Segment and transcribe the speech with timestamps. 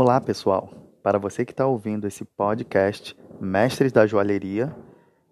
[0.00, 0.70] Olá, pessoal.
[1.02, 4.72] Para você que está ouvindo esse podcast Mestres da Joalheria,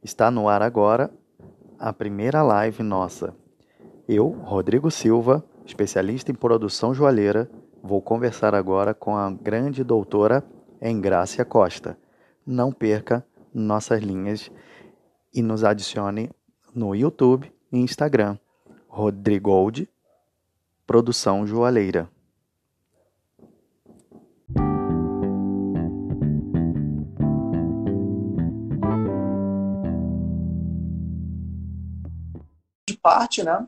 [0.03, 1.09] está no ar agora
[1.79, 3.33] a primeira live nossa.
[4.09, 7.49] Eu, Rodrigo Silva, especialista em produção joalheira,
[7.81, 10.43] vou conversar agora com a grande doutora
[10.83, 11.97] Engrácia Costa.
[12.45, 13.25] Não perca
[13.55, 14.51] nossas linhas
[15.33, 16.29] e nos adicione
[16.75, 18.37] no YouTube e Instagram.
[18.89, 19.89] Rodrigold
[20.85, 22.11] Produção Joalheira.
[33.07, 33.65] Parte, né?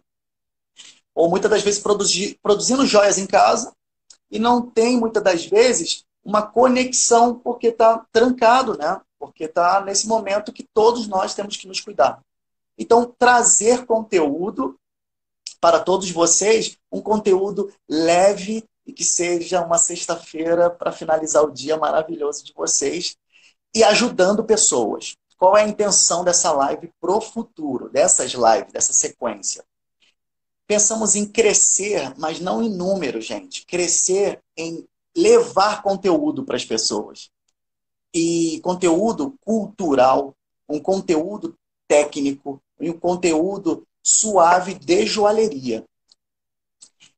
[1.15, 1.81] Ou muitas das vezes
[2.43, 3.73] produzindo joias em casa
[4.29, 9.01] e não tem muitas das vezes uma conexão porque está trancado, né?
[9.17, 12.21] Porque está nesse momento que todos nós temos que nos cuidar.
[12.77, 14.77] Então, trazer conteúdo
[15.61, 21.77] para todos vocês, um conteúdo leve e que seja uma sexta-feira para finalizar o dia
[21.77, 23.17] maravilhoso de vocês
[23.73, 25.17] e ajudando pessoas.
[25.39, 29.65] Qual é a intenção dessa live pro futuro, dessas lives, dessa sequência?
[30.67, 33.65] Pensamos em crescer, mas não em número, gente.
[33.65, 37.31] Crescer em levar conteúdo para as pessoas.
[38.13, 40.35] E conteúdo cultural,
[40.69, 45.85] um conteúdo técnico, e um conteúdo suave de joalheria.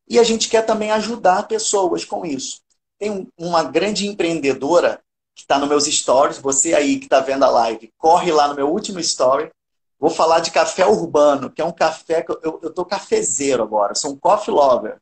[0.06, 2.60] E a gente quer também ajudar pessoas com isso.
[2.98, 5.02] Tem uma grande empreendedora
[5.34, 8.54] que está nos meus stories, você aí que está vendo a live, corre lá no
[8.54, 9.50] meu último story.
[9.98, 13.94] Vou falar de café urbano, que é um café que eu, eu tô cafezeiro agora,
[13.94, 14.98] sou um coffee lover.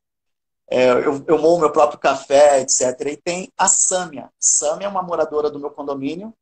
[0.71, 2.83] É, eu, eu moo meu próprio café, etc.
[3.07, 4.31] E tem a Sâmia.
[4.39, 6.35] Sâmia é uma moradora do meu condomínio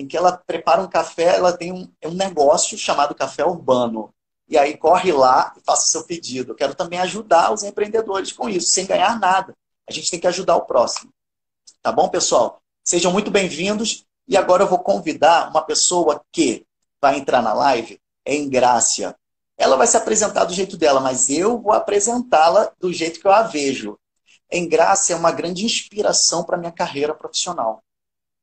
[0.00, 4.14] em que ela prepara um café, ela tem um, um negócio chamado Café Urbano.
[4.48, 6.52] E aí corre lá e faça o seu pedido.
[6.52, 9.54] Eu quero também ajudar os empreendedores com isso, sem ganhar nada.
[9.88, 11.12] A gente tem que ajudar o próximo.
[11.82, 12.59] Tá bom, pessoal?
[12.90, 14.04] Sejam muito bem-vindos.
[14.26, 16.66] E agora eu vou convidar uma pessoa que
[17.00, 19.14] vai entrar na live, é Ingrácia.
[19.56, 23.30] Ela vai se apresentar do jeito dela, mas eu vou apresentá-la do jeito que eu
[23.30, 23.96] a vejo.
[24.50, 27.80] Engrácia é uma grande inspiração para minha carreira profissional.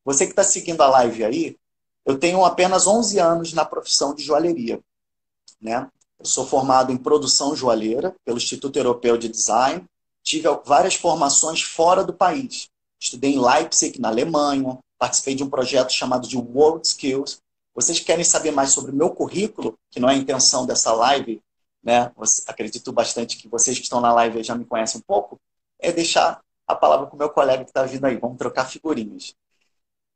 [0.05, 1.57] Você que está seguindo a live aí,
[2.05, 4.79] eu tenho apenas 11 anos na profissão de joalheria.
[5.59, 5.91] Né?
[6.17, 9.83] Eu sou formado em produção joalheira pelo Instituto Europeu de Design.
[10.23, 12.69] Tive várias formações fora do país.
[12.99, 14.77] Estudei em Leipzig, na Alemanha.
[14.97, 17.39] Participei de um projeto chamado de World Skills.
[17.73, 21.41] Vocês querem saber mais sobre o meu currículo, que não é a intenção dessa live,
[21.83, 22.11] né?
[22.47, 25.39] acredito bastante que vocês que estão na live já me conhecem um pouco,
[25.79, 28.17] é deixar a palavra com o meu colega que está vindo aí.
[28.17, 29.35] Vamos trocar figurinhas.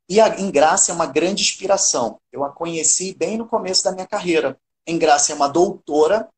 [0.08, 2.20] E a Ingrácia é uma grande inspiração.
[2.30, 4.58] Eu a conheci bem no começo da minha carreira.
[4.86, 6.28] Ingrácia é uma doutora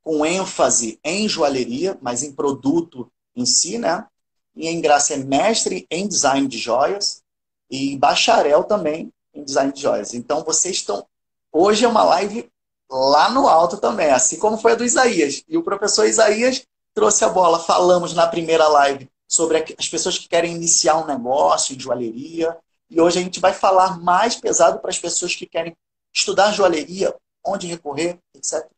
[0.00, 4.06] com ênfase em joalheria, mas em produto em si, né?
[4.54, 7.22] E a Ingrácia é mestre em design de joias
[7.70, 10.14] e bacharel também em design de joias.
[10.14, 11.06] Então vocês estão.
[11.50, 12.50] Hoje é uma live
[12.90, 15.42] lá no alto também, assim como foi a do Isaías.
[15.48, 17.58] E o professor Isaías trouxe a bola.
[17.58, 22.54] Falamos na primeira live sobre as pessoas que querem iniciar um negócio em joalheria,
[22.90, 25.74] e hoje a gente vai falar mais pesado para as pessoas que querem
[26.14, 28.68] estudar joalheria, onde recorrer, etc.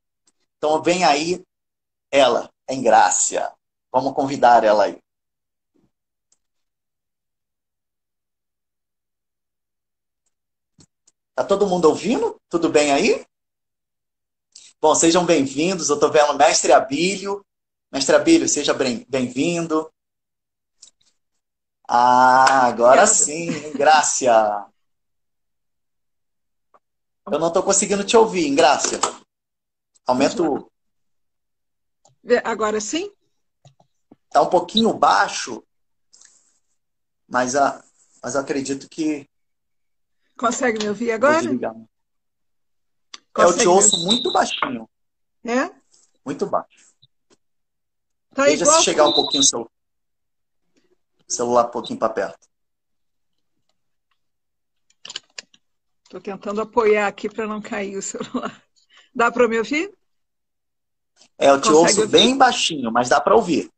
[0.56, 1.42] Então vem aí
[2.12, 3.50] ela, em Grácia.
[3.92, 4.98] Vamos convidar ela aí.
[11.34, 12.40] Tá todo mundo ouvindo?
[12.48, 13.26] Tudo bem aí?
[14.80, 15.88] Bom, sejam bem-vindos.
[15.88, 17.44] Eu estou vendo o mestre Abílio.
[17.90, 19.92] Mestre Abílio, seja bem-vindo.
[21.88, 24.66] Ah, agora sim, Grácia.
[27.26, 29.00] Eu não estou conseguindo te ouvir, Grácia.
[30.06, 30.70] Aumenta o.
[32.44, 33.12] Agora sim?
[34.26, 35.64] Está um pouquinho baixo,
[37.28, 37.84] mas, a,
[38.22, 39.28] mas acredito que.
[40.36, 41.48] Consegue me ouvir agora?
[43.36, 44.88] eu te ouço muito baixinho.
[45.44, 45.70] É?
[46.24, 46.94] Muito baixo.
[48.34, 49.70] Tá Veja se chegar um pouquinho o seu
[51.28, 52.48] celular um pouquinho para perto.
[56.04, 58.62] Estou tentando apoiar aqui para não cair o celular.
[59.14, 59.92] Dá para me ouvir?
[61.38, 62.12] É, eu te Consegue ouço ouvir?
[62.12, 63.70] bem baixinho, mas dá para ouvir.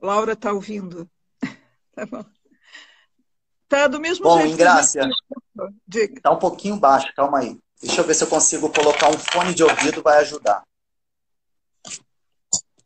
[0.00, 1.10] Laura está ouvindo.
[1.92, 2.24] tá bom.
[3.70, 4.48] Tá do mesmo bom, jeito.
[4.48, 5.08] Bom, Ingrácia,
[5.94, 7.56] está um pouquinho baixo, calma aí.
[7.80, 10.64] Deixa eu ver se eu consigo colocar um fone de ouvido, vai ajudar.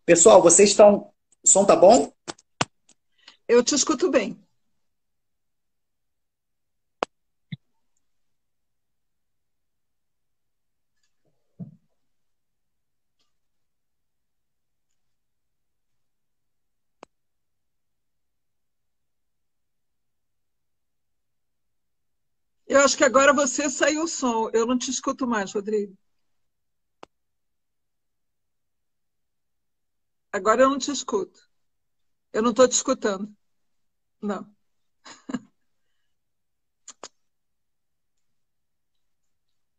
[0.05, 1.11] Pessoal, vocês estão.
[1.43, 2.13] O som tá bom?
[3.49, 4.39] Eu te escuto bem.
[22.75, 24.51] Eu acho que agora você saiu o som.
[24.53, 25.97] Eu não te escuto mais, Rodrigo.
[30.33, 31.49] Agora eu não te escuto.
[32.33, 33.33] Eu não estou te escutando.
[34.21, 34.53] Não.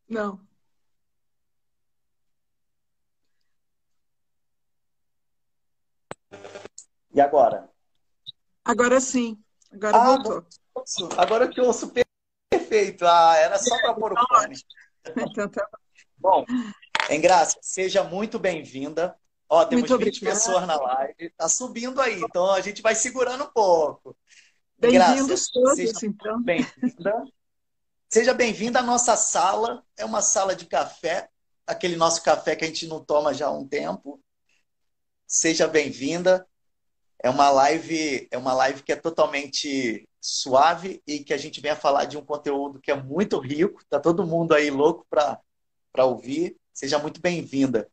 [0.08, 0.40] Não.
[7.14, 7.70] E agora?
[8.64, 9.44] Agora sim.
[9.72, 10.48] Agora ah, voltou.
[11.18, 11.92] Agora que eu ouço
[12.76, 13.06] perfeito.
[13.06, 14.56] Ah, era só para pôr o tá fone.
[15.18, 15.68] Então, tá
[16.18, 16.46] bom,
[17.10, 19.16] em graça, seja muito bem-vinda.
[19.48, 20.36] Ó, temos muito 20 obrigada.
[20.36, 21.30] pessoas na live.
[21.38, 24.18] Tá subindo aí, então a gente vai segurando um pouco.
[24.78, 26.42] Bem-vindos todos, seja então.
[26.42, 27.24] Bem-vinda.
[28.10, 29.84] Seja bem-vinda à nossa sala.
[29.98, 31.30] É uma sala de café,
[31.68, 34.20] aquele nosso café que a gente não toma já há um tempo.
[35.28, 36.48] Seja bem-vinda.
[37.22, 41.76] É uma live, é uma live que é totalmente suave e que a gente venha
[41.76, 43.84] falar de um conteúdo que é muito rico.
[43.88, 46.58] Tá todo mundo aí louco para ouvir.
[46.74, 47.90] Seja muito bem-vinda.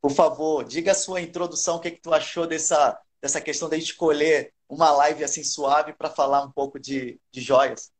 [0.00, 3.68] Por favor, diga a sua introdução, o que, é que tu achou dessa, dessa questão
[3.68, 7.90] de escolher uma live assim suave para falar um pouco de, de joias.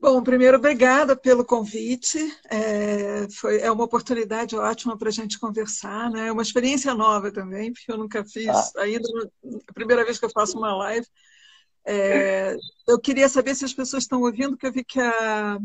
[0.00, 2.18] Bom, primeiro, obrigada pelo convite.
[2.48, 6.28] É, foi, é uma oportunidade ótima para a gente conversar, né?
[6.28, 8.82] É uma experiência nova também, porque eu nunca fiz, ah.
[8.82, 9.08] ainda
[9.68, 11.06] a primeira vez que eu faço uma live.
[11.90, 12.56] É,
[12.86, 15.58] eu queria saber se as pessoas estão ouvindo, porque eu vi que a,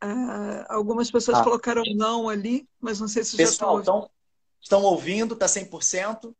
[0.00, 1.42] a, algumas pessoas ah.
[1.42, 4.12] colocaram não ali, mas não sei se Pessoal, já estão ouvindo.
[4.60, 6.34] Estão ouvindo, está 100%.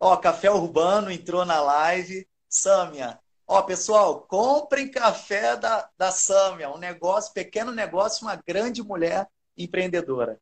[0.00, 2.26] Ó, Café Urbano entrou na live.
[2.48, 9.26] Sâmia, Ó, pessoal, comprem café da, da Sâmia, um negócio, pequeno negócio, uma grande mulher
[9.56, 10.38] empreendedora.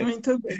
[0.00, 0.58] Muito bem.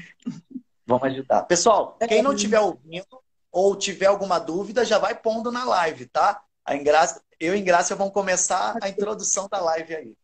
[0.87, 1.45] Vamos ajudar.
[1.45, 2.07] Pessoal, é.
[2.07, 6.43] quem não estiver ouvindo ou tiver alguma dúvida, já vai pondo na live, tá?
[6.65, 10.15] A Ingrácia, eu e a Ingrácia vamos começar a introdução da live aí.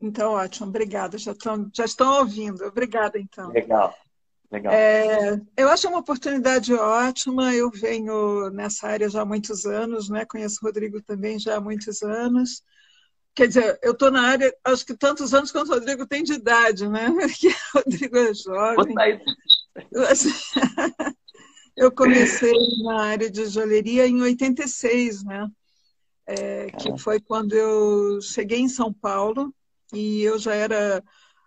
[0.00, 1.18] Então, ótimo, obrigada.
[1.18, 2.64] Já estão, já estão ouvindo.
[2.64, 3.50] Obrigada, então.
[3.50, 3.94] Legal.
[4.50, 4.72] Legal.
[4.72, 7.54] É, eu acho uma oportunidade ótima.
[7.54, 10.24] Eu venho nessa área já há muitos anos, né?
[10.24, 12.62] Conheço o Rodrigo também já há muitos anos.
[13.34, 16.32] Quer dizer, eu estou na área, acho que tantos anos quanto o Rodrigo tem de
[16.32, 17.08] idade, né?
[17.14, 18.94] Porque o Rodrigo é jovem.
[21.78, 22.52] Eu comecei
[22.82, 25.48] na área de joalheria em 86, né?
[26.26, 29.54] É, que foi quando eu cheguei em São Paulo
[29.94, 31.02] e eu já era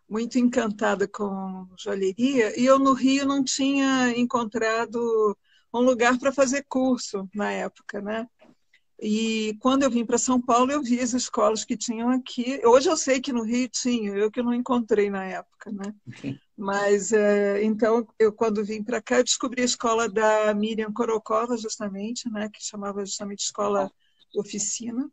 [0.09, 5.37] muito encantada com joalheria e eu no Rio não tinha encontrado
[5.73, 8.25] um lugar para fazer curso na época, né?
[9.01, 12.61] E quando eu vim para São Paulo, eu vi as escolas que tinham aqui.
[12.63, 15.91] Hoje eu sei que no Rio tinha, eu que não encontrei na época, né?
[16.55, 21.57] Mas é, então eu quando vim para cá, eu descobri a escola da Miriam Korokova,
[21.57, 22.47] justamente, né?
[22.53, 23.91] Que chamava justamente escola
[24.35, 25.11] oficina.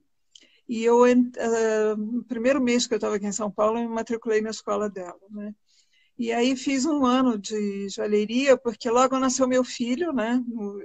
[0.68, 3.94] E eu, uh, no primeiro mês que eu estava aqui em São Paulo, eu me
[3.94, 5.54] matriculei na escola dela, né?
[6.18, 10.44] E aí fiz um ano de joalheria, porque logo nasceu meu filho, né?
[10.50, 10.80] Eu,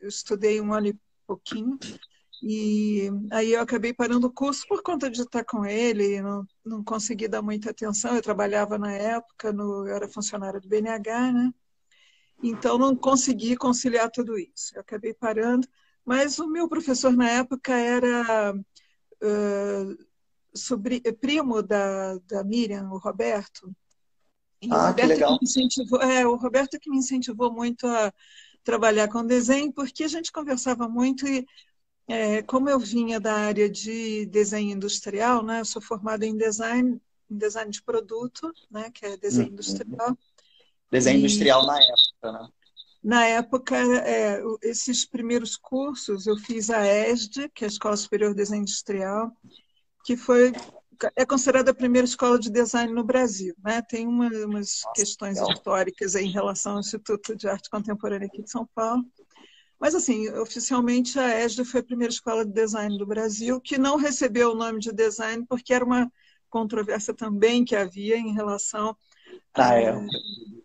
[0.00, 1.78] eu estudei um ano e pouquinho.
[2.42, 6.84] E aí eu acabei parando o curso por conta de estar com ele, não, não
[6.84, 8.14] consegui dar muita atenção.
[8.14, 11.52] Eu trabalhava na época, no, eu era funcionária do BNH, né?
[12.42, 14.74] Então não consegui conciliar tudo isso.
[14.74, 15.66] Eu acabei parando,
[16.04, 18.54] mas o meu professor na época era
[20.54, 23.74] sobre, primo da, da Miriam, o Roberto.
[24.60, 25.38] E ah, o Roberto que legal.
[25.38, 28.12] Que incentivou, é, o Roberto que me incentivou muito a
[28.66, 31.46] trabalhar com desenho, porque a gente conversava muito e
[32.08, 37.00] é, como eu vinha da área de desenho industrial, né, eu sou formada em design,
[37.30, 39.52] em design de produto, né, que é desenho uhum.
[39.52, 40.18] industrial.
[40.90, 41.20] Desenho e...
[41.20, 42.48] industrial na época, né?
[43.04, 48.30] Na época, é, esses primeiros cursos eu fiz a ESD, que é a Escola Superior
[48.30, 49.30] de Desenho Industrial,
[50.04, 50.52] que foi
[51.14, 53.54] é considerada a primeira escola de design no Brasil.
[53.62, 53.82] Né?
[53.82, 55.52] Tem uma, umas Nossa, questões legal.
[55.52, 59.04] históricas em relação ao Instituto de Arte Contemporânea aqui de São Paulo.
[59.78, 63.96] Mas, assim, oficialmente a ESD foi a primeira escola de design do Brasil, que não
[63.96, 66.10] recebeu o nome de design porque era uma
[66.48, 68.96] controvérsia também que havia em relação
[69.56, 70.18] na a, época.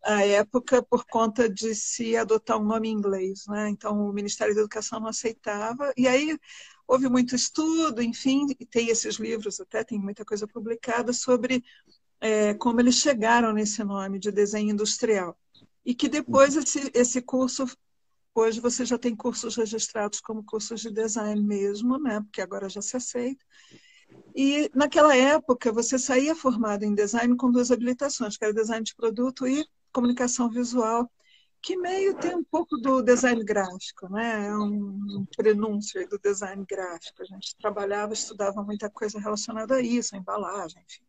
[0.03, 3.69] a época por conta de se adotar um nome em inglês, né?
[3.69, 6.37] Então o Ministério da Educação não aceitava e aí
[6.87, 11.63] houve muito estudo, enfim, tem esses livros até tem muita coisa publicada sobre
[12.19, 15.37] é, como eles chegaram nesse nome de desenho industrial
[15.85, 17.65] e que depois esse, esse curso
[18.33, 22.21] hoje você já tem cursos registrados como cursos de design mesmo, né?
[22.21, 23.43] Porque agora já se aceita
[24.35, 28.95] e naquela época você saía formado em design com duas habilitações, que era design de
[28.95, 31.09] produto e comunicação visual.
[31.61, 34.47] que meio tem um pouco do design gráfico, né?
[34.47, 37.21] É um prenúncio do design gráfico.
[37.21, 41.03] A gente trabalhava, estudava muita coisa relacionada a isso, a embalagem, enfim.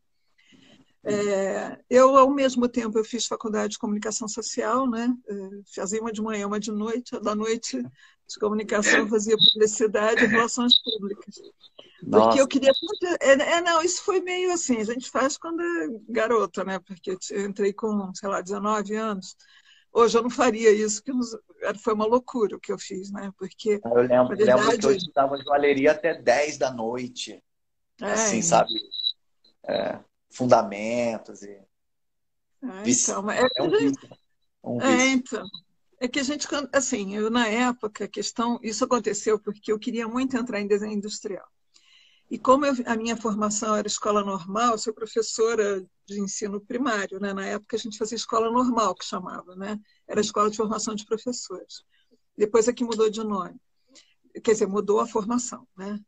[1.04, 5.12] É, eu, ao mesmo tempo, eu fiz faculdade de comunicação social, né?
[5.26, 5.34] É,
[5.74, 7.18] fazia uma de manhã, uma de noite.
[7.20, 11.34] Da noite, de comunicação, fazia publicidade e relações públicas.
[12.02, 12.26] Nossa.
[12.26, 12.72] Porque eu queria.
[13.20, 16.78] É, é, não, isso foi meio assim, a gente faz quando é garota, né?
[16.80, 19.36] Porque eu entrei com, sei lá, 19 anos.
[19.92, 21.12] Hoje eu não faria isso, que
[21.82, 23.30] foi uma loucura o que eu fiz, né?
[23.38, 23.80] Porque.
[23.84, 24.60] Eu lembro, verdade...
[24.60, 27.42] lembro que eu estudava joalheria até 10 da noite.
[28.00, 28.72] É, assim, sabe?
[29.64, 29.98] É
[30.32, 31.42] fundamentos.
[31.42, 31.50] E...
[31.50, 34.08] É, então, é, é um vício.
[34.64, 35.44] Um é, então.
[36.00, 40.08] É que a gente, assim, eu na época, a questão, isso aconteceu porque eu queria
[40.08, 41.46] muito entrar em desenho industrial.
[42.32, 47.34] E como eu, a minha formação era escola normal, sou professora de ensino primário, né?
[47.34, 49.78] Na época a gente fazia escola normal, que chamava, né?
[50.08, 51.84] Era escola de formação de professores.
[52.34, 53.60] Depois é que mudou de nome.
[54.42, 56.00] Quer dizer, mudou a formação, né?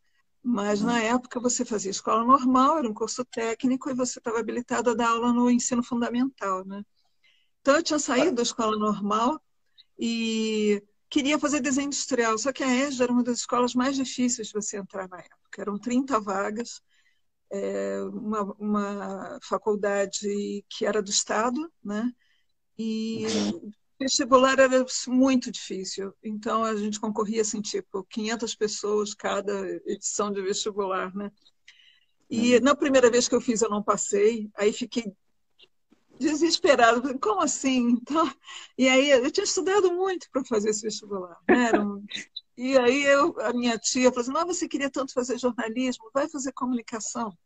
[0.43, 4.93] Mas na época você fazia escola normal, era um curso técnico e você estava habilitado
[4.93, 6.83] a dar aula no ensino fundamental, né?
[7.61, 9.39] Então eu tinha saído da escola normal
[9.99, 14.49] e queria fazer desenho industrial, só que a ESD era uma das escolas mais difíceis
[14.49, 15.44] de você entrar na época.
[15.61, 16.81] Eram 30 vagas,
[17.51, 22.11] é, uma, uma faculdade que era do Estado, né?
[22.79, 23.25] E
[23.99, 29.53] vestibular era muito difícil, então a gente concorria assim, tipo, 500 pessoas cada
[29.87, 31.31] edição de vestibular, né?
[32.29, 32.63] E uhum.
[32.63, 35.13] na primeira vez que eu fiz eu não passei, aí fiquei
[36.19, 37.91] desesperada, como assim?
[37.91, 38.31] Então,
[38.77, 41.73] e aí eu tinha estudado muito para fazer esse vestibular, né?
[41.79, 42.05] Um...
[42.57, 46.29] E aí eu, a minha tia falou assim, não, você queria tanto fazer jornalismo, vai
[46.29, 47.37] fazer comunicação.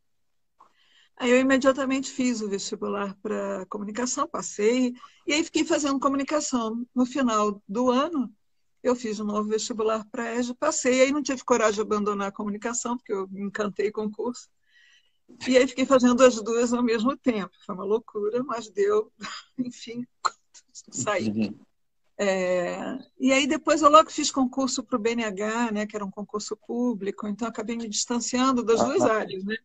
[1.16, 4.94] Aí eu imediatamente fiz o vestibular para comunicação, passei,
[5.26, 6.86] e aí fiquei fazendo comunicação.
[6.94, 8.32] No final do ano,
[8.82, 12.32] eu fiz um novo vestibular para EJA, passei, aí não tive coragem de abandonar a
[12.32, 14.48] comunicação, porque eu me encantei com o curso.
[15.46, 17.50] E aí fiquei fazendo as duas ao mesmo tempo.
[17.66, 19.12] Foi uma loucura, mas deu,
[19.58, 20.06] enfim,
[20.92, 21.52] saí.
[22.20, 26.10] É, e aí depois eu logo fiz concurso para o BNH, né, que era um
[26.10, 29.56] concurso público, então acabei me distanciando das duas áreas, né?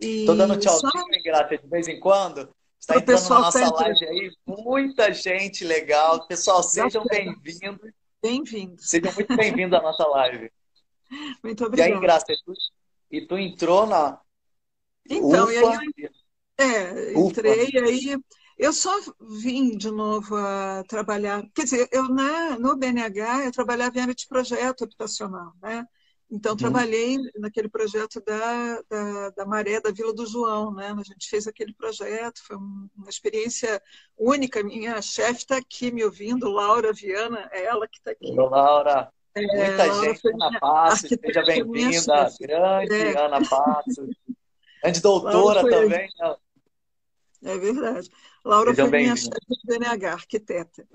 [0.00, 1.06] Estou dando tchauzinho, só...
[1.12, 2.48] Ingrata, de vez em quando.
[2.80, 6.26] Está entrando na nossa live aí, muita gente legal.
[6.26, 7.92] Pessoal, sejam bem-vindos.
[8.20, 8.88] Bem-vindos.
[8.88, 10.50] Sejam muito bem-vindos à nossa live.
[11.44, 11.90] Muito obrigada.
[11.90, 12.54] E aí, Ingrata, tu,
[13.10, 14.18] e tu entrou na.
[15.04, 15.52] Então, Ufa.
[15.52, 15.64] e aí
[15.98, 16.10] eu,
[16.56, 17.84] é, entrei, Ufa.
[17.84, 18.16] aí
[18.62, 21.42] eu só vim de novo a trabalhar.
[21.52, 25.84] Quer dizer, eu na, no BNH eu trabalhava em área de projeto habitacional, né?
[26.30, 26.58] Então, uhum.
[26.58, 30.72] trabalhei naquele projeto da, da, da, Maré, da Vila do João.
[30.72, 30.94] Né?
[30.96, 33.82] A gente fez aquele projeto, foi uma experiência
[34.16, 34.62] única.
[34.62, 38.30] Minha chefe está aqui me ouvindo, Laura Viana, é ela que está aqui.
[38.38, 39.12] Olá, Laura.
[39.34, 42.30] É, Muita Laura gente, Ana Passos, seja bem-vinda.
[42.40, 43.18] Grande é.
[43.18, 44.08] Ana Passos.
[44.82, 46.08] Grande doutora também.
[46.18, 46.36] Né?
[47.44, 48.08] É verdade.
[48.44, 50.86] Laura Sejam foi minha chefe do BNH, arquiteta.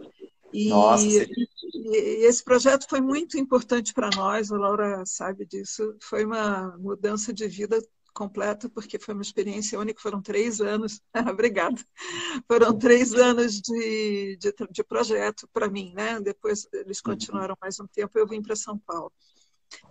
[0.54, 5.96] E, Nossa, e esse projeto foi muito importante para nós, a Laura sabe disso.
[6.02, 7.80] Foi uma mudança de vida
[8.14, 10.02] completa, porque foi uma experiência única.
[10.02, 11.00] Foram três anos,
[11.32, 11.80] obrigada.
[12.48, 16.20] Foram três anos de, de, de projeto para mim, né?
[16.20, 17.12] Depois eles uhum.
[17.12, 19.12] continuaram mais um tempo, eu vim para São Paulo.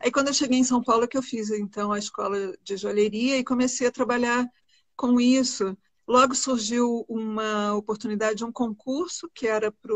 [0.01, 3.37] Aí quando eu cheguei em São Paulo que eu fiz então a escola de joalheria
[3.39, 4.45] e comecei a trabalhar
[4.97, 5.77] com isso.
[6.07, 9.95] Logo surgiu uma oportunidade, um concurso que era para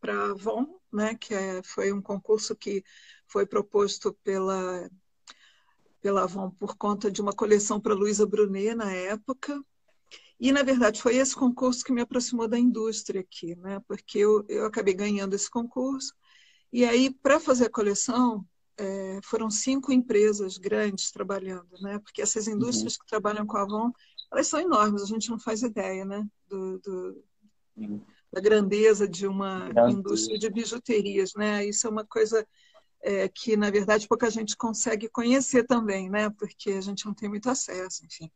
[0.00, 2.82] para Avon, né, que é, foi um concurso que
[3.28, 4.90] foi proposto pela,
[6.00, 9.62] pela Avon por conta de uma coleção para Luísa Brunet na época.
[10.40, 14.44] E, na verdade, foi esse concurso que me aproximou da indústria aqui, né, porque eu,
[14.48, 16.12] eu acabei ganhando esse concurso.
[16.72, 18.44] E aí, para fazer a coleção,
[18.76, 21.98] é, foram cinco empresas grandes trabalhando, né?
[21.98, 22.54] Porque essas uhum.
[22.54, 23.00] indústrias uhum.
[23.00, 23.92] que trabalham com a Avon,
[24.32, 26.26] elas são enormes, a gente não faz ideia, né?
[26.48, 27.24] Do, do,
[28.32, 31.66] da grandeza de uma indústria de bijuterias, né?
[31.66, 32.46] Isso é uma coisa
[33.02, 36.30] é, que, na verdade, pouca gente consegue conhecer também, né?
[36.30, 38.30] Porque a gente não tem muito acesso, enfim.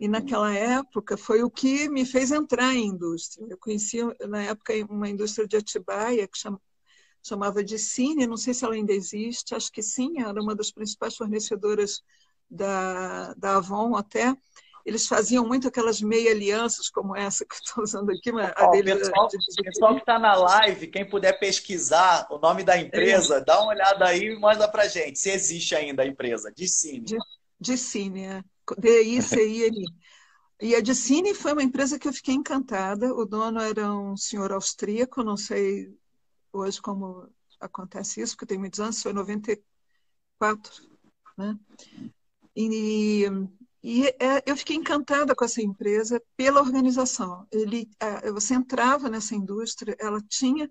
[0.00, 3.46] E naquela época foi o que me fez entrar em indústria.
[3.50, 6.38] Eu conheci, na época, uma indústria de Atibaia que
[7.22, 10.70] chamava de Cine, não sei se ela ainda existe, acho que sim, era uma das
[10.70, 12.00] principais fornecedoras
[12.48, 14.34] da, da Avon até
[14.88, 18.32] eles faziam muito aquelas meia alianças como essa que eu estou usando aqui.
[18.32, 19.62] Mas a dele pessoal, de...
[19.62, 23.44] pessoal que está na live, quem puder pesquisar o nome da empresa, é.
[23.44, 27.00] dá uma olhada aí e manda para gente, se existe ainda a empresa, de Cine.
[27.00, 27.18] De,
[27.60, 28.42] de Cine, é.
[28.78, 29.84] D-I-C-I-N.
[30.60, 33.14] E a Dicine foi uma empresa que eu fiquei encantada.
[33.14, 35.94] O dono era um senhor austríaco, não sei
[36.50, 37.28] hoje como
[37.60, 40.72] acontece isso, porque tem muitos anos, foi 94,
[41.36, 41.58] né?
[42.56, 43.26] E,
[43.82, 47.46] e é, eu fiquei encantada com essa empresa pela organização.
[47.50, 47.88] Ele,
[48.32, 50.68] você entrava nessa indústria, ela tinha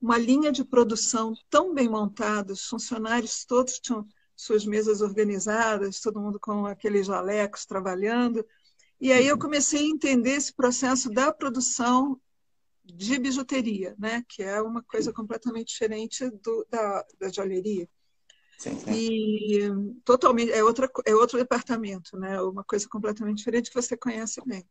[0.00, 6.20] uma linha de produção tão bem montada, os funcionários todos tinham suas mesas organizadas, todo
[6.20, 8.46] mundo com aqueles jalecos trabalhando.
[9.00, 12.20] E aí eu comecei a entender esse processo da produção
[12.84, 14.24] de bijuteria, né?
[14.28, 17.88] que é uma coisa completamente diferente do, da, da joalheria.
[18.58, 18.90] Sim, sim.
[18.92, 19.70] E
[20.04, 22.40] totalmente é outra é outro departamento, né?
[22.42, 24.66] Uma coisa completamente diferente que você conhece bem.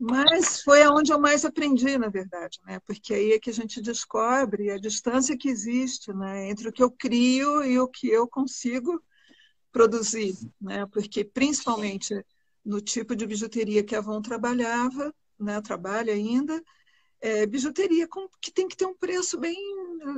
[0.00, 2.80] Mas foi aonde eu mais aprendi, na verdade, né?
[2.86, 6.82] Porque aí é que a gente descobre a distância que existe, né, entre o que
[6.82, 9.02] eu crio e o que eu consigo
[9.70, 10.86] produzir, né?
[10.86, 12.24] Porque principalmente
[12.64, 16.62] no tipo de bijuteria que a Avon trabalhava, né, trabalha ainda,
[17.20, 19.56] é, bijuteria com, que tem que ter um preço bem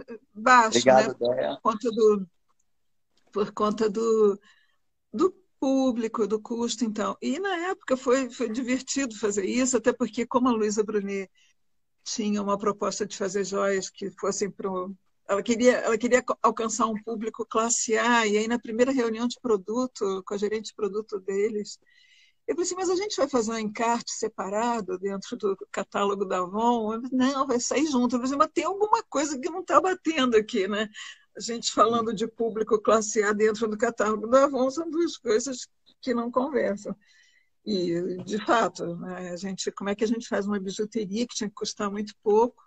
[0.09, 1.49] eh, baixo, Obrigado, né?
[1.55, 2.27] Por conta do
[3.32, 4.40] por conta do,
[5.12, 7.16] do público, do custo, então.
[7.22, 11.30] E na época foi, foi divertido fazer isso, até porque, como a Luísa Brunet
[12.04, 14.68] tinha uma proposta de fazer joias que fossem para
[15.28, 19.38] ela queria, ela queria alcançar um público classe A, e aí na primeira reunião de
[19.40, 21.78] produto, com a gerente de produto deles,
[22.49, 26.38] eu falei assim, mas a gente vai fazer um encarte separado dentro do catálogo da
[26.38, 27.00] Avon?
[27.12, 28.16] Não, vai sair junto.
[28.16, 30.88] Eu falei assim, mas tem alguma coisa que não está batendo aqui, né?
[31.40, 35.66] A gente falando de público classe A dentro do catálogo da Avon são duas coisas
[36.00, 36.94] que não conversam.
[37.64, 41.35] E, de fato, né, a gente, como é que a gente faz uma bijuteria que
[41.35, 42.62] tinha que custar muito pouco?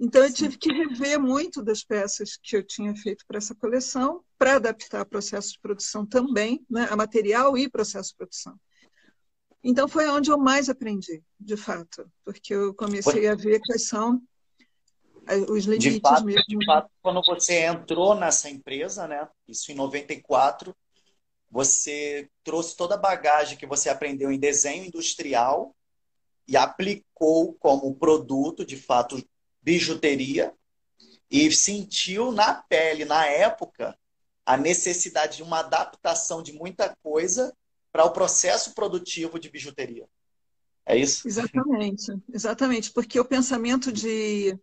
[0.00, 4.24] Então, eu tive que rever muito das peças que eu tinha feito para essa coleção,
[4.38, 8.58] para adaptar processo de produção também, né, a material e processo de produção.
[9.62, 14.22] Então, foi onde eu mais aprendi, de fato, porque eu comecei a ver quais são
[15.48, 16.44] os limites de fato, mesmo.
[16.46, 20.74] De fato, quando você entrou nessa empresa, né, isso em 94,
[21.50, 25.74] você trouxe toda a bagagem que você aprendeu em desenho industrial
[26.46, 29.22] e aplicou como produto, de fato,
[29.62, 30.52] bijuteria,
[31.30, 33.96] e sentiu na pele, na época,
[34.46, 37.54] a necessidade de uma adaptação de muita coisa
[37.92, 40.06] para o processo produtivo de bijuteria.
[40.86, 41.28] É isso?
[41.28, 44.58] Exatamente, exatamente, porque o pensamento de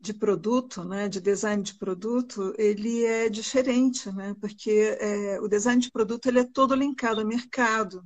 [0.00, 5.80] de produto, né, de design de produto, ele é diferente, né, porque é, o design
[5.80, 8.04] de produto ele é todo linkado ao mercado.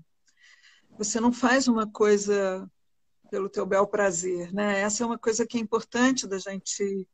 [0.98, 2.68] Você não faz uma coisa
[3.30, 4.80] pelo teu bel prazer, né?
[4.80, 7.08] Essa é uma coisa que é importante da gente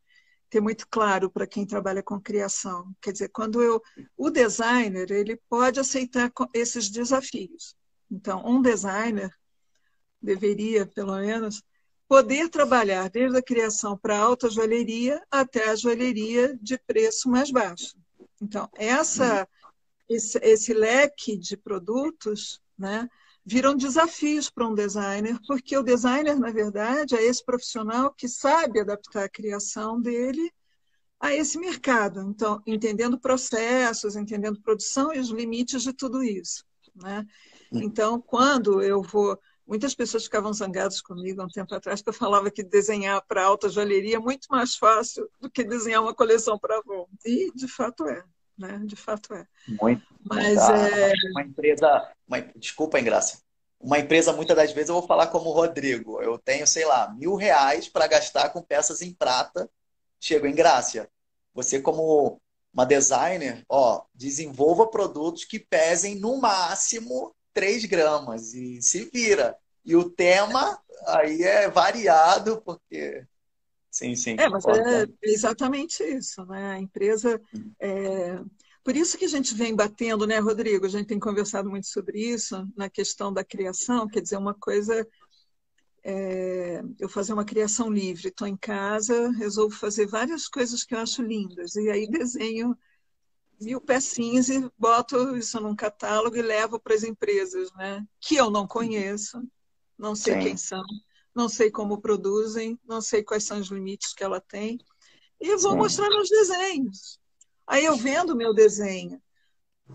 [0.50, 2.92] ter muito claro para quem trabalha com criação.
[3.00, 3.80] Quer dizer, quando eu
[4.16, 7.76] o designer ele pode aceitar esses desafios.
[8.10, 9.30] Então, um designer
[10.20, 11.62] deveria, pelo menos,
[12.08, 17.50] poder trabalhar desde a criação para a alta joalheria até a joalheria de preço mais
[17.50, 17.94] baixo.
[18.40, 19.46] Então, essa,
[20.08, 23.06] esse, esse leque de produtos né,
[23.44, 28.80] viram desafios para um designer, porque o designer, na verdade, é esse profissional que sabe
[28.80, 30.50] adaptar a criação dele
[31.20, 32.22] a esse mercado.
[32.22, 36.64] Então, entendendo processos, entendendo produção e os limites de tudo isso.
[36.94, 37.26] Né?
[37.72, 37.80] Hum.
[37.82, 42.14] Então, quando eu vou Muitas pessoas ficavam zangadas comigo há um tempo atrás, que eu
[42.14, 46.58] falava que desenhar para alta joalheria é muito mais fácil do que desenhar uma coleção
[46.58, 47.06] para Avon.
[47.22, 48.24] E, de fato, é.
[48.56, 48.80] Né?
[48.86, 49.46] De fato é.
[49.78, 50.02] Muito.
[50.24, 51.12] Mas é...
[51.32, 52.12] Uma empresa...
[52.26, 52.40] Uma...
[52.56, 53.40] Desculpa, Ingrácia.
[53.78, 56.22] Uma empresa, muitas das vezes, eu vou falar como o Rodrigo.
[56.22, 59.68] Eu tenho, sei lá, mil reais para gastar com peças em prata.
[60.18, 61.10] Chego em Grácia.
[61.52, 62.40] Você, como
[62.72, 69.56] uma designer, ó, desenvolva produtos que pesem no máximo 3 gramas e se vira.
[69.84, 73.26] E o tema aí é variado, porque.
[73.90, 74.36] Sim, sim.
[74.38, 76.72] É, mas é exatamente isso, né?
[76.72, 77.40] A empresa.
[77.80, 78.38] É...
[78.84, 80.86] Por isso que a gente vem batendo, né, Rodrigo?
[80.86, 85.06] A gente tem conversado muito sobre isso, na questão da criação, quer dizer, uma coisa.
[86.04, 86.82] É...
[86.98, 91.22] eu fazer uma criação livre, estou em casa, resolvo fazer várias coisas que eu acho
[91.22, 92.76] lindas, e aí desenho
[93.60, 98.04] mil pecinhas e boto isso num catálogo e levo para as empresas, né?
[98.20, 99.42] Que eu não conheço,
[99.96, 100.40] não sei Sim.
[100.40, 100.82] quem são,
[101.34, 104.78] não sei como produzem, não sei quais são os limites que ela tem.
[105.40, 105.78] E vou Sim.
[105.78, 107.20] mostrar meus desenhos.
[107.66, 109.20] Aí eu vendo meu desenho.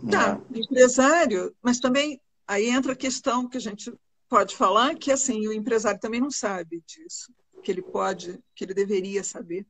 [0.10, 0.60] Tá, é.
[0.60, 3.94] empresário, mas também aí entra a questão que a gente
[4.28, 8.74] pode falar, que assim, o empresário também não sabe disso, que ele pode, que ele
[8.74, 9.66] deveria saber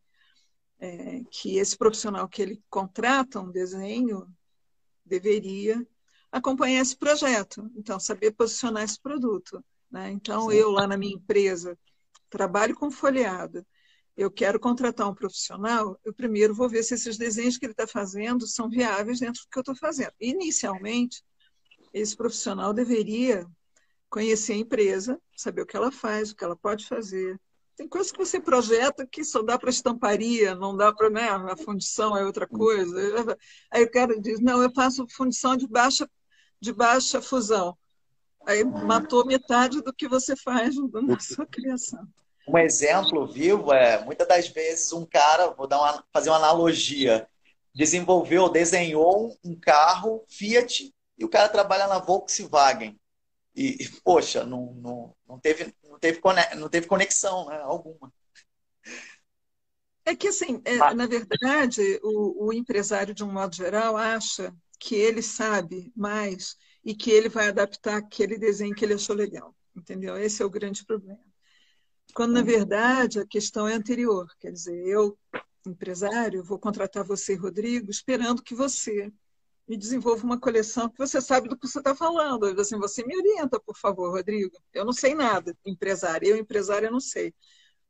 [0.84, 4.28] é, que esse profissional que ele contrata um desenho
[5.06, 5.82] deveria
[6.30, 9.64] acompanhar esse projeto, então saber posicionar esse produto.
[9.90, 10.12] Né?
[10.12, 10.58] Então, Sim.
[10.58, 11.80] eu lá na minha empresa
[12.30, 13.66] trabalho com folheado,
[14.18, 17.88] eu quero contratar um profissional, eu primeiro vou ver se esses desenhos que ele está
[17.88, 20.12] fazendo são viáveis dentro do que eu estou fazendo.
[20.20, 21.24] Inicialmente,
[21.94, 23.48] esse profissional deveria
[24.10, 27.40] conhecer a empresa, saber o que ela faz, o que ela pode fazer.
[27.76, 31.58] Tem coisas que você projeta que só dá para estamparia, não dá para, né, a
[31.58, 33.38] fundição é outra coisa.
[33.72, 36.08] Aí o cara diz, não, eu faço fundição de baixa,
[36.60, 37.76] de baixa fusão.
[38.46, 42.06] Aí matou metade do que você faz na sua criação.
[42.48, 47.28] Um exemplo vivo é, muitas das vezes, um cara, vou dar uma, fazer uma analogia,
[47.74, 53.00] desenvolveu, desenhou um carro Fiat e o cara trabalha na Volkswagen.
[53.56, 56.20] E, poxa, não, não, não, teve, não, teve,
[56.58, 58.12] não teve conexão né, alguma.
[60.06, 60.94] É que, assim, é, ah.
[60.94, 66.94] na verdade, o, o empresário, de um modo geral, acha que ele sabe mais e
[66.94, 69.56] que ele vai adaptar aquele desenho que ele achou legal.
[69.76, 70.18] Entendeu?
[70.18, 71.20] Esse é o grande problema.
[72.14, 72.46] Quando, na uhum.
[72.46, 74.28] verdade, a questão é anterior.
[74.40, 75.18] Quer dizer, eu,
[75.66, 79.12] empresário, vou contratar você, Rodrigo, esperando que você
[79.68, 82.46] me desenvolva uma coleção que você sabe do que você está falando.
[82.60, 84.52] Assim, você me orienta, por favor, Rodrigo.
[84.74, 86.28] Eu não sei nada, empresário.
[86.28, 87.34] Eu, empresário, eu não sei.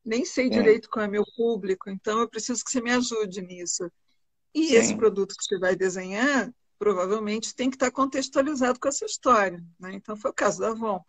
[0.05, 0.49] Nem sei é.
[0.49, 3.89] direito qual é meu público, então eu preciso que você me ajude nisso.
[4.53, 4.75] E Sim.
[4.75, 9.63] esse produto que você vai desenhar, provavelmente tem que estar contextualizado com essa história.
[9.79, 9.93] Né?
[9.93, 11.01] Então, foi o caso da Avon.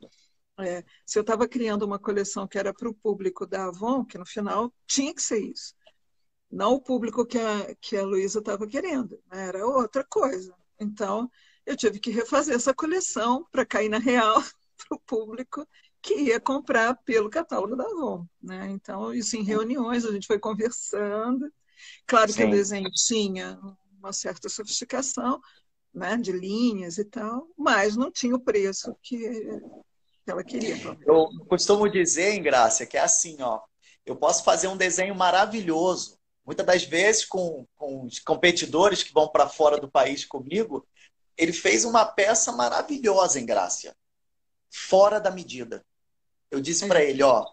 [0.60, 4.16] É, se eu estava criando uma coleção que era para o público da Avon, que
[4.16, 5.74] no final tinha que ser isso
[6.54, 9.48] não o público que a, que a Luísa estava querendo, né?
[9.48, 10.54] era outra coisa.
[10.78, 11.28] Então,
[11.66, 14.34] eu tive que refazer essa coleção para cair na real
[14.78, 15.66] para o público
[16.00, 18.24] que ia comprar pelo catálogo da Avon.
[18.40, 18.68] Né?
[18.70, 21.50] Então, isso em reuniões, a gente foi conversando.
[22.06, 22.36] Claro Sim.
[22.36, 23.58] que o desenho tinha
[23.98, 25.40] uma certa sofisticação,
[25.92, 29.18] né, de linhas e tal, mas não tinha o preço que
[30.26, 30.76] ela queria.
[31.06, 33.60] Eu costumo dizer, em Graça, que é assim, ó,
[34.04, 39.28] eu posso fazer um desenho maravilhoso, Muitas das vezes, com, com os competidores que vão
[39.28, 40.86] para fora do país comigo,
[41.36, 43.96] ele fez uma peça maravilhosa em Grácia,
[44.70, 45.84] fora da medida.
[46.50, 47.46] Eu disse para ele: ó,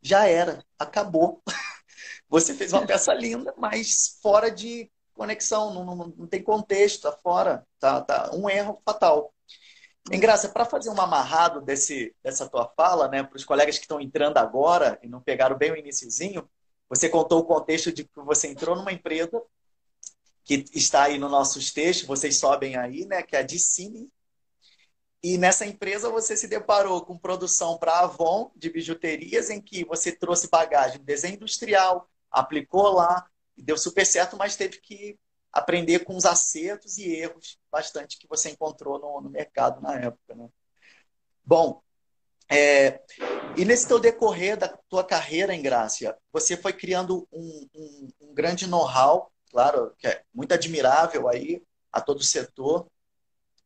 [0.00, 1.42] já era, acabou.
[2.28, 7.12] Você fez uma peça linda, mas fora de conexão, não, não, não tem contexto, tá
[7.12, 9.32] fora, tá, tá um erro fatal.
[10.10, 13.84] Em Graça, para fazer um amarrado desse, dessa tua fala, né, para os colegas que
[13.84, 16.48] estão entrando agora e não pegaram bem o iníciozinho,
[16.92, 19.42] você contou o contexto de que você entrou numa empresa
[20.44, 23.22] que está aí nos nossos textos, vocês sobem aí, né?
[23.22, 24.12] Que é a Dicine.
[25.22, 30.12] E nessa empresa você se deparou com produção para Avon de bijuterias, em que você
[30.12, 33.26] trouxe bagagem de desenho industrial, aplicou lá,
[33.56, 35.18] e deu super certo, mas teve que
[35.50, 40.34] aprender com os acertos e erros bastante que você encontrou no, no mercado na época.
[40.34, 40.46] Né?
[41.42, 41.82] Bom,
[42.52, 43.00] é,
[43.56, 48.34] e nesse teu decorrer da tua carreira em Grácia, você foi criando um, um, um
[48.34, 52.86] grande know-how, claro, que é muito admirável aí a todo o setor.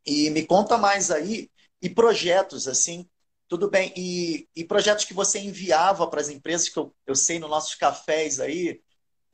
[0.06, 1.50] E me conta mais aí,
[1.82, 3.08] e projetos, assim,
[3.48, 7.40] tudo bem, e, e projetos que você enviava para as empresas, que eu, eu sei
[7.40, 8.80] nos nossos cafés aí,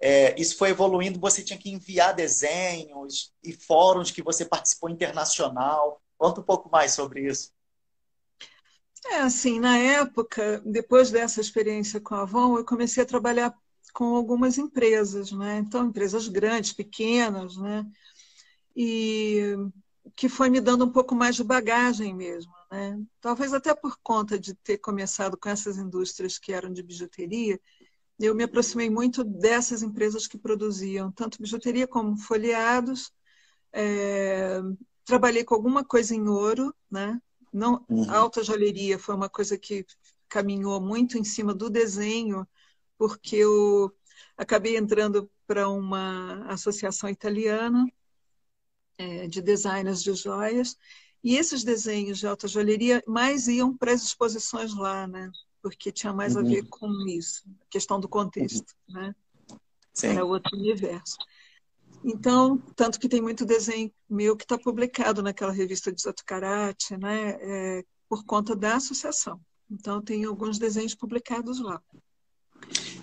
[0.00, 6.02] é, isso foi evoluindo, você tinha que enviar desenhos e fóruns que você participou internacional.
[6.18, 7.52] Conta um pouco mais sobre isso.
[9.06, 13.54] É, assim, na época, depois dessa experiência com a Avon, eu comecei a trabalhar
[13.92, 15.58] com algumas empresas, né?
[15.58, 17.84] Então, empresas grandes, pequenas, né?
[18.76, 19.56] E
[20.16, 23.00] que foi me dando um pouco mais de bagagem mesmo, né?
[23.20, 27.60] Talvez até por conta de ter começado com essas indústrias que eram de bijuteria,
[28.18, 33.12] eu me aproximei muito dessas empresas que produziam tanto bijuteria como folheados.
[33.72, 34.60] É,
[35.04, 37.20] trabalhei com alguma coisa em ouro, né?
[37.52, 38.10] Não, uhum.
[38.10, 39.84] A alta joalheria foi uma coisa que
[40.28, 42.46] caminhou muito em cima do desenho,
[42.96, 43.92] porque eu
[44.36, 47.86] acabei entrando para uma associação italiana
[48.96, 50.76] é, de designers de joias,
[51.22, 55.30] e esses desenhos de alta joalheria mais iam para as exposições lá, né?
[55.60, 56.40] Porque tinha mais uhum.
[56.40, 58.94] a ver com isso, questão do contexto, uhum.
[58.94, 59.14] né?
[59.92, 60.08] Sim.
[60.08, 61.16] Era outro universo.
[62.04, 67.36] Então, tanto que tem muito desenho meu que está publicado naquela revista de Zatucarate, né,
[67.40, 69.40] é, por conta da associação.
[69.70, 71.80] Então, tem alguns desenhos publicados lá.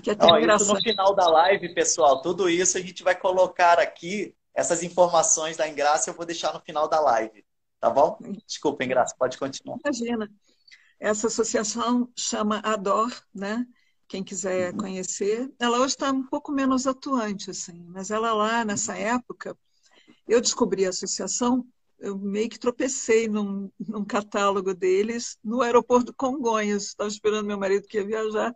[0.03, 3.15] Que é até Ó, isso no final da live, pessoal, tudo isso a gente vai
[3.15, 7.43] colocar aqui, essas informações da Engraça eu vou deixar no final da live,
[7.79, 8.17] tá bom?
[8.45, 9.77] Desculpa, Engraça, pode continuar.
[9.83, 10.29] Imagina.
[10.99, 13.65] Essa associação chama ADOR, né?
[14.09, 14.79] Quem quiser uhum.
[14.79, 15.49] conhecer.
[15.57, 19.57] Ela hoje está um pouco menos atuante, assim, mas ela lá nessa época,
[20.27, 21.65] eu descobri a associação
[21.99, 26.87] eu meio que tropecei num, num catálogo deles no aeroporto Congonhas.
[26.87, 28.55] Estava esperando meu marido que ia viajar.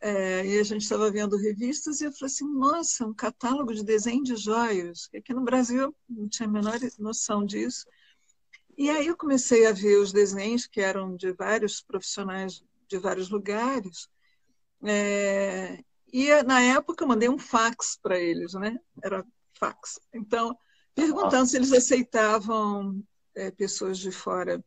[0.00, 3.84] É, e a gente estava vendo revistas e eu falei assim, nossa, um catálogo de
[3.84, 5.08] desenho de joias.
[5.14, 7.86] Aqui no Brasil não tinha a menor noção disso.
[8.76, 13.28] E aí eu comecei a ver os desenhos que eram de vários profissionais de vários
[13.28, 14.08] lugares.
[14.84, 18.78] É, e na época eu mandei um fax para eles, né?
[19.02, 19.24] Era
[19.58, 20.00] fax.
[20.12, 20.56] Então,
[20.94, 23.02] perguntando se eles aceitavam
[23.34, 24.62] é, pessoas de fora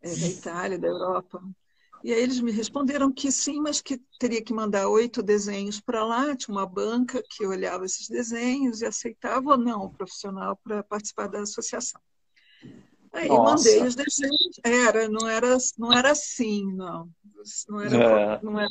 [0.00, 1.42] é, da Itália, da Europa.
[2.02, 6.04] E aí eles me responderam que sim, mas que teria que mandar oito desenhos para
[6.04, 6.34] lá.
[6.34, 11.28] Tinha uma banca que olhava esses desenhos e aceitava ou não o profissional para participar
[11.28, 12.00] da associação.
[13.12, 13.70] Aí Nossa.
[13.70, 14.58] mandei os desenhos.
[14.64, 17.08] Era, não era, não era assim, não.
[17.68, 18.42] Não era, é.
[18.42, 18.70] não era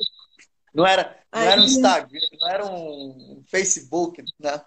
[0.73, 4.61] não era, não era um Instagram, não era um Facebook, né?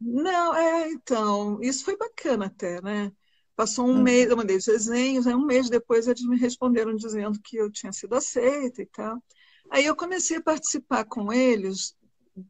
[0.00, 3.10] Não, é, então, isso foi bacana até, né?
[3.54, 4.02] Passou um hum.
[4.02, 7.70] mês, eu mandei os desenhos, aí um mês depois eles me responderam dizendo que eu
[7.70, 9.22] tinha sido aceita e tal.
[9.70, 11.96] Aí eu comecei a participar com eles,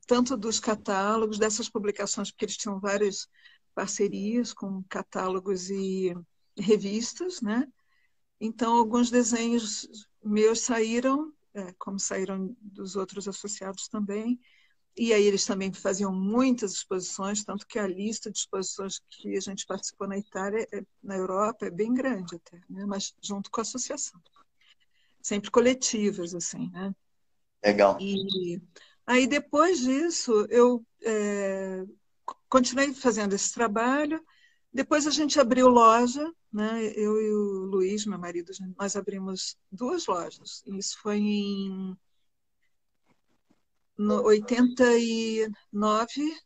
[0.07, 3.29] tanto dos catálogos, dessas publicações, porque eles tinham várias
[3.75, 6.13] parcerias com catálogos e
[6.59, 7.67] revistas, né?
[8.41, 9.89] Então, alguns desenhos
[10.23, 14.39] meus saíram é, como saíram dos outros associados também.
[14.95, 19.41] E aí eles também faziam muitas exposições, tanto que a lista de exposições que a
[19.41, 22.85] gente participou na Itália, é, na Europa, é bem grande até, né?
[22.87, 24.21] mas junto com a associação.
[25.23, 26.95] Sempre coletivas, assim, né?
[27.65, 27.99] Legal.
[28.01, 28.61] E
[29.07, 31.85] aí depois disso, eu é,
[32.49, 34.23] continuei fazendo esse trabalho,
[34.77, 36.85] depois a gente abriu loja, né?
[36.95, 40.63] Eu e o Luiz, meu marido, nós abrimos duas lojas.
[40.67, 41.97] Isso foi em
[43.97, 45.51] no 89,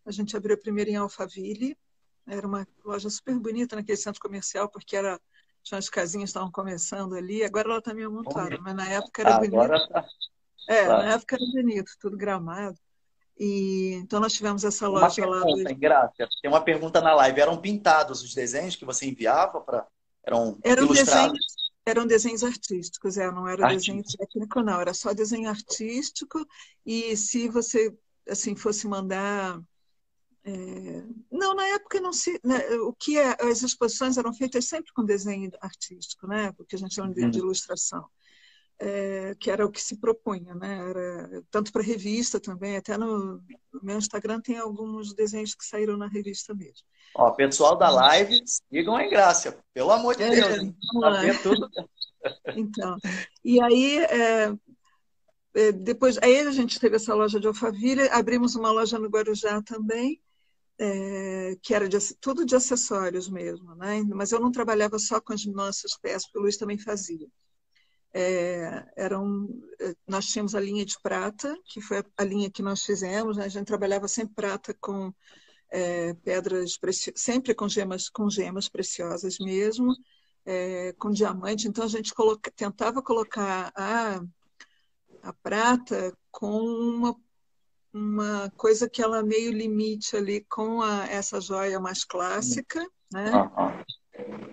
[0.06, 1.76] a gente abriu a primeira em Alphaville.
[2.24, 5.20] Era uma loja super bonita naquele centro comercial, porque era
[5.60, 7.42] tinha as casinhas estavam começando ali.
[7.42, 9.88] Agora ela está meio montada, mas na época era Agora bonito.
[9.92, 10.08] Tá.
[10.68, 10.98] É, tá.
[10.98, 12.78] na época era bonito, tudo gramado.
[13.38, 15.74] E, então nós tivemos essa loja uma pergunta, lá.
[15.74, 15.80] Do...
[15.80, 17.40] Graça, tem uma pergunta na live.
[17.40, 19.86] Eram pintados os desenhos que você enviava para
[20.22, 21.32] eram, eram ilustrados?
[21.32, 21.54] Desenhos,
[21.86, 23.96] eram desenhos artísticos, é, não era Artístico.
[23.96, 26.46] desenho técnico, não, era só desenho artístico.
[26.84, 27.96] E se você
[28.28, 29.58] assim fosse mandar
[30.44, 31.02] é...
[31.30, 32.40] Não, na época não se.
[32.44, 36.52] Né, o que é, as exposições eram feitas sempre com desenho artístico, né?
[36.52, 37.46] Porque a gente chama de, de uhum.
[37.46, 38.06] ilustração
[38.80, 40.88] é, que era o que se propunha, né?
[40.88, 43.34] Era, tanto para revista também, até no,
[43.72, 46.86] no, meu Instagram tem alguns desenhos que saíram na revista mesmo.
[47.14, 50.76] Ó, pessoal da live, sigam a Ingrácia, pelo amor de é, Deus, hein?
[51.42, 51.68] tudo.
[52.54, 52.98] Então,
[53.42, 54.52] e aí, é,
[55.54, 59.62] é, depois, aí a gente teve essa loja de Alphaville, abrimos uma loja no Guarujá
[59.62, 60.20] também,
[60.78, 64.02] é, que era de, tudo de acessórios mesmo, né?
[64.02, 67.26] Mas eu não trabalhava só com as nossas peças, porque o Luiz também fazia.
[68.12, 69.48] É, eram,
[69.80, 73.36] é, nós tínhamos a linha de prata, que foi a linha que nós fizemos.
[73.36, 73.44] Né?
[73.44, 75.12] A gente trabalhava sempre prata com
[75.70, 76.78] é, pedras
[77.14, 79.94] sempre com gemas, com gemas preciosas mesmo,
[80.44, 81.68] é, com diamante.
[81.68, 84.20] Então a gente coloca, tentava colocar a,
[85.22, 87.16] a prata com uma,
[87.92, 93.30] uma coisa que ela meio limite ali com a, essa joia mais clássica, né?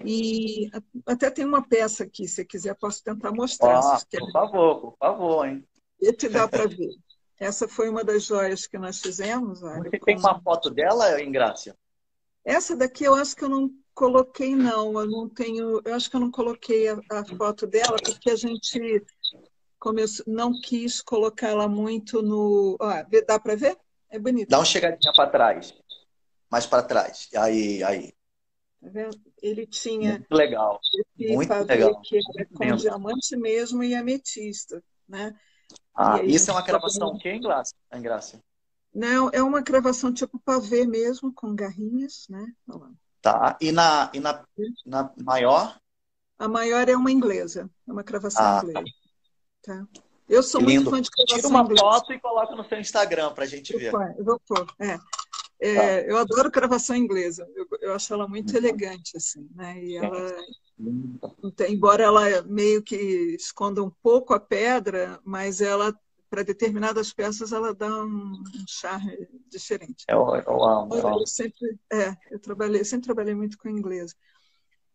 [0.06, 0.70] E
[1.06, 3.80] até tem uma peça aqui, se quiser, posso tentar mostrar.
[3.80, 5.68] Ah, por favor, por favor, hein?
[6.00, 6.96] E te dá para ver.
[7.40, 9.62] Essa foi uma das joias que nós fizemos.
[9.62, 11.76] Olha, Você tem uma foto dela, Ingrácia?
[12.44, 15.00] Essa daqui eu acho que eu não coloquei, não.
[15.00, 15.82] Eu não tenho.
[15.84, 19.04] Eu acho que eu não coloquei a, a foto dela, porque a gente
[19.80, 22.78] começou, não quis colocá-la muito no.
[22.80, 22.90] Ó,
[23.28, 23.78] dá para ver?
[24.10, 24.50] É bonito.
[24.50, 25.74] Dá uma chegadinha para trás.
[26.50, 27.28] Mais para trás.
[27.36, 28.14] Aí, aí.
[28.82, 29.20] Tá vendo?
[29.42, 30.14] Ele tinha.
[30.14, 30.80] Muito legal.
[31.18, 32.02] Muito legal.
[32.02, 34.84] Que era com diamante mesmo e ametista.
[35.08, 35.36] Né?
[35.96, 37.32] Ah, isso é uma cravação o que,
[37.94, 38.44] Ingrácia?
[38.94, 42.46] Não, é uma cravação tipo pavê mesmo, com garrinhas, né?
[43.22, 43.58] Tá.
[43.62, 44.44] E na, e na,
[44.86, 45.80] na maior?
[46.40, 48.68] A maior é uma inglesa, é uma cravação ah, tá.
[48.68, 48.96] inglesa.
[49.64, 49.88] Tá.
[50.30, 50.74] Eu sou Lindo.
[50.74, 51.82] muito fã de cravação Tira uma inglesa.
[51.82, 53.94] foto e coloca no seu Instagram para a gente ver.
[54.18, 54.98] Eu vou pôr, é.
[55.60, 56.10] É, tá.
[56.10, 57.48] Eu adoro cravação inglesa.
[57.56, 59.84] Eu, eu acho ela muito elegante, assim, né?
[59.84, 60.36] E ela,
[61.68, 62.96] embora ela meio que
[63.36, 65.98] esconda um pouco a pedra, mas ela,
[66.30, 70.06] para determinadas peças, ela dá um, um charme diferente.
[70.08, 70.96] Eu, eu amo.
[70.96, 74.16] Eu, sempre, é, eu trabalhei, sempre trabalhei muito com inglês.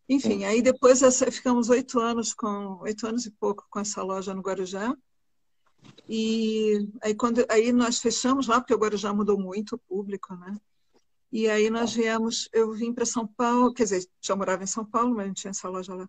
[0.09, 0.45] Enfim, Sim.
[0.45, 4.43] aí depois essa, ficamos oito anos com oito anos e pouco com essa loja no
[4.43, 4.97] Guarujá.
[6.09, 10.57] E aí, quando, aí nós fechamos lá, porque agora já mudou muito o público, né?
[11.33, 14.85] E aí nós viemos, eu vim para São Paulo, quer dizer, já morava em São
[14.85, 16.07] Paulo, mas não tinha essa loja lá.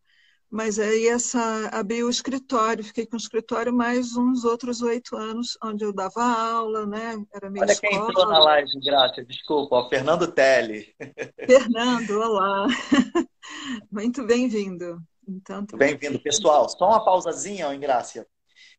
[0.51, 5.57] Mas aí essa abri o escritório, fiquei com o escritório mais uns outros oito anos,
[5.63, 7.23] onde eu dava aula, né?
[7.33, 7.91] Era meio Olha escola.
[7.91, 10.93] quem entrou na live, Graça, desculpa, o Fernando Telli.
[11.47, 12.67] Fernando, olá.
[13.91, 15.01] Muito bem-vindo.
[15.27, 16.67] Então, Bem-vindo, pessoal.
[16.69, 18.27] Só uma pausazinha, ó, Ingrácia.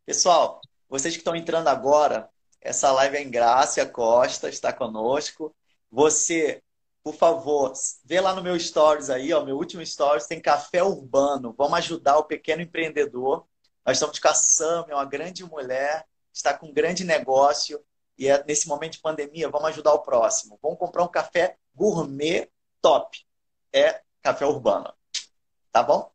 [0.07, 0.61] Pessoal,
[0.95, 2.31] vocês que estão entrando agora,
[2.61, 5.55] essa live é Ingrácia Costa, está conosco.
[5.91, 6.63] Você
[7.03, 7.71] por favor,
[8.03, 11.55] vê lá no meu stories aí, ó, meu último stories tem café urbano.
[11.59, 13.47] Vamos ajudar o pequeno empreendedor.
[13.85, 17.85] Nós estamos com a Sam, é uma grande mulher, está com um grande negócio
[18.17, 20.59] e é, nesse momento de pandemia, vamos ajudar o próximo.
[20.63, 22.49] Vamos comprar um café gourmet
[22.81, 23.19] top.
[23.71, 24.91] É café urbano.
[25.71, 26.11] Tá bom?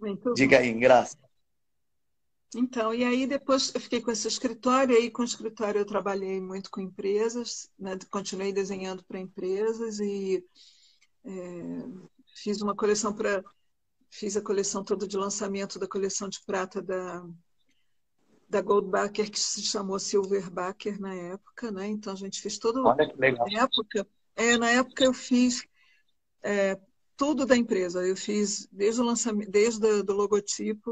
[0.00, 1.23] Muito Diga aí, graça.
[2.54, 6.40] Então, e aí depois eu fiquei com esse escritório, aí com o escritório eu trabalhei
[6.40, 7.96] muito com empresas, né?
[8.10, 10.44] continuei desenhando para empresas e
[11.24, 11.30] é,
[12.36, 13.42] fiz uma coleção para
[14.10, 17.24] fiz a coleção toda de lançamento da coleção de prata da
[18.48, 21.88] da Goldbacker que se chamou Silverbacker na época, né?
[21.88, 23.44] Então a gente fez todo Olha que legal.
[23.50, 25.66] na época, é, na época eu fiz
[26.42, 26.78] é,
[27.16, 28.06] tudo da empresa.
[28.06, 30.90] Eu fiz desde o lançamento, desde o do logotipo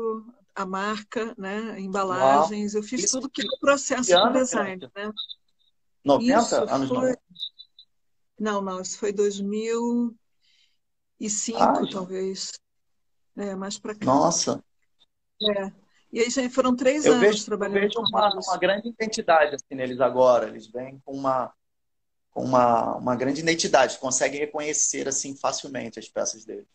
[0.54, 2.82] a marca, né, embalagens, Uau.
[2.82, 5.10] eu fiz Isso tudo que o processo de design, né?
[6.04, 6.98] 90 isso anos foi...
[6.98, 7.22] 90?
[8.38, 10.18] Não, não, isso foi 2005,
[11.58, 11.90] Ai.
[11.90, 12.52] talvez.
[13.36, 14.04] É, mais para cá.
[14.04, 14.62] Nossa.
[15.40, 15.72] É.
[16.12, 17.76] E aí já foram três eu anos vejo, trabalhando.
[17.76, 20.48] Eu vejo uma, uma grande identidade assim, neles agora.
[20.48, 21.50] Eles vêm com uma,
[22.30, 26.66] com uma, uma grande identidade, conseguem reconhecer assim facilmente as peças deles.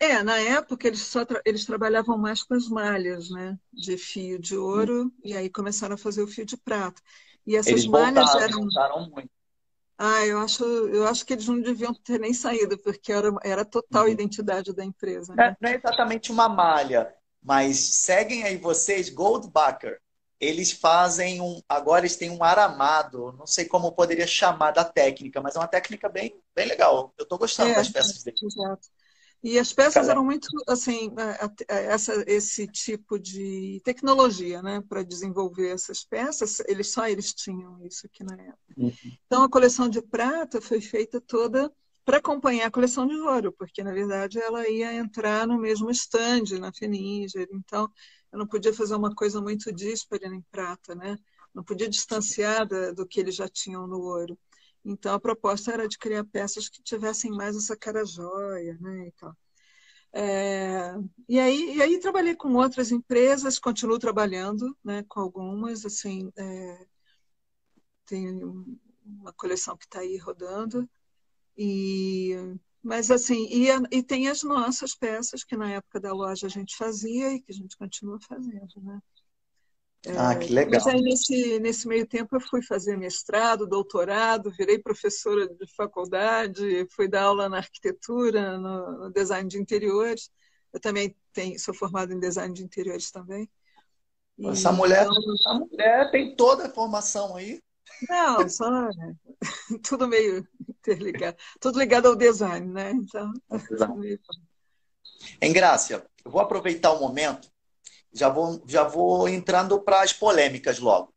[0.00, 3.58] É, na época eles só tra eles trabalhavam mais com as malhas, né?
[3.72, 5.12] De fio de ouro, hum.
[5.24, 7.02] e aí começaram a fazer o fio de prata.
[7.46, 9.10] E essas eles malhas voltaram, eram.
[9.10, 9.30] muito.
[9.96, 13.64] Ah, eu acho, eu acho que eles não deviam ter nem saído, porque era, era
[13.64, 14.10] total uhum.
[14.10, 15.34] identidade da empresa.
[15.34, 15.56] Né?
[15.60, 20.00] Não, é, exatamente uma malha, mas seguem aí vocês, Goldbacker.
[20.40, 21.60] Eles fazem um.
[21.68, 25.66] Agora eles têm um aramado, não sei como poderia chamar da técnica, mas é uma
[25.66, 27.12] técnica bem, bem legal.
[27.18, 28.40] Eu estou gostando é, das peças deles.
[28.40, 28.88] Exato.
[29.42, 35.04] E as peças eram muito, assim, é, é, essa, esse tipo de tecnologia, né, para
[35.04, 38.74] desenvolver essas peças, eles só eles tinham isso aqui na época.
[38.76, 38.92] Uhum.
[39.26, 41.72] Então, a coleção de prata foi feita toda
[42.04, 46.58] para acompanhar a coleção de ouro, porque, na verdade, ela ia entrar no mesmo stand,
[46.58, 47.46] na Fininger.
[47.52, 47.88] Então,
[48.32, 51.16] eu não podia fazer uma coisa muito díspara em prata, né?
[51.54, 54.38] Não podia distanciar do que eles já tinham no ouro.
[54.84, 59.12] Então, a proposta era de criar peças que tivessem mais essa cara jóia, né, e
[59.12, 59.36] tal.
[60.12, 60.94] É,
[61.28, 66.86] e, aí, e aí trabalhei com outras empresas, continuo trabalhando né, com algumas, assim, é,
[68.06, 68.42] tem
[69.04, 70.88] uma coleção que está aí rodando,
[71.56, 72.34] e,
[72.82, 76.76] mas assim, e, e tem as nossas peças que na época da loja a gente
[76.76, 79.00] fazia e que a gente continua fazendo, né?
[80.16, 80.72] Ah, que legal.
[80.72, 86.86] Mas aí nesse, nesse meio tempo eu fui fazer mestrado, doutorado, virei professora de faculdade,
[86.90, 90.30] fui dar aula na arquitetura, no, no design de interiores.
[90.72, 93.50] Eu também tenho, sou formada em design de interiores também.
[94.38, 97.60] E, essa, mulher, então, essa mulher tem toda a formação aí.
[98.08, 99.14] Não, só né?
[99.82, 102.92] tudo meio interligado, tudo ligado ao design, né?
[102.92, 103.32] Então,
[105.42, 107.50] Em Grácia, eu vou aproveitar o momento
[108.12, 111.14] já vou, já vou entrando para as polêmicas logo.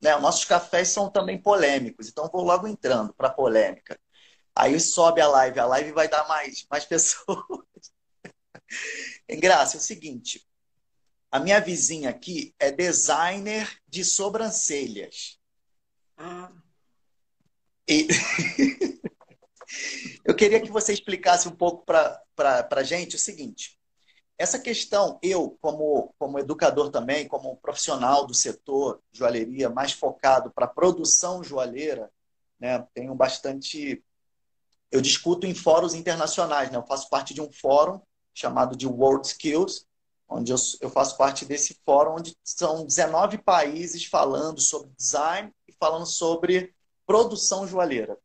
[0.00, 0.16] Né?
[0.18, 3.98] Nossos cafés são também polêmicos, então vou logo entrando para a polêmica.
[4.54, 7.66] Aí sobe a live, a live vai dar mais, mais pessoas.
[9.28, 10.46] Graça, é o seguinte,
[11.30, 15.38] a minha vizinha aqui é designer de sobrancelhas.
[16.16, 16.50] Ah.
[17.86, 18.08] E...
[20.24, 22.22] Eu queria que você explicasse um pouco para
[22.70, 23.77] a gente o seguinte.
[24.38, 30.68] Essa questão, eu, como, como educador também, como profissional do setor joalheria, mais focado para
[30.68, 32.08] produção joalheira,
[32.58, 34.02] né, tenho bastante.
[34.92, 36.78] Eu discuto em fóruns internacionais, né?
[36.78, 38.00] eu faço parte de um fórum
[38.32, 39.84] chamado de World Skills,
[40.28, 45.72] onde eu, eu faço parte desse fórum, onde são 19 países falando sobre design e
[45.72, 46.72] falando sobre
[47.04, 48.16] produção joalheira.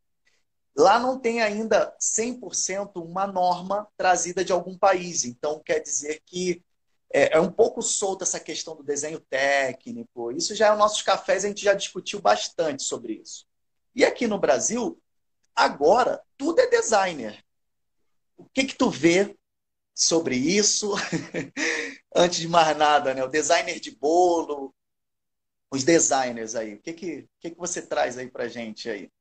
[0.75, 5.23] Lá não tem ainda 100% uma norma trazida de algum país.
[5.23, 6.63] Então, quer dizer que
[7.13, 10.31] é, é, um pouco solta essa questão do desenho técnico.
[10.31, 13.45] Isso já é os nossos cafés, a gente já discutiu bastante sobre isso.
[13.95, 14.99] E aqui no Brasil,
[15.55, 17.45] agora, tudo é designer.
[18.35, 19.37] O que que tu vê
[19.93, 20.91] sobre isso?
[22.15, 23.23] Antes de mais nada, né?
[23.23, 24.73] O designer de bolo,
[25.71, 26.73] os designers aí.
[26.73, 29.11] O que que, o que, que você traz aí pra gente aí?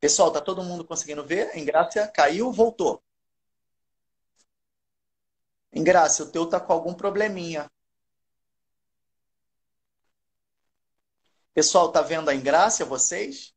[0.00, 1.56] Pessoal, tá todo mundo conseguindo ver?
[1.56, 3.00] Engrácia caiu, voltou.
[5.72, 7.68] Engrácia, o teu tá com algum probleminha.
[11.54, 13.54] Pessoal, tá vendo a Engrácia, vocês?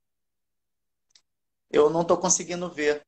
[1.69, 3.05] Eu não tô conseguindo ver.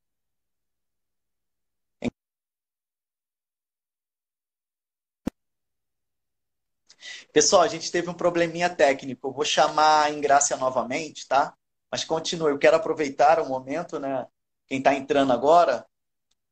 [7.31, 9.27] Pessoal, a gente teve um probleminha técnico.
[9.27, 11.53] Eu vou chamar a Ingrácia novamente, tá?
[11.95, 12.51] Mas continue.
[12.51, 14.27] Eu quero aproveitar o momento, né?
[14.67, 15.87] Quem está entrando agora,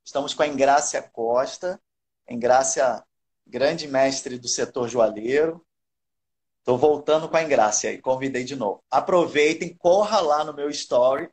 [0.02, 1.82] estamos com a Ingrácia Costa.
[2.30, 3.04] Ingrácia,
[3.46, 5.62] grande mestre do setor joalheiro.
[6.60, 8.82] Estou voltando com a Ingrácia aí, convidei de novo.
[8.90, 11.30] Aproveitem, corra lá no meu story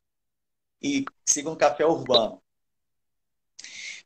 [0.82, 2.42] e sigam um Café Urbano.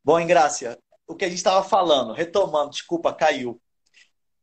[0.05, 3.59] Bom, Ingrácia, o que a gente estava falando, retomando, desculpa, caiu.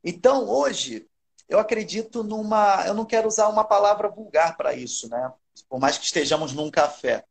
[0.03, 1.07] Então, hoje,
[1.47, 2.83] eu acredito numa.
[2.87, 5.31] Eu não quero usar uma palavra vulgar para isso, né?
[5.69, 7.25] Por mais que estejamos num café.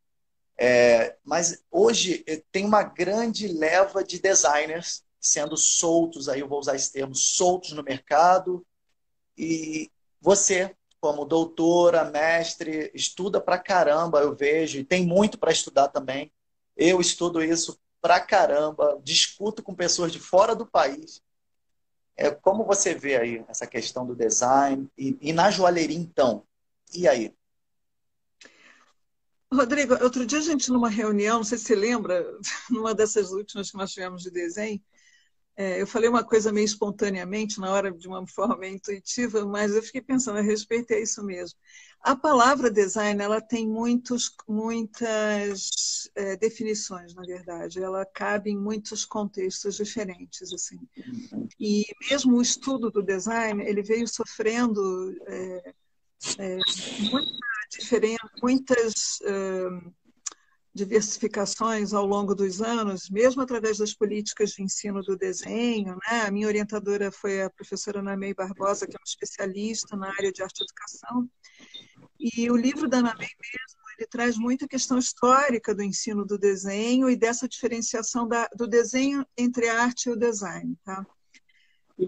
[0.57, 6.59] É, mas hoje eh, tem uma grande leva de designers sendo soltos, aí eu vou
[6.59, 8.65] usar esse termo, soltos no mercado.
[9.37, 15.87] E você, como doutora, mestre, estuda pra caramba, eu vejo, e tem muito para estudar
[15.87, 16.31] também.
[16.75, 21.21] Eu estudo isso pra caramba, discuto com pessoas de fora do país.
[22.17, 26.43] É, como você vê aí essa questão do design e, e na joalheria, então?
[26.93, 27.33] E aí?
[29.53, 32.25] Rodrigo, outro dia a gente numa reunião, não sei se você lembra,
[32.71, 34.81] numa dessas últimas que nós tivemos de desenho,
[35.57, 39.75] é, eu falei uma coisa meio espontaneamente, na hora de uma forma meio intuitiva, mas
[39.75, 41.59] eu fiquei pensando a respeito, é isso mesmo.
[42.01, 47.83] A palavra design, ela tem muitos, muitas é, definições, na verdade.
[47.83, 50.79] Ela cabe em muitos contextos diferentes, assim.
[51.59, 55.73] E mesmo o estudo do design, ele veio sofrendo é,
[56.39, 56.57] é,
[57.11, 59.19] muita diferença, muitas
[60.73, 65.97] diversificações ao longo dos anos, mesmo através das políticas de ensino do desenho.
[66.09, 66.21] Né?
[66.21, 70.31] A minha orientadora foi a professora Ana May Barbosa, que é uma especialista na área
[70.31, 71.29] de arte e educação.
[72.19, 76.37] E o livro da Ana May mesmo, ele traz muita questão histórica do ensino do
[76.37, 80.77] desenho e dessa diferenciação da, do desenho entre a arte e o design.
[80.85, 81.05] Tá?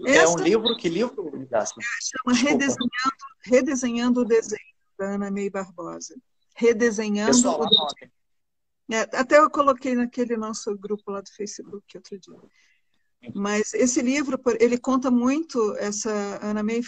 [0.06, 0.76] É Essa, um livro?
[0.76, 6.14] Que livro, É, chama Redesenhando, Redesenhando o Desenho, Ana May Barbosa.
[6.54, 8.94] Redesenhando Pessoal, o.
[8.94, 12.38] É, até eu coloquei naquele nosso grupo lá do Facebook outro dia.
[13.34, 16.10] Mas esse livro, ele conta muito, essa
[16.42, 16.82] Ana May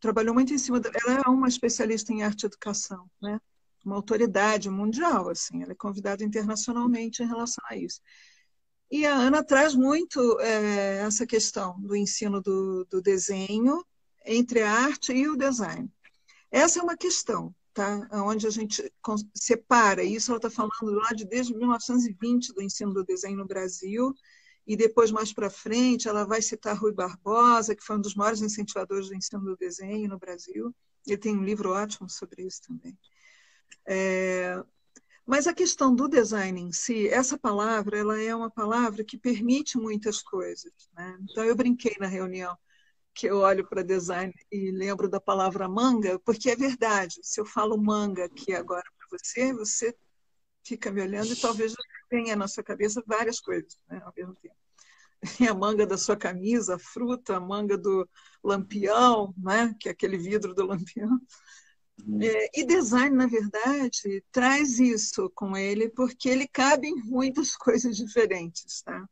[0.00, 3.40] trabalhou muito em cima, da, ela é uma especialista em arte e educação, né?
[3.84, 8.00] Uma autoridade mundial, assim, ela é convidada internacionalmente em relação a isso.
[8.90, 13.84] E a Ana traz muito é, essa questão do ensino do, do desenho
[14.24, 15.90] entre a arte e o design.
[16.54, 18.08] Essa é uma questão, tá?
[18.12, 18.88] onde a gente
[19.34, 24.14] separa, isso ela está falando lá de desde 1920 do ensino do desenho no Brasil,
[24.64, 28.40] e depois, mais para frente, ela vai citar Rui Barbosa, que foi um dos maiores
[28.40, 30.72] incentivadores do ensino do desenho no Brasil.
[31.04, 32.96] Ele tem um livro ótimo sobre isso também.
[33.84, 34.62] É...
[35.26, 39.76] Mas a questão do design em si, essa palavra, ela é uma palavra que permite
[39.76, 40.72] muitas coisas.
[40.94, 41.18] Né?
[41.24, 42.56] Então, eu brinquei na reunião
[43.14, 47.20] que eu olho para design e lembro da palavra manga, porque é verdade.
[47.22, 49.94] Se eu falo manga aqui agora para você, você
[50.64, 51.74] fica me olhando e talvez
[52.10, 54.56] venha na sua cabeça várias coisas né, ao mesmo tempo.
[55.38, 58.06] Tem a manga da sua camisa, a fruta, a manga do
[58.42, 61.18] lampião, né, que é aquele vidro do lampião.
[62.04, 62.20] Uhum.
[62.20, 67.96] É, e design, na verdade, traz isso com ele, porque ele cabe em muitas coisas
[67.96, 68.82] diferentes.
[68.82, 69.08] Tá?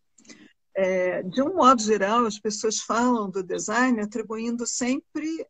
[0.75, 5.47] É, de um modo geral, as pessoas falam do design atribuindo sempre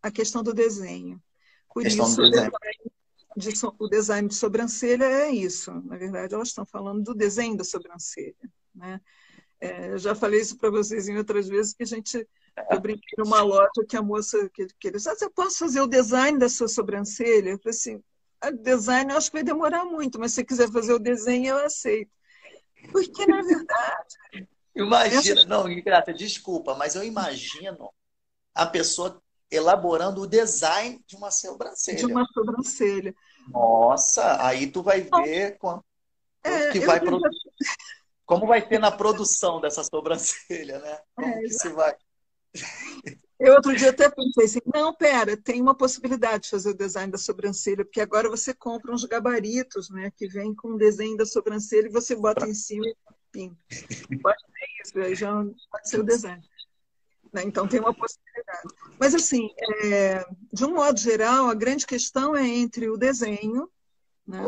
[0.00, 1.20] a questão do desenho.
[1.72, 2.52] Por isso, o design.
[3.34, 3.48] De,
[3.78, 5.72] o design de sobrancelha é isso.
[5.86, 8.34] Na verdade, elas estão falando do desenho da sobrancelha.
[8.74, 9.00] Né?
[9.58, 12.28] É, eu já falei isso para vocês em outras vezes, que a gente.
[12.70, 15.80] Eu brinquei numa loja que a moça que, que ele disse, ah, você pode fazer
[15.80, 17.50] o design da sua sobrancelha?
[17.50, 18.02] Eu falei assim, o
[18.42, 21.46] ah, design eu acho que vai demorar muito, mas se você quiser fazer o desenho,
[21.46, 22.10] eu aceito.
[22.90, 27.92] Porque, na verdade, Imagina, não, Grata, desculpa, mas eu imagino
[28.54, 31.98] a pessoa elaborando o design de uma sobrancelha.
[31.98, 33.14] De uma sobrancelha.
[33.48, 35.84] Nossa, aí tu vai ver quanto,
[36.42, 37.28] é, que vai produ...
[38.24, 40.98] como vai ter na produção dessa sobrancelha, né?
[41.14, 41.94] Como é, que se vai.
[43.38, 47.10] Eu outro dia até pensei assim, não, pera, tem uma possibilidade de fazer o design
[47.10, 51.26] da sobrancelha, porque agora você compra uns gabaritos, né, que vem com o desenho da
[51.26, 52.86] sobrancelha e você bota em cima
[54.22, 55.32] Pode ser isso, já
[55.70, 56.42] pode ser o desenho.
[57.32, 57.42] Né?
[57.44, 58.68] Então tem uma possibilidade.
[58.98, 59.48] Mas assim,
[59.84, 63.70] é, de um modo geral, a grande questão é entre o desenho
[64.26, 64.38] Né?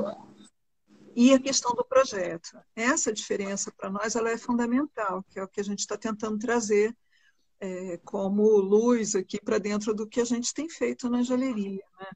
[1.16, 2.58] E a questão do projeto.
[2.74, 6.38] Essa diferença, para nós, ela é fundamental, que é o que a gente está tentando
[6.38, 6.94] trazer
[7.60, 11.84] é, como luz aqui para dentro do que a gente tem feito na joalheria.
[12.00, 12.10] Né?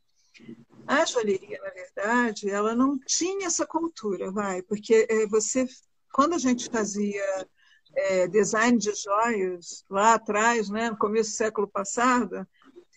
[0.87, 5.67] A joalheria, na verdade, ela não tinha essa cultura, vai, porque é, você,
[6.13, 7.49] quando a gente fazia
[7.95, 12.47] é, design de joias lá atrás, né, no começo do século passado,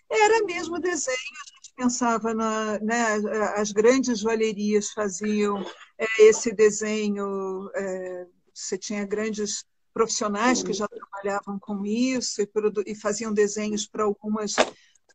[0.09, 1.17] era mesmo desenho.
[1.17, 3.15] A gente pensava na, né,
[3.55, 5.63] as grandes joalherias faziam
[5.97, 7.69] é, esse desenho.
[7.73, 12.49] É, você tinha grandes profissionais que já trabalhavam com isso e,
[12.87, 14.55] e faziam desenhos para algumas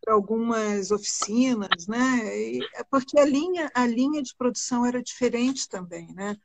[0.04, 2.38] para algumas oficinas, né?
[2.38, 6.36] E, é porque a linha a linha de produção era diferente também, né?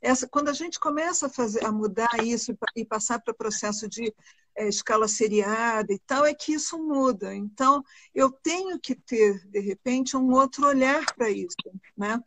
[0.00, 3.88] Essa, quando a gente começa a fazer a mudar isso e passar para o processo
[3.88, 4.14] de
[4.56, 7.34] é, escala seriada e tal, é que isso muda.
[7.34, 7.82] Então,
[8.14, 11.56] eu tenho que ter, de repente, um outro olhar para isso.
[11.96, 12.18] Né?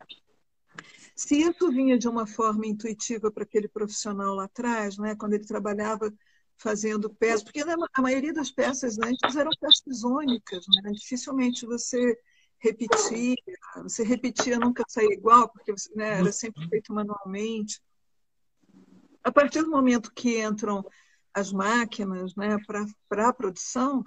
[1.15, 5.45] Se isso vinha de uma forma intuitiva para aquele profissional lá atrás, né, quando ele
[5.45, 6.13] trabalhava
[6.57, 10.91] fazendo peças, porque a maioria das peças antes eram peças únicas, né?
[10.91, 12.17] dificilmente você
[12.63, 13.35] repetia,
[13.83, 17.81] você repetia nunca saía igual, porque né, era sempre feito manualmente.
[19.21, 20.85] A partir do momento que entram
[21.33, 22.57] as máquinas né,
[23.09, 24.03] para a produção,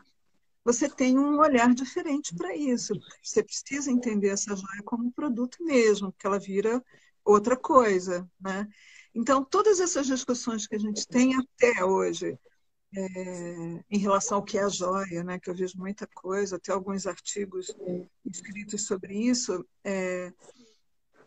[0.65, 2.95] você tem um olhar diferente para isso.
[3.23, 6.83] Você precisa entender essa joia como um produto mesmo, que ela vira
[7.25, 8.29] outra coisa.
[8.41, 8.67] Né?
[9.15, 12.39] Então, todas essas discussões que a gente tem até hoje,
[12.95, 16.73] é, em relação ao que é a joia, né, que eu vejo muita coisa, até
[16.73, 17.75] alguns artigos
[18.25, 20.33] escritos sobre isso, é,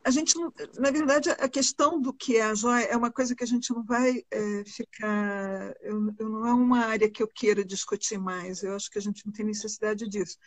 [0.03, 0.33] a gente,
[0.77, 3.71] na verdade, a questão do que é a joia é uma coisa que a gente
[3.73, 5.75] não vai é, ficar.
[5.81, 8.63] Eu, eu, não é uma área que eu queira discutir mais.
[8.63, 10.37] Eu acho que a gente não tem necessidade disso.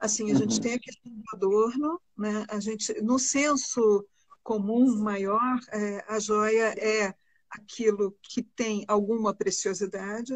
[0.00, 0.60] Assim, a gente uhum.
[0.60, 2.44] tem a questão do adorno, né?
[2.48, 4.04] A gente, no senso
[4.42, 7.14] comum maior, é, a joia é
[7.50, 10.34] aquilo que tem alguma preciosidade.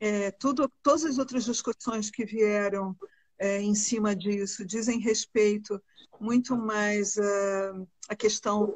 [0.00, 2.96] É, tudo, todas as outras discussões que vieram
[3.38, 5.80] é, em cima disso dizem respeito
[6.20, 8.66] muito mais uh, a questão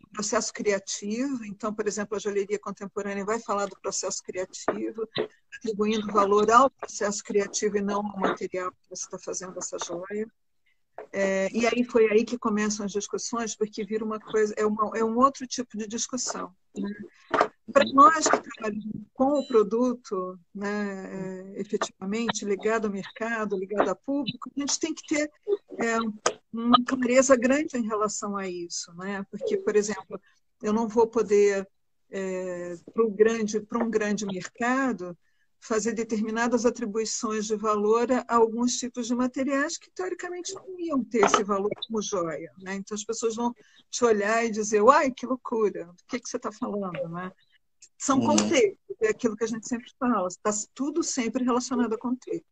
[0.00, 1.44] do processo criativo.
[1.44, 5.08] Então, por exemplo, a joalheria contemporânea vai falar do processo criativo,
[5.56, 10.28] atribuindo valor ao processo criativo e não ao material que você está fazendo essa joia.
[11.12, 14.96] É, e aí foi aí que começam as discussões, porque vira uma coisa, é, uma,
[14.98, 16.52] é um outro tipo de discussão.
[17.72, 23.96] Para nós que trabalhamos com o produto, né, é, efetivamente, ligado ao mercado, ligado ao
[23.96, 25.30] público, a gente tem que ter
[25.78, 25.98] é,
[26.52, 28.92] uma clareza grande em relação a isso.
[28.94, 29.24] Né?
[29.30, 30.18] Porque, por exemplo,
[30.62, 31.68] eu não vou poder,
[32.10, 35.16] é, para um grande mercado,
[35.60, 41.24] fazer determinadas atribuições de valor a alguns tipos de materiais que, teoricamente, não iam ter
[41.24, 42.52] esse valor como joia.
[42.62, 42.76] Né?
[42.76, 43.54] Então, as pessoas vão
[43.90, 47.08] te olhar e dizer, uai, que loucura, do que, que você está falando?
[47.08, 47.32] Né?
[47.98, 48.26] São uhum.
[48.26, 52.46] contextos, é aquilo que a gente sempre fala, está tudo sempre relacionado a contexto.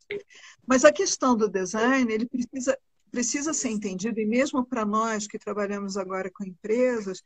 [0.66, 2.76] Mas a questão do design, ele precisa,
[3.10, 7.22] precisa ser entendido, e mesmo para nós que trabalhamos agora com empresas,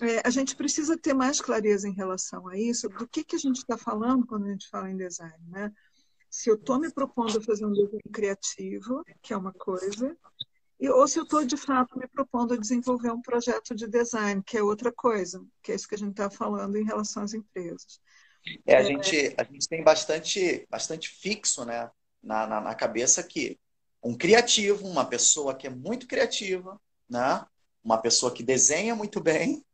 [0.00, 3.38] é, a gente precisa ter mais clareza em relação a isso, do que, que a
[3.38, 5.38] gente está falando quando a gente fala em design.
[5.48, 5.72] Né?
[6.28, 10.16] Se eu estou me propondo a fazer um design criativo, que é uma coisa,
[10.78, 14.42] e, ou se eu estou, de fato, me propondo a desenvolver um projeto de design,
[14.42, 17.32] que é outra coisa, que é isso que a gente está falando em relação às
[17.32, 17.98] empresas.
[18.66, 18.82] É, a.
[18.82, 21.90] Gente, a gente tem bastante, bastante fixo né,
[22.22, 23.58] na, na, na cabeça que
[24.02, 26.78] um criativo, uma pessoa que é muito criativa,
[27.08, 27.44] né,
[27.82, 29.64] uma pessoa que desenha muito bem,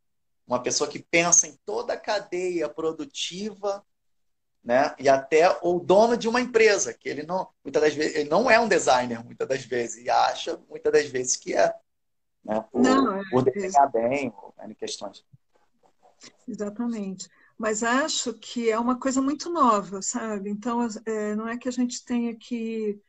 [0.45, 3.85] uma pessoa que pensa em toda a cadeia produtiva
[4.63, 4.95] né?
[4.97, 8.49] E até o dono de uma empresa, que ele não, muitas das vezes, ele não
[8.49, 11.75] é um designer, muitas das vezes, e acha muitas das vezes que é,
[12.43, 12.63] né?
[12.71, 13.91] Por, não, é, por desenhar é...
[13.91, 14.33] bem,
[14.65, 15.25] em questões.
[16.47, 17.27] Exatamente.
[17.57, 20.49] Mas acho que é uma coisa muito nova, sabe?
[20.49, 22.99] Então, é, não é que a gente tenha que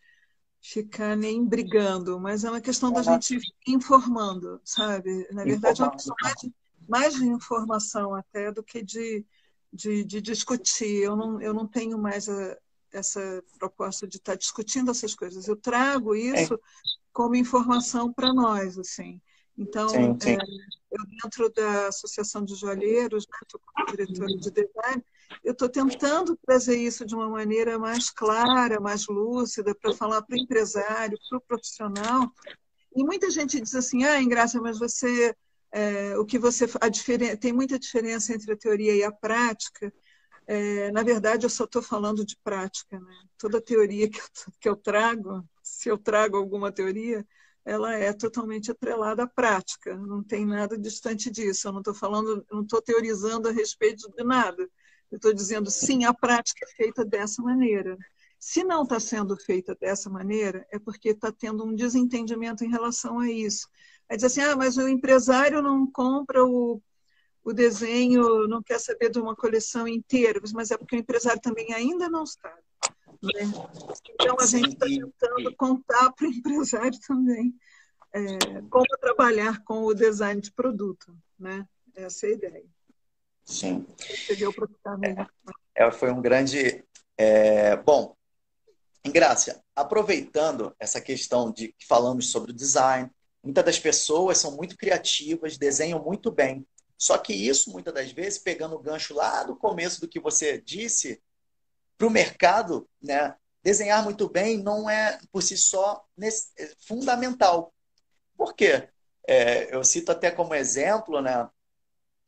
[0.60, 5.28] ficar nem brigando, mas é uma questão da gente informando, sabe?
[5.30, 6.52] Na verdade, é uma questão mais de,
[6.88, 9.24] mais de informação até do que de
[9.74, 11.02] de, de discutir.
[11.02, 12.56] Eu não, eu não tenho mais a,
[12.92, 15.48] essa proposta de estar discutindo essas coisas.
[15.48, 16.58] Eu trago isso é.
[17.12, 19.20] como informação para nós, assim.
[19.58, 20.30] Então, sim, sim.
[20.30, 20.38] É,
[20.92, 25.04] eu dentro da Associação de Joalheiros, né, como diretora de design,
[25.42, 30.36] eu estou tentando trazer isso de uma maneira mais clara, mais lúcida, para falar para
[30.36, 32.30] o empresário, para o profissional.
[32.94, 35.34] E muita gente diz assim, ah, Ingrácia, mas você
[35.74, 39.92] é, o que você a diferença tem muita diferença entre a teoria e a prática.
[40.46, 43.00] É, na verdade, eu só estou falando de prática.
[43.00, 43.14] Né?
[43.36, 44.24] Toda teoria que eu,
[44.60, 47.26] que eu trago, se eu trago alguma teoria,
[47.64, 51.66] ela é totalmente atrelada à prática, não tem nada distante disso.
[51.66, 54.62] Eu não estou falando, não estou teorizando a respeito de nada.
[55.10, 57.98] Eu estou dizendo, sim, a prática é feita dessa maneira.
[58.38, 63.18] Se não está sendo feita dessa maneira, é porque está tendo um desentendimento em relação
[63.18, 63.66] a isso.
[64.08, 66.80] Aí diz assim, ah, mas o empresário não compra o,
[67.42, 71.72] o desenho, não quer saber de uma coleção inteira, mas é porque o empresário também
[71.72, 72.62] ainda não sabe.
[73.22, 73.50] Né?
[74.20, 77.54] Então, a gente está tentando contar para o empresário também
[78.12, 78.38] é,
[78.70, 81.16] como trabalhar com o design de produto.
[81.38, 81.66] Né?
[81.94, 82.64] Essa é a ideia.
[83.44, 83.86] Sim.
[85.74, 86.84] É, Foi um grande.
[87.16, 88.16] É, bom,
[89.04, 93.10] Ingrácia, aproveitando essa questão de que falamos sobre o design,
[93.44, 96.66] muitas das pessoas são muito criativas, desenham muito bem.
[96.96, 100.58] Só que isso, muitas das vezes, pegando o gancho lá do começo do que você
[100.60, 101.22] disse,
[101.98, 106.28] para o mercado, né, desenhar muito bem não é, por si só, é
[106.86, 107.74] fundamental.
[108.36, 108.88] Por quê?
[109.26, 111.48] É, eu cito até como exemplo, né,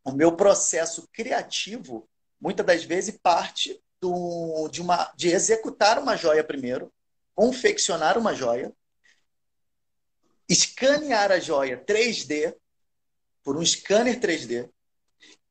[0.05, 2.09] o meu processo criativo,
[2.41, 6.93] muitas das vezes, parte do, de, uma, de executar uma joia primeiro,
[7.35, 8.73] confeccionar uma joia,
[10.49, 12.55] escanear a joia 3D,
[13.43, 14.69] por um scanner 3D,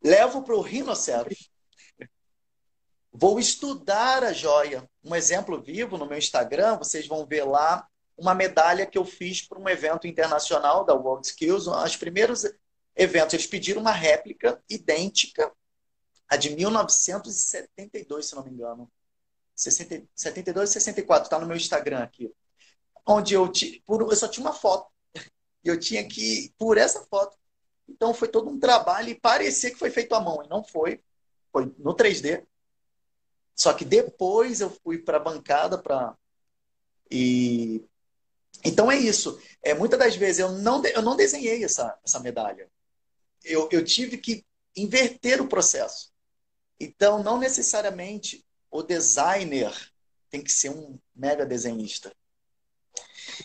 [0.04, 1.50] levo para o rinoceros,
[3.18, 4.88] Vou estudar a joia.
[5.02, 7.88] Um exemplo vivo no meu Instagram, vocês vão ver lá
[8.18, 11.66] uma medalha que eu fiz para um evento internacional da World Skills.
[11.68, 12.44] Os primeiros
[12.94, 15.50] eventos, eles pediram uma réplica idêntica
[16.28, 18.92] a de 1972, se não me engano.
[19.56, 22.30] 60, 72 64, está no meu Instagram aqui.
[23.06, 23.52] Onde eu,
[23.86, 24.92] por, eu só tinha uma foto.
[25.64, 27.38] E eu tinha que, por essa foto.
[27.88, 30.44] Então foi todo um trabalho e parecia que foi feito à mão.
[30.44, 31.02] E não foi.
[31.52, 32.46] Foi no 3D.
[33.56, 36.16] Só que depois eu fui para a bancada para
[37.10, 37.86] e
[38.64, 39.40] então é isso.
[39.62, 42.70] É muitas das vezes eu não eu não desenhei essa essa medalha.
[43.44, 44.46] Eu, eu tive que
[44.76, 46.12] inverter o processo.
[46.80, 49.74] Então não necessariamente o designer
[50.30, 52.14] tem que ser um mega desenhista.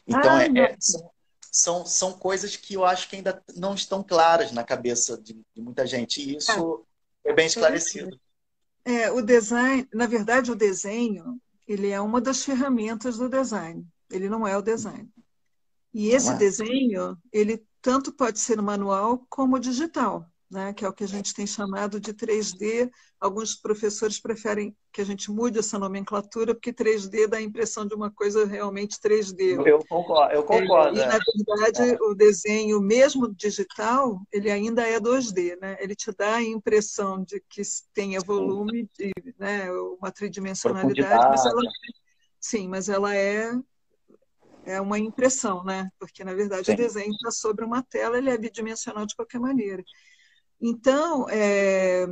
[0.07, 1.11] Então ah, é, é, são,
[1.51, 5.63] são, são coisas que eu acho que ainda não estão claras na cabeça de, de
[5.63, 6.21] muita gente.
[6.21, 6.87] E isso
[7.25, 8.19] é, é bem esclarecido.
[8.85, 13.87] É, o design, na verdade, o desenho, ele é uma das ferramentas do design.
[14.11, 15.09] Ele não é o design.
[15.93, 16.37] E esse é.
[16.37, 21.33] desenho, ele tanto pode ser manual como digital né, que é o que a gente
[21.33, 22.91] tem chamado de 3D.
[23.21, 27.95] Alguns professores preferem que a gente mude essa nomenclatura, porque 3D dá a impressão de
[27.95, 29.65] uma coisa realmente 3D.
[29.65, 30.35] Eu concordo.
[30.35, 32.03] Eu concordo e, na verdade, é.
[32.03, 35.57] o desenho, mesmo digital, ele ainda é 2D.
[35.61, 35.77] Né?
[35.79, 37.63] Ele te dá a impressão de que
[37.95, 41.63] tenha volume, de, né, uma tridimensionalidade, mas ela,
[42.41, 43.53] sim, mas ela é
[44.65, 45.91] é uma impressão, né?
[45.99, 46.75] Porque na verdade Sim.
[46.75, 49.83] o desenho está sobre uma tela, ele é bidimensional de qualquer maneira.
[50.61, 52.07] Então, é,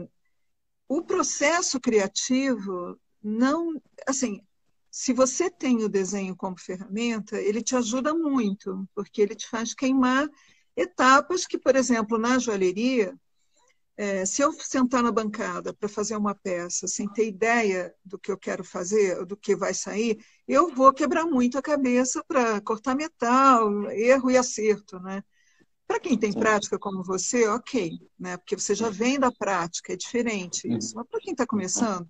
[0.88, 4.40] o processo criativo não, assim,
[4.90, 9.74] se você tem o desenho como ferramenta, ele te ajuda muito, porque ele te faz
[9.74, 10.28] queimar
[10.76, 13.14] etapas que, por exemplo, na joalheria,
[13.96, 18.30] é, se eu sentar na bancada para fazer uma peça sem ter ideia do que
[18.30, 22.94] eu quero fazer, do que vai sair, eu vou quebrar muito a cabeça para cortar
[22.94, 25.22] metal, erro e acerto, né?
[25.88, 28.36] Para quem tem prática como você, ok, né?
[28.36, 30.94] Porque você já vem da prática, é diferente isso.
[30.94, 32.06] Mas para quem está começando,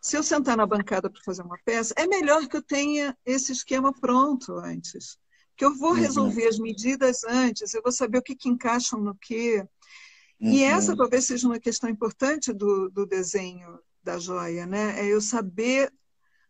[0.00, 3.50] se eu sentar na bancada para fazer uma peça, é melhor que eu tenha esse
[3.50, 5.18] esquema pronto antes.
[5.56, 5.96] Que eu vou uhum.
[5.96, 9.66] resolver as medidas antes, eu vou saber o que, que encaixam no quê.
[10.40, 10.52] Uhum.
[10.52, 15.00] E essa talvez seja uma questão importante do, do desenho da joia, né?
[15.00, 15.92] É eu saber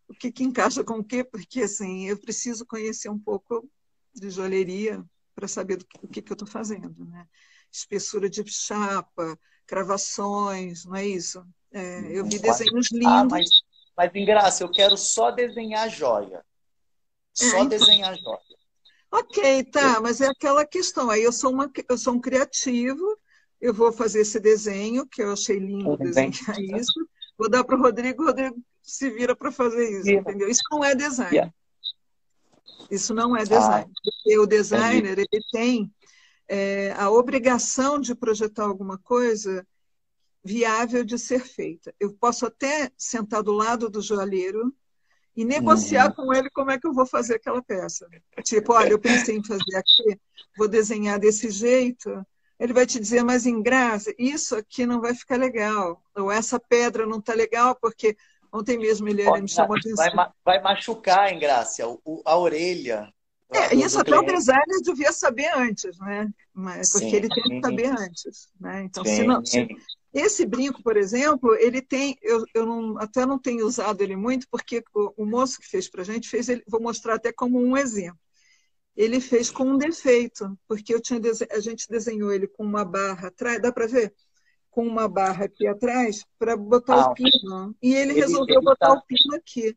[0.06, 3.66] o que, que encaixa com o quê, porque assim, eu preciso conhecer um pouco
[4.14, 5.02] de joalheria
[5.40, 6.94] para saber do que, o que, que eu estou fazendo.
[7.06, 7.26] Né?
[7.72, 11.42] Espessura de chapa, cravações, não é isso?
[11.72, 13.06] É, eu vi desenhos lindos.
[13.06, 13.48] Ah, mas,
[13.96, 16.44] mas, em graça, eu quero só desenhar joia.
[17.32, 17.68] Só é, então...
[17.68, 18.38] desenhar joia.
[19.12, 21.10] Ok, tá, mas é aquela questão.
[21.10, 23.18] Aí eu sou, uma, eu sou um criativo,
[23.60, 27.08] eu vou fazer esse desenho, que eu achei lindo desenhar isso.
[27.36, 30.48] Vou dar para o Rodrigo, o Rodrigo se vira para fazer isso, entendeu?
[30.48, 31.34] Isso não é design.
[31.34, 31.54] Yeah.
[32.90, 33.90] Isso não é design.
[33.90, 35.92] Ah, porque o designer ele tem
[36.48, 39.66] é, a obrigação de projetar alguma coisa
[40.42, 41.94] viável de ser feita.
[42.00, 44.74] Eu posso até sentar do lado do joalheiro
[45.36, 46.26] e negociar uhum.
[46.26, 48.08] com ele como é que eu vou fazer aquela peça.
[48.42, 50.18] Tipo, olha, eu pensei em fazer aqui,
[50.56, 52.26] vou desenhar desse jeito.
[52.58, 56.02] Ele vai te dizer, mas em graça, isso aqui não vai ficar legal.
[56.16, 58.16] Ou essa pedra não está legal porque
[58.52, 60.10] Ontem mesmo ele, ele me chamou a atenção.
[60.14, 61.88] Vai, vai machucar, hein, Grácia?
[61.88, 63.12] O, a orelha.
[63.52, 64.30] É, É, isso até cliente.
[64.30, 66.28] o designer devia saber antes, né?
[66.52, 68.48] Mas, porque sim, ele tem que saber antes.
[68.60, 68.84] Né?
[68.84, 69.68] Então, sim, se não, se,
[70.12, 74.46] esse brinco, por exemplo, ele tem, eu, eu não, até não tenho usado ele muito,
[74.50, 77.60] porque o, o moço que fez para a gente fez, ele, vou mostrar até como
[77.60, 78.18] um exemplo.
[78.96, 81.20] Ele fez com um defeito, porque eu tinha,
[81.52, 84.12] a gente desenhou ele com uma barra atrás, dá para ver?
[84.70, 87.74] Com uma barra aqui atrás para botar ah, o pino.
[87.82, 88.92] E ele, ele resolveu ele botar tá...
[88.92, 89.76] o pino aqui.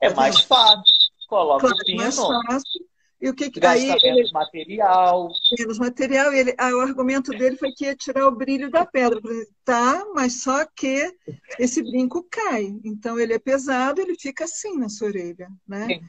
[0.00, 0.84] É mais fácil.
[1.28, 2.02] Coloca claro, o pino.
[2.02, 2.86] Mais fácil
[3.20, 5.28] e o que, que Gasta aí, menos ele, material.
[5.58, 6.32] Menos material.
[6.32, 9.20] Ele, ah, o argumento dele foi que ia tirar o brilho da pedra.
[9.64, 11.10] Tá, mas só que
[11.58, 12.78] esse brinco cai.
[12.84, 15.86] Então ele é pesado, ele fica assim na sua orelha, né?
[15.86, 16.00] Sim.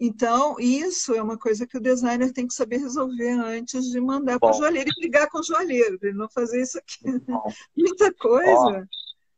[0.00, 4.38] Então, isso é uma coisa que o designer tem que saber resolver antes de mandar
[4.38, 6.98] para o joalheiro e brigar com o joalheiro, ele não fazer isso aqui.
[7.76, 8.50] Muita coisa.
[8.50, 8.84] Ó,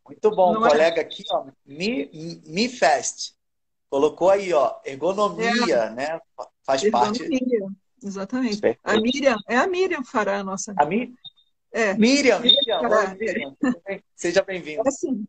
[0.07, 0.71] muito bom, não é?
[0.71, 3.35] colega aqui, ó, Mi, Mi Fest.
[3.89, 5.91] Colocou aí, ó, ergonomia, é.
[5.91, 6.21] né?
[6.65, 7.29] Faz parte.
[8.03, 8.61] Exatamente.
[8.61, 8.81] Perfeito.
[8.85, 10.75] A Miriam, é a Miriam fará a nossa.
[10.77, 11.15] A Mi...
[11.73, 11.95] é.
[11.95, 13.57] Miriam, Miriam, Oi, Miriam.
[14.15, 14.83] Seja bem-vinda.
[14.85, 15.27] É, assim,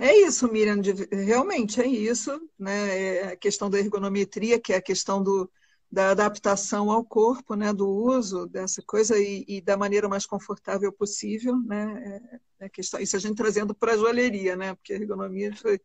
[0.00, 0.80] é isso, Miriam,
[1.12, 2.98] realmente é isso, né?
[3.16, 5.50] É a questão da ergonometria, que é a questão do,
[5.90, 7.72] da adaptação ao corpo, né?
[7.72, 12.40] Do uso dessa coisa e, e da maneira mais confortável possível, né?
[12.58, 14.74] É, é questão, isso a gente trazendo para a joalheria, né?
[14.74, 15.80] Porque a ergonomia foi,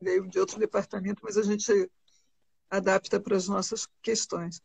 [0.00, 1.90] veio de outro departamento, mas a gente
[2.70, 4.62] adapta para as nossas questões.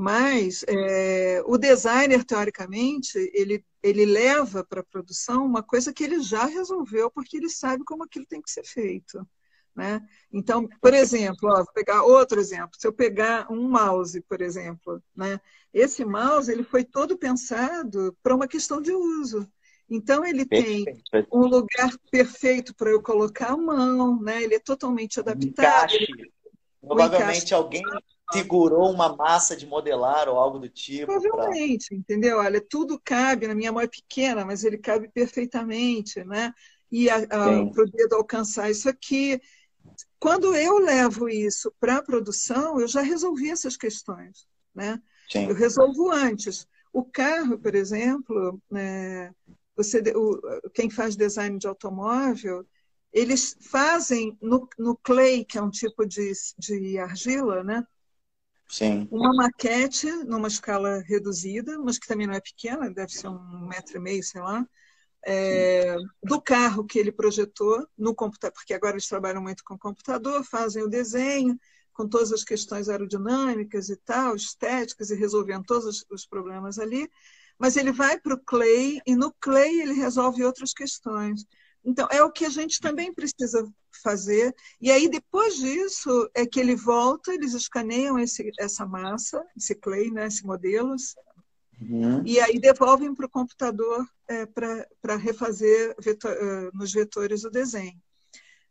[0.00, 6.20] Mas é, o designer, teoricamente, ele, ele leva para a produção uma coisa que ele
[6.20, 9.26] já resolveu, porque ele sabe como aquilo tem que ser feito.
[9.74, 10.00] Né?
[10.32, 12.78] Então, por exemplo, ó, vou pegar outro exemplo.
[12.78, 15.40] Se eu pegar um mouse, por exemplo, né?
[15.74, 19.50] esse mouse ele foi todo pensado para uma questão de uso.
[19.90, 20.84] Então, ele tem
[21.32, 24.44] um lugar perfeito para eu colocar a mão, né?
[24.44, 25.92] ele é totalmente adaptado.
[25.92, 26.30] Ele
[26.80, 27.82] Provavelmente alguém
[28.32, 31.06] segurou uma massa de modelar ou algo do tipo.
[31.06, 31.96] Provavelmente, pra...
[31.96, 32.38] entendeu?
[32.38, 36.52] Olha, tudo cabe, na minha mão é pequena, mas ele cabe perfeitamente, né?
[36.90, 39.40] E para o dedo alcançar isso aqui.
[40.18, 45.00] Quando eu levo isso para a produção, eu já resolvi essas questões, né?
[45.30, 45.48] Sim.
[45.48, 46.66] Eu resolvo antes.
[46.92, 49.32] O carro, por exemplo, né,
[49.76, 50.40] você, o,
[50.74, 52.66] quem faz design de automóvel,
[53.12, 57.86] eles fazem no, no clay, que é um tipo de, de argila, né?
[58.68, 59.08] Sim.
[59.10, 63.96] Uma maquete numa escala reduzida, mas que também não é pequena, deve ser um metro
[63.96, 64.66] e meio, sei lá,
[65.26, 70.44] é, do carro que ele projetou no computador, porque agora eles trabalham muito com computador,
[70.44, 71.58] fazem o desenho
[71.98, 77.10] com todas as questões aerodinâmicas e tal, estéticas, e resolvendo todos os, problemas ali.
[77.58, 81.44] Mas ele vai para o Clay e no Clay ele resolve outras questões.
[81.84, 83.66] Então, é o que a gente também precisa
[84.02, 84.54] fazer.
[84.80, 90.10] E aí, depois disso, é que ele volta, eles escaneiam esse, essa massa, esse clay,
[90.10, 90.94] né, esse modelo,
[91.80, 92.22] uhum.
[92.24, 98.00] e aí devolvem para o computador é, para refazer vetor, uh, nos vetores o desenho.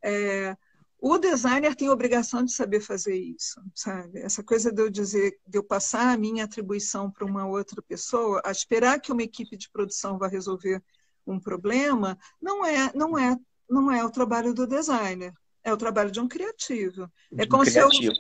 [0.04, 0.56] É,
[1.00, 4.20] o designer tem a obrigação de saber fazer isso, sabe?
[4.20, 8.42] Essa coisa de eu dizer, de eu passar a minha atribuição para uma outra pessoa,
[8.44, 10.84] a esperar que uma equipe de produção vá resolver
[11.28, 13.38] um problema, não é, não é,
[13.70, 17.12] não é o trabalho do designer, é o trabalho de um criativo.
[17.32, 17.92] É de é como criativo.
[17.92, 18.14] se eu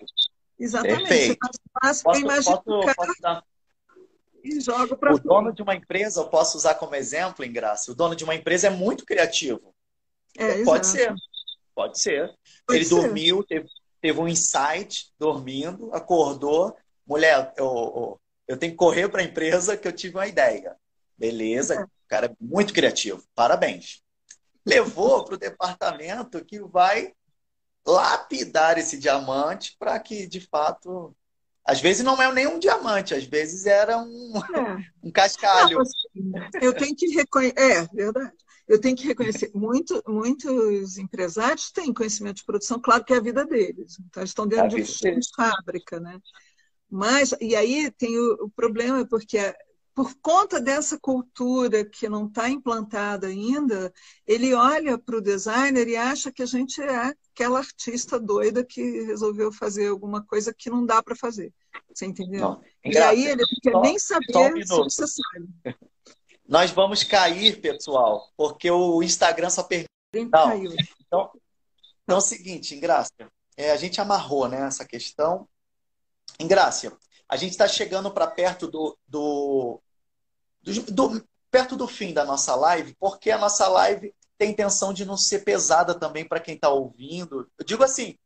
[0.60, 1.08] Exatamente.
[1.08, 1.38] Perfeito.
[1.82, 3.44] Posso, posso, posso dar...
[4.44, 7.92] e joga para O dono de uma empresa, eu posso usar como exemplo, em graça.
[7.92, 9.74] O dono de uma empresa é muito criativo.
[10.38, 10.98] É, pode exato.
[10.98, 11.16] ser.
[11.76, 12.36] Pode ser.
[12.66, 12.96] Pode Ele ser.
[12.96, 13.68] dormiu, teve,
[14.02, 16.76] teve um insight, dormindo, acordou.
[17.06, 20.76] Mulher, eu, eu, eu tenho que correr para a empresa que eu tive uma ideia.
[21.16, 21.86] Beleza, é.
[22.08, 24.02] O cara é muito criativo, parabéns.
[24.66, 27.14] Levou para o departamento que vai
[27.86, 31.16] lapidar esse diamante para que, de fato,
[31.66, 34.78] às vezes não é nem um diamante, às vezes era um, é.
[35.04, 35.82] um cascalho.
[35.82, 36.32] Assim,
[36.62, 38.34] eu tenho que reconhecer, é verdade.
[38.68, 43.22] Eu tenho que reconhecer, muito, muitos empresários têm conhecimento de produção, claro que é a
[43.22, 43.98] vida deles.
[44.00, 46.20] Então, eles estão dentro de, de fábrica, né?
[46.90, 49.38] Mas, e aí tem o, o problema, porque
[49.98, 53.92] por conta dessa cultura que não está implantada ainda,
[54.28, 59.02] ele olha para o designer e acha que a gente é aquela artista doida que
[59.06, 61.52] resolveu fazer alguma coisa que não dá para fazer.
[61.92, 62.42] Você entendeu?
[62.42, 65.50] Não, e aí ele quer só, nem saber se você sabe.
[66.48, 69.90] Nós vamos cair, pessoal, porque o Instagram só permite.
[70.14, 71.32] Então, então,
[72.04, 73.28] então é o seguinte, Ingrácia,
[73.58, 75.50] é, a gente amarrou né, essa questão.
[76.40, 76.96] Ingrácia,
[77.28, 79.82] a gente está chegando para perto do, do,
[80.92, 85.18] do, perto do fim da nossa live, porque a nossa live tem intenção de não
[85.18, 87.50] ser pesada também para quem está ouvindo.
[87.58, 88.18] Eu digo assim,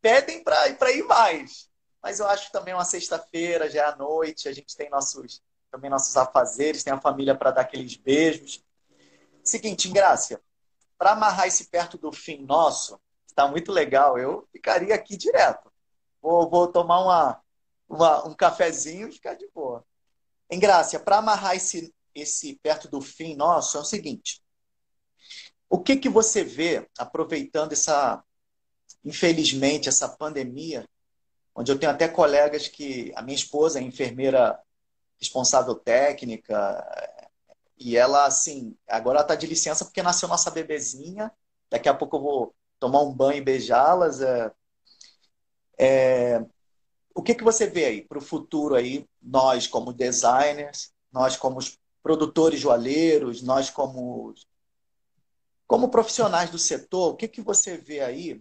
[0.00, 1.68] pedem para ir mais.
[2.02, 5.90] mas eu acho também uma sexta-feira, já é à noite, a gente tem nossos também
[5.90, 8.64] nossos afazeres, tem a família para dar aqueles beijos.
[9.44, 10.40] Seguinte, Ingrácia,
[10.96, 15.70] para amarrar esse perto do fim nosso, está muito legal, eu ficaria aqui direto.
[16.22, 17.40] Vou, vou tomar uma,
[17.88, 19.84] uma, um cafezinho e ficar de boa.
[20.50, 24.42] Ingrácia, para amarrar esse, esse perto do fim nosso, é o seguinte.
[25.68, 28.22] O que, que você vê, aproveitando essa,
[29.04, 30.88] infelizmente, essa pandemia,
[31.54, 34.58] onde eu tenho até colegas que a minha esposa é enfermeira
[35.18, 36.56] responsável técnica,
[37.76, 41.30] e ela, assim, agora está de licença porque nasceu nossa bebezinha,
[41.70, 44.20] daqui a pouco eu vou tomar um banho e beijá-las.
[44.20, 44.52] É,
[45.78, 46.44] é,
[47.18, 51.58] o que, que você vê aí para o futuro aí, nós como designers, nós como
[52.00, 54.32] produtores joalheiros, nós como
[55.66, 58.40] como profissionais do setor, o que, que você vê aí?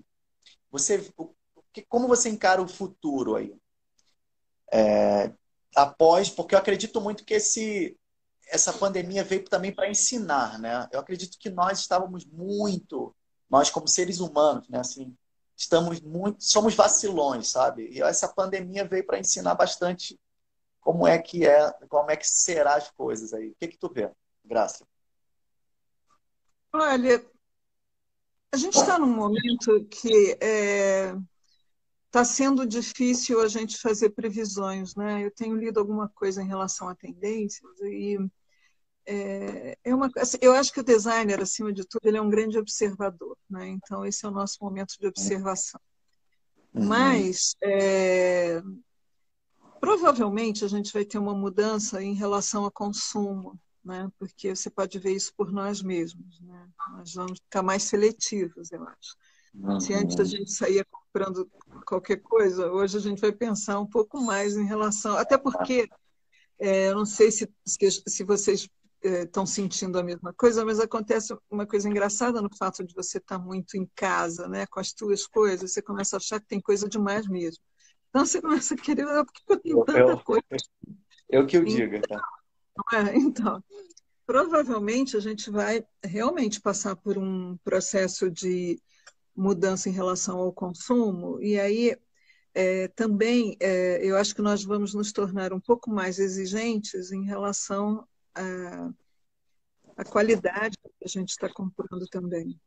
[0.69, 1.33] Você, o,
[1.73, 3.51] que, como você encara o futuro aí?
[4.71, 5.33] É,
[5.75, 7.97] após, porque eu acredito muito que esse,
[8.47, 10.87] essa pandemia veio também para ensinar, né?
[10.91, 13.13] Eu acredito que nós estávamos muito,
[13.49, 14.81] nós como seres humanos, né?
[14.81, 15.17] Assim,
[15.57, 17.89] estamos muito, somos vacilões, sabe?
[17.91, 20.19] E essa pandemia veio para ensinar bastante
[20.79, 23.49] como é que é, como é que será as coisas aí.
[23.49, 24.09] O que que tu vê,
[24.45, 24.87] Graça?
[26.71, 27.25] Olha,
[28.53, 31.15] a gente está num momento que está é,
[32.11, 35.25] tá sendo difícil a gente fazer previsões, né?
[35.25, 38.17] Eu tenho lido alguma coisa em relação a tendências e
[39.07, 42.29] é, é uma, assim, eu acho que o designer, acima de tudo, ele é um
[42.29, 43.67] grande observador, né?
[43.69, 45.79] Então esse é o nosso momento de observação.
[46.73, 46.85] Uhum.
[46.85, 48.61] Mas é,
[49.79, 54.09] provavelmente a gente vai ter uma mudança em relação ao consumo, né?
[54.19, 56.41] porque você pode ver isso por nós mesmos.
[56.41, 56.67] Né?
[56.91, 59.15] Nós vamos ficar mais seletivos, eu acho.
[59.55, 59.79] Uhum.
[59.79, 61.49] Se antes a gente saía comprando
[61.85, 65.17] qualquer coisa, hoje a gente vai pensar um pouco mais em relação.
[65.17, 65.87] Até porque,
[66.59, 68.67] é, eu não sei se, se vocês
[69.01, 73.17] estão é, sentindo a mesma coisa, mas acontece uma coisa engraçada no fato de você
[73.17, 76.59] estar muito em casa, né, com as tuas coisas, você começa a achar que tem
[76.59, 77.63] coisa demais mesmo.
[78.09, 80.43] Então você começa a querer, por que eu tenho tanta eu, coisa?
[81.29, 82.21] Eu que eu digo, então.
[82.93, 83.61] É, então,
[84.25, 88.81] provavelmente a gente vai realmente passar por um processo de
[89.35, 91.97] mudança em relação ao consumo, e aí
[92.53, 97.25] é, também é, eu acho que nós vamos nos tornar um pouco mais exigentes em
[97.25, 98.07] relação
[98.37, 98.89] à,
[99.97, 102.59] à qualidade que a gente está comprando também.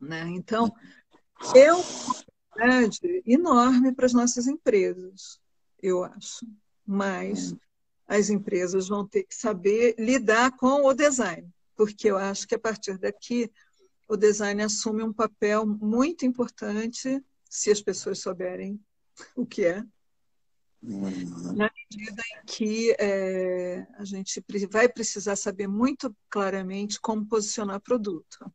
[0.00, 0.28] Né?
[0.28, 0.72] Então,
[1.54, 5.38] é uma oportunidade enorme para as nossas empresas,
[5.82, 6.46] eu acho.
[6.86, 7.54] Mas
[8.06, 12.58] as empresas vão ter que saber lidar com o design, porque eu acho que a
[12.58, 13.50] partir daqui
[14.08, 18.80] o design assume um papel muito importante se as pessoas souberem
[19.36, 19.84] o que é.
[20.82, 28.50] Na medida em que é, a gente vai precisar saber muito claramente como posicionar produto.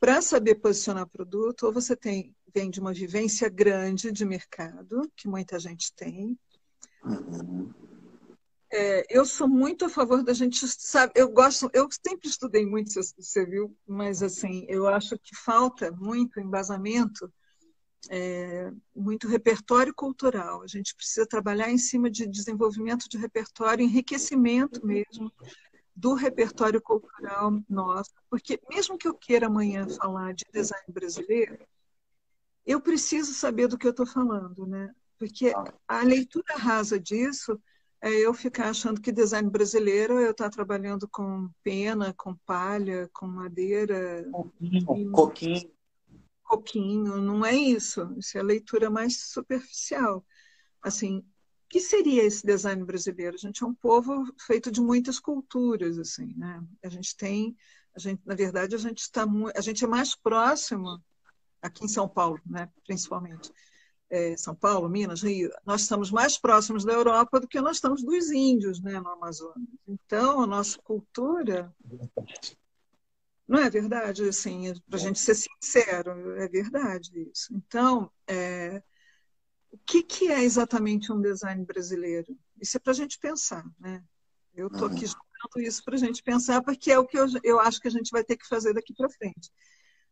[0.00, 5.28] Para saber posicionar produto, ou você tem, vem de uma vivência grande de mercado, que
[5.28, 6.38] muita gente tem,
[7.04, 7.72] uhum.
[8.76, 12.90] É, eu sou muito a favor da gente, sabe, eu gosto, eu sempre estudei muito,
[12.92, 17.32] você viu, mas assim, eu acho que falta muito embasamento,
[18.10, 20.62] é, muito repertório cultural.
[20.62, 25.32] A gente precisa trabalhar em cima de desenvolvimento de repertório, enriquecimento mesmo
[25.94, 31.58] do repertório cultural nosso, porque mesmo que eu queira amanhã falar de design brasileiro,
[32.66, 34.92] eu preciso saber do que eu estou falando, né?
[35.18, 35.52] Porque
[35.86, 37.60] a leitura rasa disso
[38.00, 43.08] é eu ficar achando que design brasileiro é eu estar trabalhando com pena, com palha,
[43.12, 44.28] com madeira.
[44.30, 45.12] Coquinho.
[45.12, 45.70] Coquinho.
[46.56, 48.14] Coquinho, não é isso.
[48.18, 50.24] Isso é a leitura mais superficial.
[50.82, 51.24] Assim, o
[51.68, 53.34] que seria esse design brasileiro?
[53.34, 56.62] A gente é um povo feito de muitas culturas, assim, né?
[56.84, 57.56] A gente tem,
[57.96, 61.02] a gente, na verdade, a gente está, a gente é mais próximo
[61.60, 62.68] aqui em São Paulo, né?
[62.86, 63.50] Principalmente
[64.10, 68.02] é, São Paulo, Minas, Rio, nós estamos mais próximos da Europa do que nós estamos
[68.02, 69.68] dos índios né, no Amazonas.
[69.88, 71.74] Então, a nossa cultura.
[73.46, 74.26] Não é verdade?
[74.28, 77.54] Assim, para a gente ser sincero, é verdade isso.
[77.54, 78.82] Então, é,
[79.70, 82.36] o que, que é exatamente um design brasileiro?
[82.60, 83.64] Isso é para a gente pensar.
[83.78, 84.02] Né?
[84.54, 87.60] Eu estou aqui jogando isso para a gente pensar, porque é o que eu, eu
[87.60, 89.50] acho que a gente vai ter que fazer daqui para frente.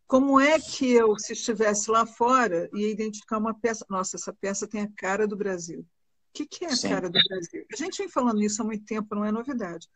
[0.07, 3.87] Como é que eu, se estivesse lá fora, ia identificar uma peça?
[3.89, 5.81] Nossa, essa peça tem a cara do Brasil.
[5.81, 5.87] O
[6.35, 6.89] que, que é a Sim.
[6.91, 7.65] cara do Brasil?
[7.73, 9.89] A gente vem falando isso há muito tempo, não é novidade.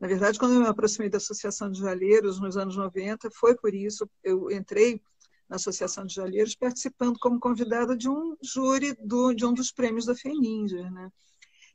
[0.00, 3.74] Na verdade, quando eu me aproximei da Associação de Joalheiros nos anos 90, foi por
[3.74, 4.08] isso.
[4.24, 5.00] Eu entrei
[5.46, 10.06] na Associação de Joalheiros, participando como convidada de um júri do, de um dos prêmios
[10.06, 11.10] da FENINJA, né?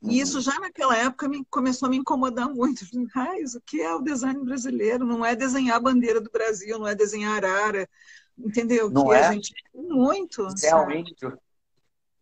[0.02, 0.12] E uhum.
[0.12, 2.84] isso já naquela época me, começou a me incomodar muito.
[3.14, 5.06] Raiz, o que é o design brasileiro?
[5.06, 7.88] Não é desenhar a bandeira do Brasil, não é desenhar arara,
[8.36, 8.90] entendeu?
[8.90, 9.26] Não que é?
[9.26, 10.46] a gente muito.
[10.60, 11.14] Realmente.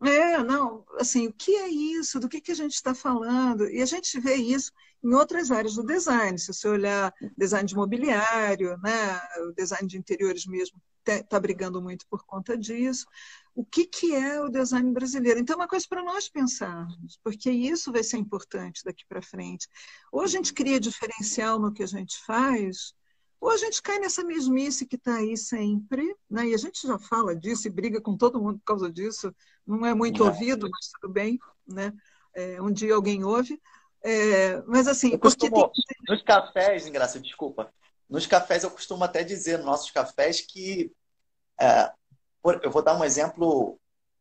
[0.02, 2.20] É, não, assim, o que é isso?
[2.20, 3.68] Do que, que a gente está falando?
[3.70, 4.70] E a gente vê isso
[5.04, 6.38] em outras áreas do design.
[6.38, 12.06] Se você olhar design de mobiliário, né, o design de interiores mesmo está brigando muito
[12.08, 13.04] por conta disso.
[13.54, 15.38] O que, que é o design brasileiro?
[15.38, 19.68] Então, é uma coisa para nós pensarmos, porque isso vai ser importante daqui para frente.
[20.10, 22.94] Ou a gente cria diferencial no que a gente faz,
[23.38, 26.48] ou a gente cai nessa mesmice que está aí sempre, né?
[26.48, 29.34] e a gente já fala disso e briga com todo mundo por causa disso,
[29.66, 31.92] não é muito ouvido, mas tudo bem, né?
[32.34, 33.60] É, um dia alguém ouve.
[34.04, 35.82] É, mas assim, eu costumo, tem...
[36.08, 37.72] nos cafés, engraçado, desculpa,
[38.08, 40.92] nos cafés eu costumo até dizer, nos nossos cafés, que
[41.58, 41.90] é,
[42.62, 43.78] eu vou dar um exemplo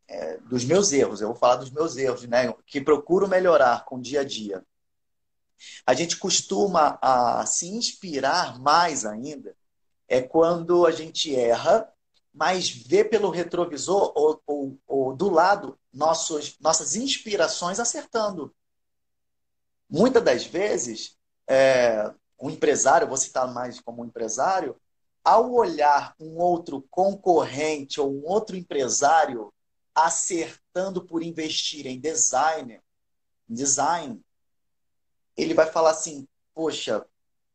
[0.07, 2.53] é, dos meus erros, eu vou falar dos meus erros, né?
[2.65, 4.63] Que procuro melhorar com o dia a dia.
[5.85, 9.55] A gente costuma a se inspirar mais ainda
[10.07, 11.91] é quando a gente erra,
[12.33, 18.53] mas vê pelo retrovisor ou, ou, ou do lado nossos, nossas inspirações acertando.
[19.95, 21.15] Muitas das vezes,
[21.47, 24.75] é, empresário, vou citar mais como empresário,
[25.23, 29.53] ao olhar um outro concorrente ou um outro empresário
[29.93, 32.81] acertando por investir em design,
[33.47, 34.19] design,
[35.37, 37.05] ele vai falar assim: poxa,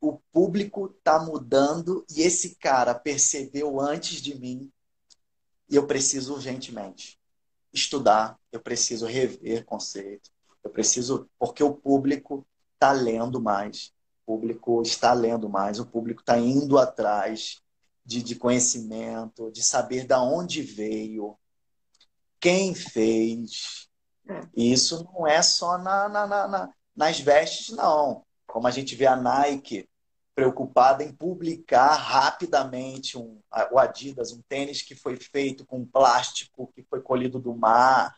[0.01, 4.71] o público está mudando e esse cara percebeu antes de mim
[5.69, 7.19] e eu preciso urgentemente
[7.73, 10.31] estudar, eu preciso rever conceito,
[10.69, 13.91] eu preciso porque o público está lendo mais,
[14.23, 17.63] o público está lendo mais, o público está indo atrás
[18.05, 21.37] de, de conhecimento, de saber da onde veio,
[22.39, 23.89] quem fez.
[24.29, 24.43] É.
[24.55, 28.23] Isso não é só na, na, na, nas vestes, não.
[28.47, 29.89] Como a gente vê a Nike
[30.35, 33.41] preocupada em publicar rapidamente um,
[33.73, 38.15] o Adidas, um tênis que foi feito com plástico que foi colhido do mar.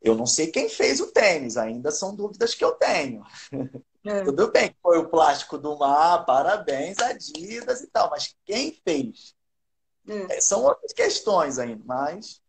[0.00, 3.24] Eu não sei quem fez o tênis, ainda são dúvidas que eu tenho.
[4.04, 4.22] É.
[4.24, 9.34] Tudo bem, foi o plástico do mar, parabéns, Adidas e tal, mas quem fez?
[10.06, 10.36] É.
[10.36, 12.40] é são outras questões ainda, mas.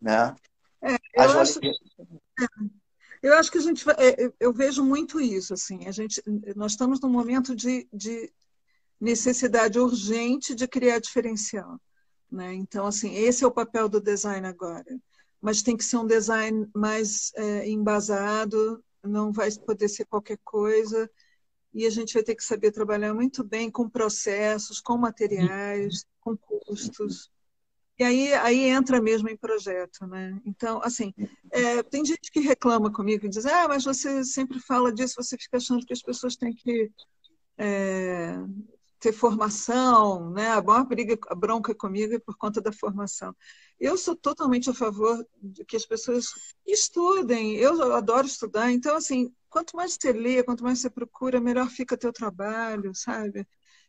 [0.00, 0.34] Né?
[0.82, 0.94] É,
[1.24, 1.60] eu, acho,
[3.22, 5.86] eu acho que a gente é, eu vejo muito isso assim.
[5.86, 6.22] A gente,
[6.54, 8.32] nós estamos num momento de, de
[9.00, 11.80] necessidade urgente de criar diferencial,
[12.30, 12.54] né?
[12.54, 14.84] Então assim, esse é o papel do design agora.
[15.40, 21.10] Mas tem que ser um design mais é, embasado, não vai poder ser qualquer coisa.
[21.72, 26.36] E a gente vai ter que saber trabalhar muito bem com processos, com materiais, com
[26.36, 27.30] custos.
[27.98, 30.38] E aí, aí entra mesmo em projeto, né?
[30.44, 31.14] Então, assim,
[31.50, 35.36] é, tem gente que reclama comigo e diz, ah, mas você sempre fala disso, você
[35.38, 36.90] fica achando que as pessoas têm que
[37.56, 38.36] é,
[39.00, 40.50] ter formação, né?
[40.50, 43.34] A maior briga, a bronca comigo é por conta da formação.
[43.78, 46.28] Eu sou totalmente a favor de que as pessoas
[46.66, 51.68] estudem, eu adoro estudar, então, assim, quanto mais você lê, quanto mais você procura, melhor
[51.68, 53.46] fica teu trabalho, sabe?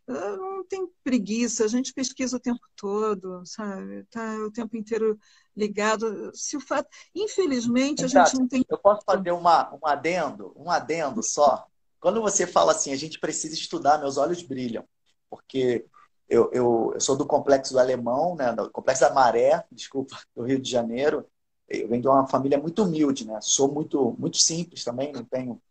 [0.07, 4.05] não tem preguiça, a gente pesquisa o tempo todo, sabe?
[4.05, 5.19] Tá o tempo inteiro
[5.55, 6.31] ligado.
[6.33, 8.17] Se o fato, infelizmente, Exato.
[8.17, 8.65] a gente não tem.
[8.69, 11.65] Eu posso fazer uma, um adendo, um adendo só.
[11.99, 14.85] Quando você fala assim, a gente precisa estudar, meus olhos brilham,
[15.29, 15.85] porque
[16.29, 18.53] eu, eu, eu sou do complexo do Alemão, né?
[18.53, 21.25] Do complexo da Maré, desculpa, do Rio de Janeiro.
[21.67, 23.39] Eu venho de uma família muito humilde, né?
[23.41, 25.61] Sou muito muito simples também, não tenho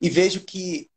[0.00, 0.90] e vejo que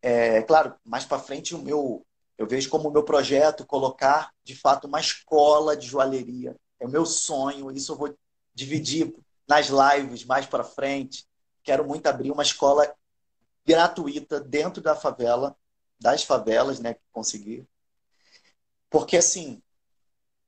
[0.00, 2.04] é, claro, mais para frente o meu,
[2.36, 6.54] eu vejo como o meu projeto colocar de fato uma escola de joalheria.
[6.78, 8.14] É o meu sonho, isso eu vou
[8.54, 9.14] dividir
[9.48, 11.26] nas lives mais para frente.
[11.62, 12.94] Quero muito abrir uma escola
[13.66, 15.56] gratuita dentro da favela,
[15.98, 17.66] das favelas, né, que conseguir.
[18.94, 19.60] Porque assim,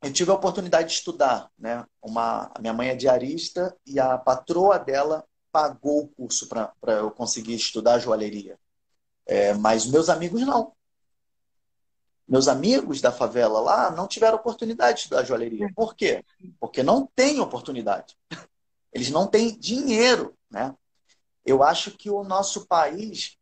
[0.01, 1.85] eu tive a oportunidade de estudar, né?
[2.01, 7.57] Uma, minha mãe é diarista e a patroa dela pagou o curso para eu conseguir
[7.57, 8.57] estudar joalheria.
[9.27, 10.73] É, mas meus amigos não.
[12.29, 15.69] Meus amigos da favela lá não tiveram oportunidade de estudar joalheria.
[15.75, 16.25] Por quê?
[16.61, 18.17] Porque não tem oportunidade.
[18.93, 20.73] Eles não têm dinheiro, né?
[21.45, 23.37] Eu acho que o nosso país,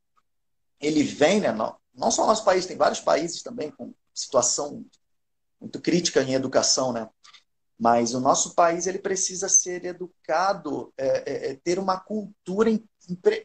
[0.80, 1.52] ele vem, né?
[1.52, 4.84] Não, não só o nosso país, tem vários países também com situação
[5.60, 7.08] muito crítica em educação, né?
[7.78, 12.70] Mas o nosso país ele precisa ser educado, é, é, é ter uma cultura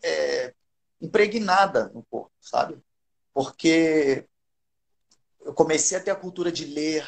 [0.03, 0.53] é,
[1.01, 2.77] impregnada no corpo, sabe?
[3.33, 4.27] Porque
[5.41, 7.07] eu comecei a ter a cultura de ler,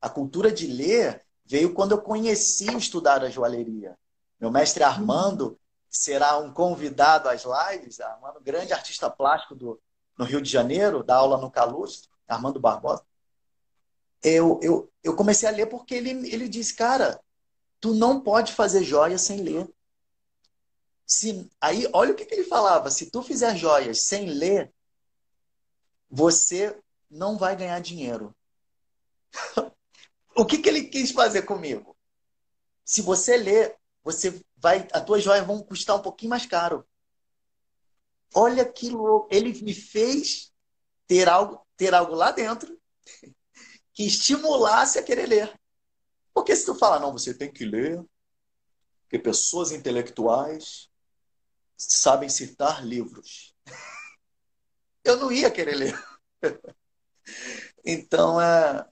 [0.00, 3.96] A cultura de ler veio quando eu conheci estudar a joalheria.
[4.40, 9.80] Meu mestre Armando será um convidado às lives, Armando, grande artista plástico do,
[10.18, 13.04] no Rio de Janeiro, da aula no Calustro, Armando Barbosa.
[14.22, 17.20] Eu, eu, eu comecei a ler porque ele, ele disse, cara,
[17.80, 19.68] tu não pode fazer joia sem ler.
[21.04, 24.72] Se, aí, olha o que, que ele falava: se tu fizer joias sem ler,
[26.08, 26.78] você
[27.10, 28.34] não vai ganhar dinheiro.
[30.36, 31.96] o que, que ele quis fazer comigo?
[32.84, 36.86] Se você ler, você vai, as tuas joias vão custar um pouquinho mais caro.
[38.34, 39.28] Olha que louco.
[39.30, 40.51] Ele me fez
[41.12, 42.80] ter algo, ter algo lá dentro
[43.92, 45.60] que estimulasse a querer ler.
[46.32, 48.02] Porque se tu fala, não, você tem que ler,
[49.02, 50.90] porque pessoas intelectuais
[51.76, 53.54] sabem citar livros.
[55.04, 56.04] Eu não ia querer ler.
[57.84, 58.88] Então é,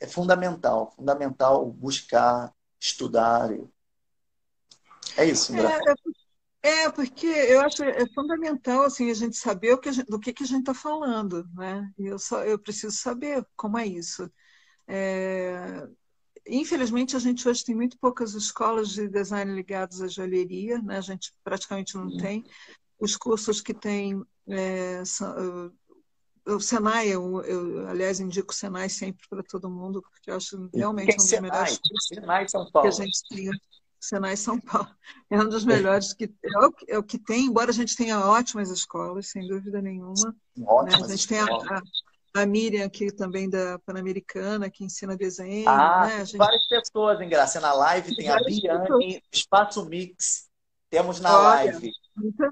[0.00, 3.50] é fundamental, fundamental buscar, estudar.
[5.16, 5.72] É isso, André.
[5.72, 5.94] É,
[6.66, 10.32] é, porque eu acho é fundamental assim a gente saber o que gente, do que,
[10.32, 11.90] que a gente está falando, né?
[11.98, 14.30] Eu só eu preciso saber como é isso.
[14.88, 15.86] É,
[16.46, 20.98] infelizmente, a gente hoje tem muito poucas escolas de design ligadas à joalheria, né?
[20.98, 22.44] a gente praticamente não tem.
[22.98, 25.72] Os cursos que tem, é, são,
[26.46, 30.70] o Senai, eu, eu, aliás, indico o Senai sempre para todo mundo, porque eu acho
[30.72, 31.50] realmente um dos Senai?
[31.50, 32.88] melhores cursos Senai São Paulo.
[32.88, 33.50] que a gente tem.
[34.00, 34.88] Senai São Paulo.
[35.30, 38.20] É um dos melhores que é o, é o que tem, embora a gente tenha
[38.20, 40.36] ótimas escolas, sem dúvida nenhuma.
[40.64, 41.14] Ótimas né?
[41.14, 45.68] A gente tem a, a, a Miriam aqui também da Pan-Americana, que ensina desenho.
[45.68, 46.24] Ah, né?
[46.24, 46.36] gente...
[46.36, 47.60] várias pessoas, hein, Graça?
[47.60, 50.48] Na live tem a Biane, Espaço Mix,
[50.90, 51.92] temos na Olha, live.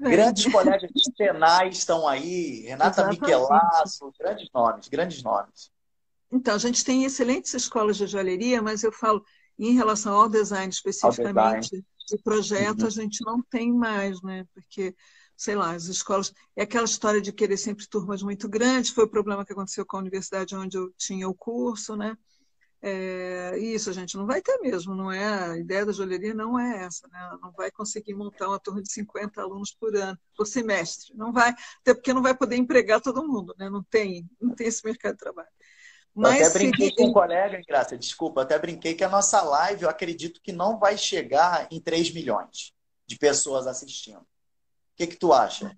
[0.01, 3.21] Grandes colegas de Senai estão aí, Renata Exatamente.
[3.21, 5.71] Michelasso, grandes nomes, grandes nomes.
[6.31, 9.23] Então, a gente tem excelentes escolas de joalheria, mas eu falo,
[9.57, 12.87] em relação ao design especificamente, de projeto, Uhum.
[12.87, 14.45] a gente não tem mais, né?
[14.53, 14.95] Porque,
[15.35, 16.31] sei lá, as escolas.
[16.55, 19.97] É aquela história de querer sempre turmas muito grandes, foi o problema que aconteceu com
[19.97, 22.15] a universidade onde eu tinha o curso, né?
[22.87, 25.51] É, isso a gente não vai ter mesmo, não é?
[25.51, 27.17] A ideia da joalheria não é essa, né?
[27.19, 31.11] Ela não vai conseguir montar uma turma de 50 alunos por ano, por semestre.
[31.15, 31.49] Não vai,
[31.79, 33.71] até porque não vai poder empregar todo mundo, né?
[33.71, 35.49] Não tem, não tem esse mercado de trabalho.
[36.15, 39.83] Eu até Mas brinquei com um colega, Graça, desculpa, até brinquei que a nossa live,
[39.83, 42.73] eu acredito que não vai chegar em 3 milhões
[43.05, 44.19] de pessoas assistindo.
[44.21, 44.25] O
[44.95, 45.75] que, que tu acha?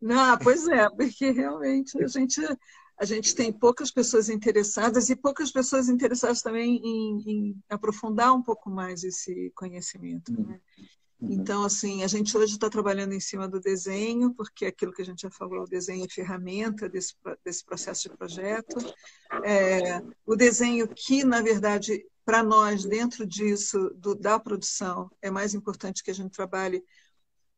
[0.00, 2.40] Não, pois é, porque realmente a gente,
[2.96, 8.42] a gente tem poucas pessoas interessadas e poucas pessoas interessadas também em, em aprofundar um
[8.42, 10.32] pouco mais esse conhecimento.
[10.32, 10.60] Né?
[11.20, 15.00] Então, assim, a gente hoje está trabalhando em cima do desenho, porque é aquilo que
[15.00, 17.14] a gente já falou, o desenho é ferramenta desse,
[17.44, 18.76] desse processo de projeto.
[19.42, 25.54] É, o desenho que, na verdade, para nós, dentro disso, do, da produção, é mais
[25.54, 26.84] importante que a gente trabalhe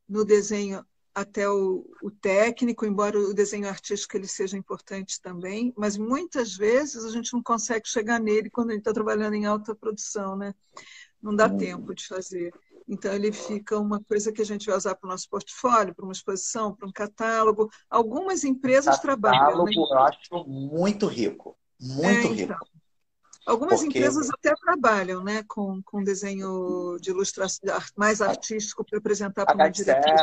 [0.09, 0.85] no desenho
[1.15, 7.05] até o, o, técnico, embora o desenho artístico ele seja importante também, mas muitas vezes
[7.05, 10.55] a gente não consegue chegar nele quando a gente está trabalhando em alta produção, né?
[11.21, 11.57] Não dá Hum.
[11.57, 12.53] tempo de fazer.
[12.89, 16.05] Então ele fica uma coisa que a gente vai usar para o nosso portfólio, para
[16.05, 17.71] uma exposição, para um catálogo.
[17.91, 19.39] Algumas empresas trabalham.
[19.39, 19.75] Catálogo né?
[19.77, 22.43] eu acho muito rico, muito É, rico.
[22.53, 22.59] então.
[23.47, 27.61] Algumas Porque- empresas até trabalham né, com, com desenho de ilustração
[27.97, 30.15] mais artístico para apresentar para uma diretoria.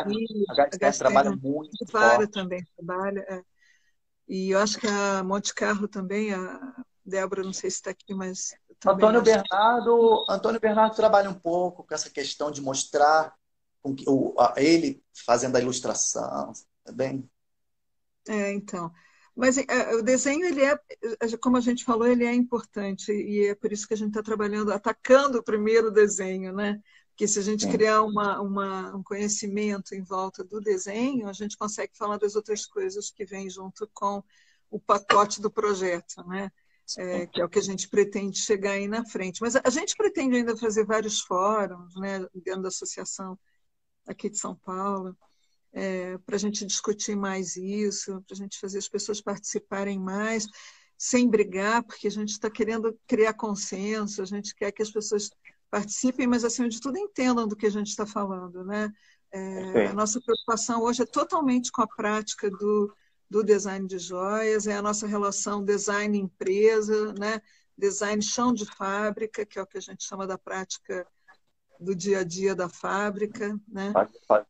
[0.50, 2.30] A HSR trabalha muito forte.
[2.32, 3.24] também trabalha.
[3.28, 3.42] é.
[4.28, 6.74] E eu acho que a Monte Carlo também, a
[7.04, 8.54] Débora, não sei se está aqui, mas.
[8.80, 13.34] Também Antônio acho- Bernardo, Antônio Bernardo trabalha um pouco com essa questão de mostrar
[13.82, 16.52] com que, o, a- ele fazendo a ilustração,
[16.84, 17.28] tá bem?
[18.28, 18.92] É, então.
[19.34, 20.78] Mas é, o desenho, ele é,
[21.40, 24.22] como a gente falou, ele é importante e é por isso que a gente está
[24.22, 26.80] trabalhando, atacando primeiro o desenho, né?
[27.10, 31.56] Porque se a gente criar uma, uma, um conhecimento em volta do desenho, a gente
[31.56, 34.22] consegue falar das outras coisas que vêm junto com
[34.70, 36.50] o pacote do projeto, né?
[36.96, 39.40] É, que é o que a gente pretende chegar aí na frente.
[39.40, 43.38] Mas a gente pretende ainda fazer vários fóruns, né, dentro da associação
[44.06, 45.16] aqui de São Paulo,
[45.72, 50.46] é, para a gente discutir mais isso, para a gente fazer as pessoas participarem mais,
[50.96, 55.28] sem brigar, porque a gente está querendo criar consenso, a gente quer que as pessoas
[55.70, 58.90] participem, mas acima de tudo entendam do que a gente está falando, né?
[59.32, 62.94] É, a nossa preocupação hoje é totalmente com a prática do,
[63.28, 67.40] do design de joias, é a nossa relação design-empresa, né?
[67.76, 71.06] design chão de fábrica, que é o que a gente chama da prática
[71.78, 73.92] do dia a dia da fábrica, né?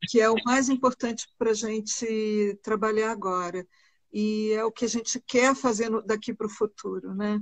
[0.09, 3.66] Que é o mais importante para a gente trabalhar agora.
[4.12, 7.12] E é o que a gente quer fazer daqui para o futuro.
[7.15, 7.40] Né?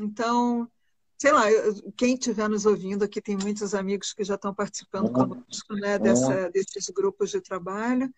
[0.00, 0.70] Então,
[1.18, 1.44] sei lá,
[1.96, 6.48] quem estiver nos ouvindo aqui, tem muitos amigos que já estão participando conosco né, dessa,
[6.50, 8.12] desses grupos de trabalho.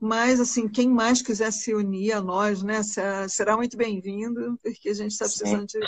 [0.00, 2.80] Mas, assim, quem mais quiser se unir a nós, né,
[3.28, 5.80] será muito bem-vindo, porque a gente está precisando de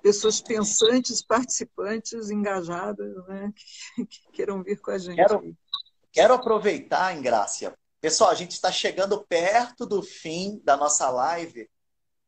[0.00, 3.52] pessoas pensantes, participantes, engajadas, né,
[3.96, 5.16] que, que, queiram vir com a gente.
[5.16, 5.56] Quero,
[6.12, 7.76] quero aproveitar, Ingrácia.
[8.00, 11.68] Pessoal, a gente está chegando perto do fim da nossa live,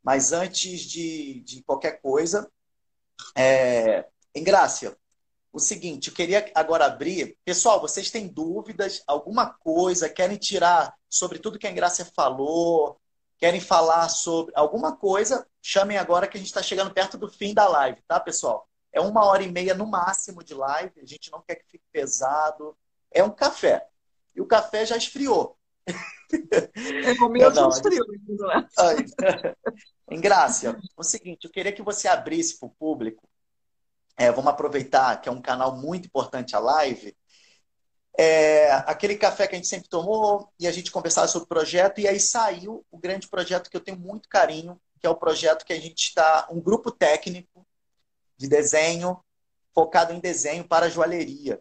[0.03, 2.51] mas antes de, de qualquer coisa,
[3.37, 4.05] é,
[4.35, 4.97] Ingrácia,
[5.53, 7.37] o seguinte, eu queria agora abrir.
[7.45, 13.01] Pessoal, vocês têm dúvidas, alguma coisa, querem tirar sobre tudo que a Ingrácia falou,
[13.39, 17.53] querem falar sobre alguma coisa, chamem agora que a gente está chegando perto do fim
[17.53, 18.69] da live, tá, pessoal?
[18.93, 21.85] É uma hora e meia no máximo de live, a gente não quer que fique
[21.93, 22.77] pesado.
[23.11, 23.87] É um café.
[24.35, 25.57] E o café já esfriou.
[26.33, 28.07] É o meu já esfriou.
[30.11, 33.30] Ingrácia, o seguinte, eu queria que você abrisse para o público
[34.21, 37.17] é, vamos aproveitar que é um canal muito importante a live,
[38.19, 42.03] é, aquele café que a gente sempre tomou e a gente conversava sobre o projeto,
[42.03, 45.65] e aí saiu o grande projeto que eu tenho muito carinho, que é o projeto
[45.65, 47.67] que a gente está, um grupo técnico
[48.37, 49.19] de desenho,
[49.75, 51.59] focado em desenho para joalheria,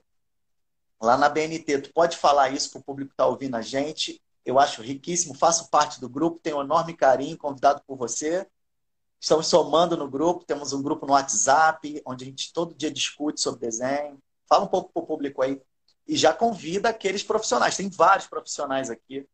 [1.02, 1.84] lá na BNT.
[1.84, 5.34] Tu pode falar isso para o público que está ouvindo a gente, eu acho riquíssimo,
[5.34, 8.45] faço parte do grupo, tenho um enorme carinho, convidado por você.
[9.20, 13.41] Estamos somando no grupo, temos um grupo no WhatsApp, onde a gente todo dia discute
[13.41, 14.18] sobre desenho.
[14.48, 15.62] Fala um pouco para o público aí.
[16.08, 17.76] E já convida aqueles profissionais.
[17.76, 19.28] Tem vários profissionais aqui.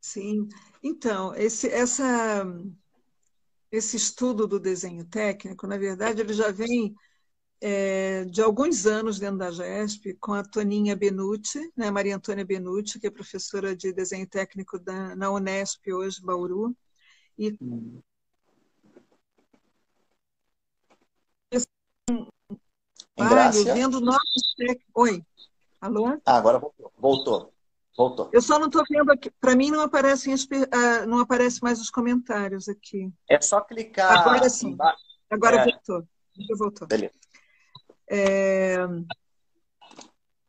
[0.00, 0.48] Sim.
[0.82, 2.46] Então, esse, essa,
[3.70, 6.94] esse estudo do desenho técnico, na verdade, ele já vem
[7.60, 12.98] é, de alguns anos dentro da GESP, com a Toninha Benucci, né, Maria Antônia Benucci,
[12.98, 16.74] que é professora de desenho técnico da, na Unesp hoje, Bauru.
[17.38, 17.56] E
[23.16, 23.74] Ingrácia.
[23.74, 24.54] vendo nossos
[24.94, 25.22] Oi.
[25.80, 26.18] Alô?
[26.24, 26.92] Ah, agora voltou.
[26.96, 27.52] Voltou.
[27.96, 28.30] Voltou.
[28.32, 29.30] Eu só não estou vendo aqui.
[29.40, 33.10] Para mim não aparecem uh, não aparece mais os comentários aqui.
[33.28, 34.20] É só clicar.
[34.20, 34.76] Agora sim.
[35.30, 35.64] Agora é.
[35.64, 36.06] voltou.
[36.58, 36.88] voltou.
[36.88, 37.14] Beleza.
[38.08, 38.76] É...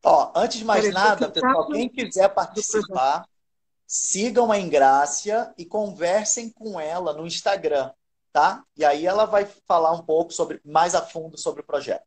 [0.04, 3.28] Ó, antes de mais Peraí, nada, pessoal, quem quiser participar,
[3.86, 7.92] sigam a Ingrácia e conversem com ela no Instagram,
[8.32, 8.64] tá?
[8.76, 12.06] E aí ela vai falar um pouco sobre mais a fundo sobre o projeto.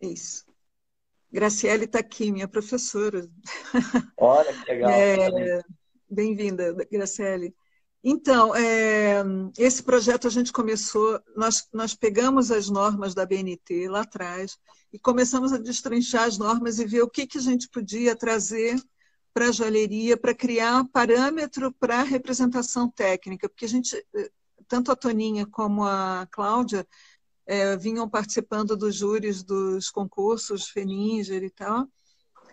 [0.00, 0.44] Isso.
[1.30, 3.28] Graciele está aqui, minha professora.
[4.16, 4.90] Olha, que legal.
[4.90, 5.62] É,
[6.10, 7.54] Bem-vinda, Graciele.
[8.02, 9.22] Então, é,
[9.58, 14.56] esse projeto a gente começou, nós, nós pegamos as normas da BNT lá atrás
[14.92, 18.80] e começamos a destrinchar as normas e ver o que, que a gente podia trazer
[19.34, 24.02] para a joalheria para criar parâmetro para a representação técnica, porque a gente,
[24.66, 26.86] tanto a Toninha como a Cláudia,
[27.48, 31.88] é, vinham participando dos júris dos concursos Feninger e tal.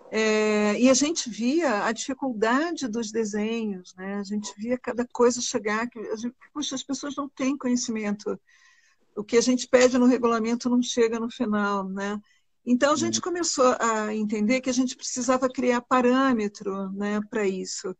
[0.10, 4.16] É, e a gente via a dificuldade dos desenhos, né?
[4.16, 8.40] a gente via cada coisa chegar, que a gente, puxa, as pessoas não têm conhecimento.
[9.18, 11.90] O que a gente pede no regulamento não chega no final.
[11.90, 12.18] Né?
[12.66, 13.24] Então a gente uhum.
[13.24, 17.94] começou a entender que a gente precisava criar parâmetro né, para isso.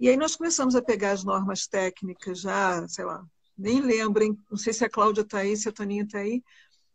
[0.00, 3.24] E aí nós começamos a pegar as normas técnicas já, sei lá,
[3.60, 4.36] nem lembro, hein?
[4.50, 6.42] não sei se a Cláudia está aí, se a Toninha está aí.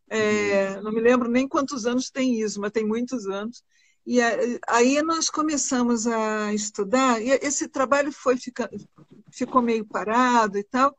[0.08, 3.64] É, não me lembro nem quantos anos tem isso, mas tem muitos anos.
[4.06, 4.20] E
[4.68, 8.78] aí nós começamos a estudar, e esse trabalho foi ficando,
[9.32, 10.96] ficou meio parado e tal.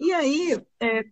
[0.00, 1.04] E aí, é,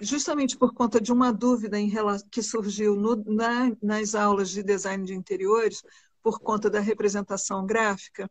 [0.00, 4.62] justamente por conta de uma dúvida em relação, que surgiu no, na, nas aulas de
[4.62, 5.82] design de interiores,
[6.22, 8.30] por conta da representação gráfica,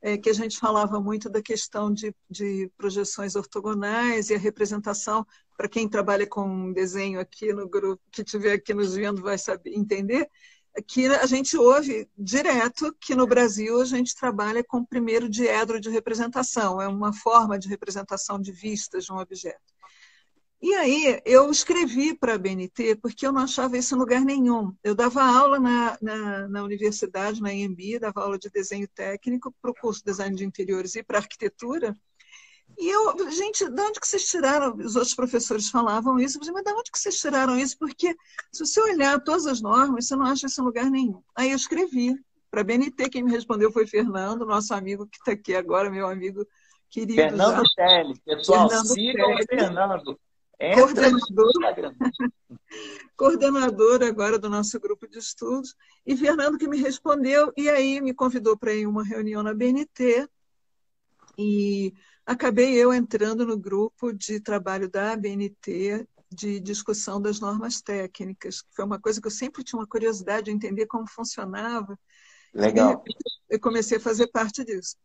[0.00, 5.26] é, que a gente falava muito da questão de, de projeções ortogonais e a representação,
[5.56, 9.74] para quem trabalha com desenho aqui no grupo, que estiver aqui nos vendo vai saber
[9.74, 10.28] entender,
[10.86, 15.78] que a gente ouve direto que no Brasil a gente trabalha com o primeiro diedro
[15.78, 19.71] de representação, é uma forma de representação de vistas de um objeto.
[20.62, 24.72] E aí eu escrevi para a BNT porque eu não achava isso em lugar nenhum.
[24.84, 29.72] Eu dava aula na, na, na universidade, na EMB, dava aula de desenho técnico para
[29.72, 31.98] o curso de design de interiores e para arquitetura.
[32.78, 34.76] E eu, gente, de onde que vocês tiraram?
[34.76, 37.76] Os outros professores falavam isso, mas de onde que vocês tiraram isso?
[37.76, 38.14] Porque
[38.52, 41.20] se você olhar todas as normas, você não acha isso em lugar nenhum.
[41.34, 42.14] Aí eu escrevi
[42.52, 46.06] para a BNT, quem me respondeu foi Fernando, nosso amigo que está aqui agora, meu
[46.06, 46.46] amigo
[46.88, 47.20] querido.
[47.20, 50.20] Fernando Telle, pessoal, Fernando sigam o Fernando
[50.74, 51.52] coordenador,
[53.16, 55.74] coordenador agora do nosso grupo de estudos,
[56.06, 60.28] e Fernando que me respondeu, e aí me convidou para ir uma reunião na BNT,
[61.36, 61.92] e
[62.24, 68.74] acabei eu entrando no grupo de trabalho da BNT, de discussão das normas técnicas, que
[68.74, 71.98] foi uma coisa que eu sempre tinha uma curiosidade de entender como funcionava.
[72.54, 73.02] Legal.
[73.48, 74.96] eu comecei a fazer parte disso.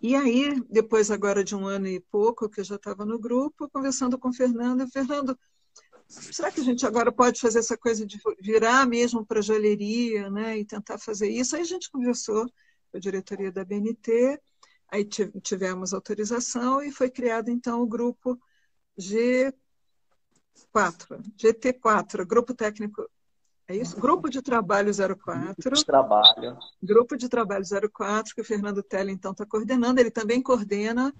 [0.00, 3.68] E aí, depois agora de um ano e pouco que eu já estava no grupo,
[3.68, 5.36] conversando com o Fernando, Fernando,
[6.08, 10.56] será que a gente agora pode fazer essa coisa de virar mesmo para joalheria, né,
[10.58, 11.56] e tentar fazer isso?
[11.56, 12.46] Aí a gente conversou
[12.90, 14.40] com a diretoria da BNT,
[14.88, 15.04] aí
[15.42, 18.40] tivemos autorização e foi criado então o grupo
[18.96, 19.52] G4,
[21.36, 23.04] GT4, Grupo Técnico
[23.68, 24.00] é isso?
[24.00, 25.54] Grupo de Trabalho 04.
[25.58, 26.58] Grupo de Trabalho.
[26.82, 30.00] Grupo de Trabalho 04, que o Fernando Telle, então, está coordenando.
[30.00, 31.14] Ele também coordena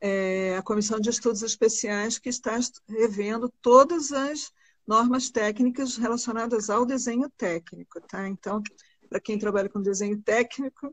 [0.00, 2.58] é, a Comissão de Estudos Especiais, que está
[2.88, 4.50] revendo todas as
[4.84, 8.00] normas técnicas relacionadas ao desenho técnico.
[8.00, 8.26] Tá?
[8.26, 8.60] Então,
[9.08, 10.92] para quem trabalha com desenho técnico,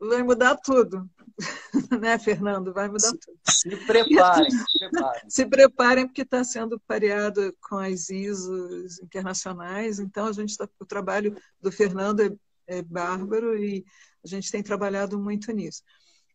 [0.00, 1.06] vai mudar tudo.
[2.00, 2.72] né, Fernando?
[2.72, 3.38] Vai mudar se, tudo.
[3.48, 5.22] Se preparem, se preparem.
[5.30, 9.98] se preparem, porque está sendo pareado com as ISOs internacionais.
[9.98, 12.30] Então, a gente tá, o trabalho do Fernando é,
[12.66, 13.84] é bárbaro e
[14.24, 15.82] a gente tem trabalhado muito nisso.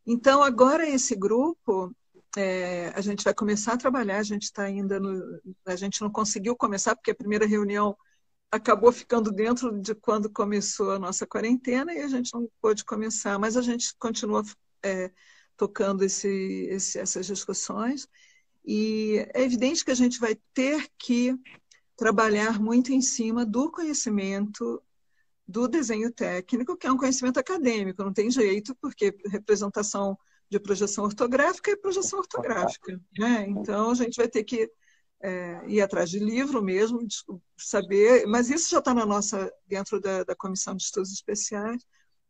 [0.05, 1.93] Então, agora esse grupo,
[2.37, 5.39] é, a gente vai começar a trabalhar, a gente está ainda no.
[5.65, 7.95] A gente não conseguiu começar, porque a primeira reunião
[8.51, 13.39] acabou ficando dentro de quando começou a nossa quarentena e a gente não pôde começar,
[13.39, 14.43] mas a gente continua
[14.83, 15.11] é,
[15.57, 16.27] tocando esse,
[16.69, 18.07] esse, essas discussões
[18.65, 21.35] e é evidente que a gente vai ter que
[21.97, 24.81] trabalhar muito em cima do conhecimento
[25.47, 30.17] do desenho técnico, que é um conhecimento acadêmico, não tem jeito, porque representação
[30.49, 32.99] de projeção ortográfica é projeção ortográfica.
[33.17, 33.45] Né?
[33.49, 34.71] Então, a gente vai ter que
[35.21, 36.99] é, ir atrás de livro mesmo,
[37.57, 41.85] saber, mas isso já está na nossa, dentro da, da Comissão de Estudos Especiais,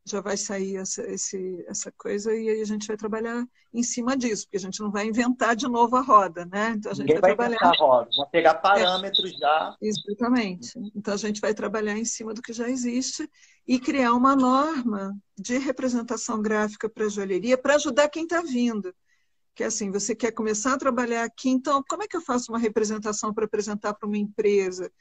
[0.05, 4.17] já vai sair essa, esse, essa coisa e aí a gente vai trabalhar em cima
[4.17, 6.73] disso, porque a gente não vai inventar de novo a roda, né?
[6.75, 7.73] Então a gente Ninguém vai, vai trabalhar.
[7.73, 9.77] A roda, vai pegar parâmetros é, já.
[9.81, 10.79] Exatamente.
[10.95, 13.29] Então a gente vai trabalhar em cima do que já existe
[13.67, 18.93] e criar uma norma de representação gráfica para a joalheria para ajudar quem está vindo
[19.55, 22.51] que é assim, você quer começar a trabalhar aqui, então como é que eu faço
[22.51, 24.91] uma representação para apresentar para uma empresa?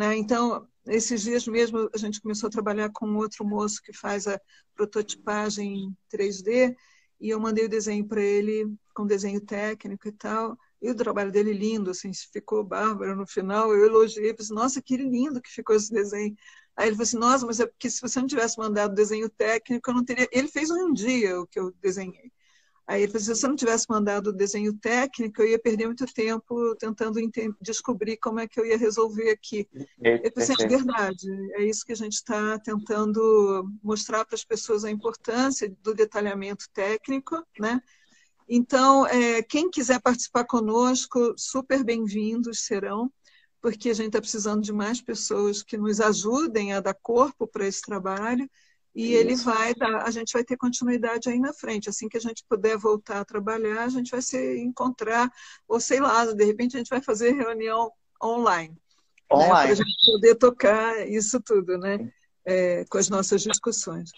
[0.00, 0.16] Né?
[0.16, 4.40] Então, esses dias mesmo a gente começou a trabalhar com outro moço que faz a
[4.74, 6.74] prototipagem 3D
[7.20, 10.56] e eu mandei o desenho para ele com desenho técnico e tal.
[10.80, 13.74] E o trabalho dele lindo, assim, ficou bárbaro no final.
[13.74, 16.34] Eu elogiei, pensei, nossa, que lindo que ficou esse desenho.
[16.74, 19.90] Aí ele falou assim, nossa, mas é porque se você não tivesse mandado desenho técnico,
[19.90, 20.26] eu não teria.
[20.32, 22.32] Ele fez um dia o que eu desenhei.
[22.90, 26.04] Aí ele falou, se você não tivesse mandado o desenho técnico, eu ia perder muito
[26.06, 27.20] tempo tentando
[27.60, 29.68] descobrir como é que eu ia resolver aqui.
[30.02, 34.44] É, eu falei, é verdade, é isso que a gente está tentando mostrar para as
[34.44, 37.80] pessoas a importância do detalhamento técnico, né?
[38.48, 43.08] Então, é, quem quiser participar conosco, super bem-vindos serão,
[43.62, 47.68] porque a gente está precisando de mais pessoas que nos ajudem a dar corpo para
[47.68, 48.50] esse trabalho
[48.94, 51.88] e ele vai dar, a gente vai ter continuidade aí na frente.
[51.88, 55.30] Assim que a gente puder voltar a trabalhar, a gente vai se encontrar,
[55.68, 57.92] ou sei lá, de repente a gente vai fazer reunião
[58.22, 58.74] online.
[58.74, 59.48] Né, online.
[59.48, 62.10] Né, Para a gente poder tocar isso tudo, né?
[62.44, 64.10] É, com as nossas discussões.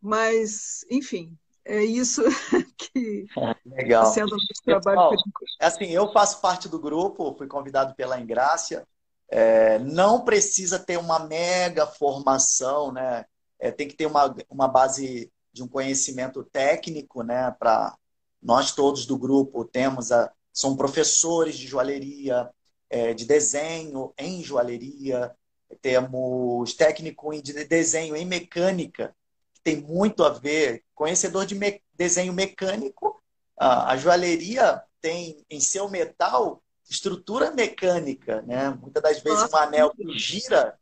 [0.00, 2.22] Mas, enfim, é isso
[2.76, 3.26] que
[3.64, 4.02] Legal.
[4.02, 5.10] está sendo o nosso trabalho.
[5.10, 8.84] Pessoal, assim, eu faço parte do grupo, fui convidado pela Ingrácia.
[9.28, 13.24] É, não precisa ter uma mega formação, né?
[13.62, 17.52] É, tem que ter uma, uma base de um conhecimento técnico, né?
[17.52, 17.96] Para
[18.42, 22.50] nós todos do grupo temos a, são professores de joalheria,
[22.90, 25.32] é, de desenho em joalheria,
[25.80, 29.14] temos técnico de desenho em mecânica,
[29.54, 33.22] que tem muito a ver, conhecedor de me, desenho mecânico,
[33.56, 36.60] a, a joalheria tem em seu metal
[36.90, 38.70] estrutura mecânica, né?
[38.70, 40.76] Muitas das vezes um anel que gira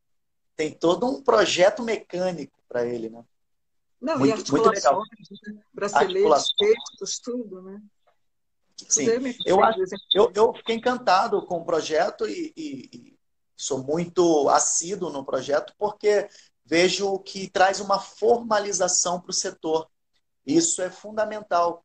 [0.56, 3.24] tem todo um projeto mecânico para ele, né?
[4.00, 5.00] Não, muito, e legal.
[5.00, 5.62] Né?
[5.74, 7.82] Braceletes, textos, tudo, né?
[8.88, 9.08] Sim,
[9.44, 9.78] eu, acho,
[10.14, 13.18] eu, eu fiquei encantado com o projeto e, e, e
[13.54, 16.26] sou muito assíduo no projeto porque
[16.64, 19.86] vejo que traz uma formalização para o setor.
[20.46, 21.84] Isso é fundamental.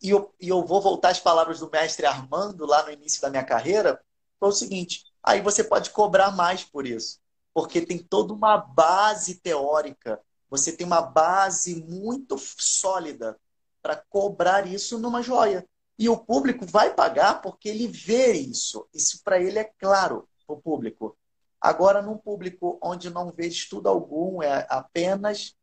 [0.00, 3.28] E eu, e eu vou voltar às palavras do mestre Armando lá no início da
[3.28, 4.02] minha carreira,
[4.38, 7.19] foi o seguinte, aí você pode cobrar mais por isso
[7.52, 13.38] porque tem toda uma base teórica, você tem uma base muito sólida
[13.82, 15.66] para cobrar isso numa joia.
[15.98, 18.88] E o público vai pagar porque ele vê isso.
[18.92, 21.16] Isso para ele é claro, o público.
[21.60, 25.54] Agora, num público onde não vê estudo algum, é apenas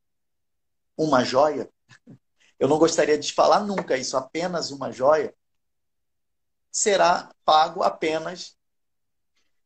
[0.96, 1.70] uma joia,
[2.60, 5.34] eu não gostaria de falar nunca isso, apenas uma joia,
[6.72, 8.57] será pago apenas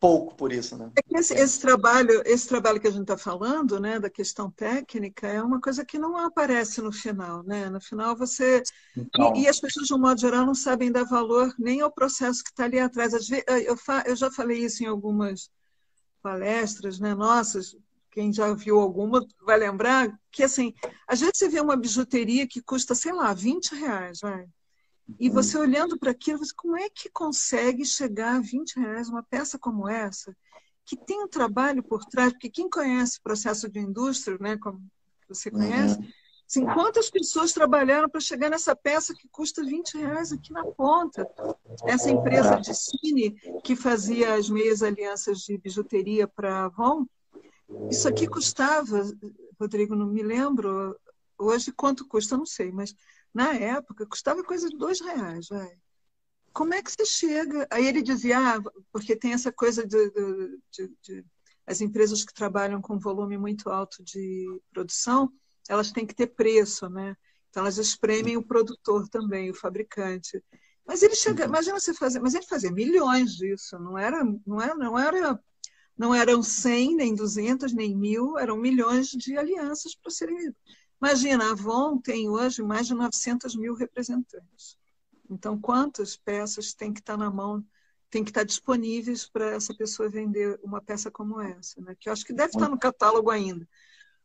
[0.02, 0.92] pouco por isso, né?
[0.96, 5.28] É esse, esse, trabalho, esse trabalho que a gente está falando, né, da questão técnica,
[5.28, 7.70] é uma coisa que não aparece no final, né?
[7.70, 8.64] No final você
[8.98, 9.36] então...
[9.36, 12.44] e, e, as pessoas de um modo geral não sabem dar valor nem ao processo
[12.44, 13.14] que está ali atrás.
[13.68, 15.52] Eu, fa, eu já falei isso em algumas
[16.24, 17.14] palestras, né?
[17.14, 17.78] Nossas,
[18.10, 20.74] quem já viu alguma vai lembrar que assim,
[21.08, 24.48] às vezes você vê uma bijuteria que custa, sei lá, 20 reais, vai.
[25.20, 25.34] E uhum.
[25.34, 29.58] você olhando para aquilo, você, como é que consegue chegar a 20 reais uma peça
[29.58, 30.36] como essa,
[30.86, 32.32] que tem um trabalho por trás?
[32.34, 34.82] Porque quem conhece o processo de indústria, né, como
[35.28, 36.08] você conhece, uhum.
[36.48, 41.28] assim, quantas pessoas trabalharam para chegar nessa peça que custa 20 reais aqui na ponta?
[41.86, 43.32] Essa empresa de cine
[43.64, 47.06] que fazia as meias alianças de bijuteria para a Avon,
[47.90, 49.10] isso aqui custava,
[49.60, 50.96] Rodrigo, não me lembro,
[51.38, 52.94] hoje quanto custa, não sei, mas
[53.34, 55.78] na época, custava coisa de dois reais, vai.
[56.54, 57.66] Como é que você chega?
[57.72, 60.12] Aí ele dizia, ah, porque tem essa coisa de,
[60.70, 61.26] de, de,
[61.66, 65.32] as empresas que trabalham com volume muito alto de produção,
[65.70, 67.16] elas têm que ter preço, né?
[67.50, 70.44] Então elas espremem o produtor também, o fabricante.
[70.86, 71.50] Mas ele chega, uhum.
[71.50, 75.40] imagina você fazer, mas ele fazia milhões disso, não era, não era, não era,
[75.98, 80.54] não eram 100, nem 200, nem mil, eram milhões de alianças para serem
[81.02, 84.78] Imagina, a Avon tem hoje mais de 900 mil representantes.
[85.28, 87.66] Então, quantas peças tem que estar na mão,
[88.10, 91.96] tem que estar disponíveis para essa pessoa vender uma peça como essa, né?
[92.00, 93.68] Que eu acho que deve estar no catálogo ainda.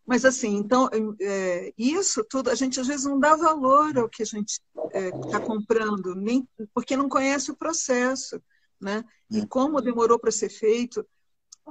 [0.05, 0.89] Mas assim, então
[1.21, 4.89] é, isso tudo a gente às vezes não dá valor ao que a gente está
[4.93, 8.41] é, tá comprando, nem porque não conhece o processo,
[8.81, 9.03] né?
[9.31, 9.47] E é.
[9.47, 11.07] como demorou para ser feito.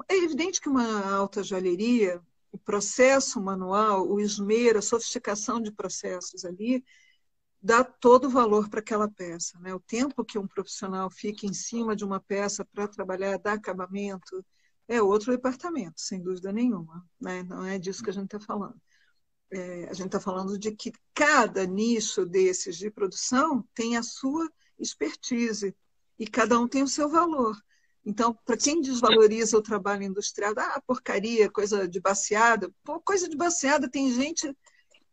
[0.10, 2.22] É evidente que uma alta joalheria
[2.56, 6.86] o processo manual, o esmero, a sofisticação de processos ali,
[7.62, 9.60] dá todo o valor para aquela peça.
[9.60, 9.74] Né?
[9.74, 14.44] O tempo que um profissional fica em cima de uma peça para trabalhar, dar acabamento,
[14.88, 17.06] é outro departamento, sem dúvida nenhuma.
[17.20, 17.44] Né?
[17.44, 18.80] Não é disso que a gente está falando.
[19.52, 24.50] É, a gente está falando de que cada nicho desses de produção tem a sua
[24.80, 25.76] expertise
[26.18, 27.58] e cada um tem o seu valor.
[28.06, 32.72] Então, para quem desvaloriza o trabalho industrial, ah, porcaria, coisa de baseada.
[32.84, 34.56] Pô, coisa de baseada tem gente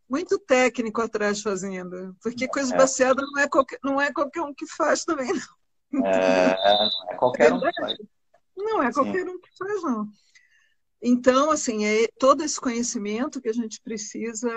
[0.07, 2.77] muito técnico atrás fazendo, porque coisa de é.
[2.77, 5.33] baseada não é qualquer, não é qualquer um que faz também,
[5.91, 6.05] não.
[6.05, 7.97] É, não é qualquer é um que faz.
[8.55, 9.29] Não é qualquer Sim.
[9.29, 10.07] um que faz, não.
[11.01, 14.49] Então, assim, é todo esse conhecimento que a gente precisa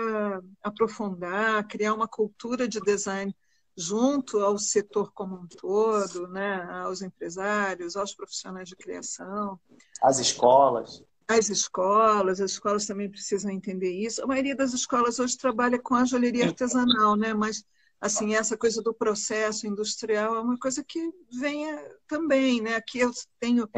[0.63, 3.35] aprofundar, criar uma cultura de design
[3.77, 9.61] junto ao setor como um todo, né, aos empresários, aos profissionais de criação.
[10.01, 11.05] As escolas.
[11.29, 14.23] As escolas, as escolas também precisam entender isso.
[14.23, 17.35] A maioria das escolas hoje trabalha com a joalheria artesanal, né?
[17.35, 17.65] mas
[18.01, 21.67] assim essa coisa do processo industrial é uma coisa que vem
[22.07, 22.63] também.
[22.63, 22.77] Né?
[22.77, 23.69] Aqui eu tenho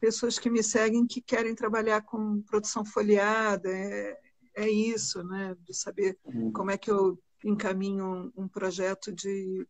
[0.00, 4.18] pessoas que me seguem que querem trabalhar com produção folheada, é,
[4.56, 5.56] é isso, né?
[5.60, 6.52] de saber uhum.
[6.52, 9.66] como é que eu encaminham um projeto de,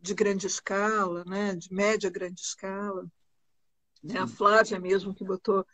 [0.00, 3.06] de grande escala, né, de média grande escala.
[4.02, 5.66] Né, a Flávia mesmo que botou,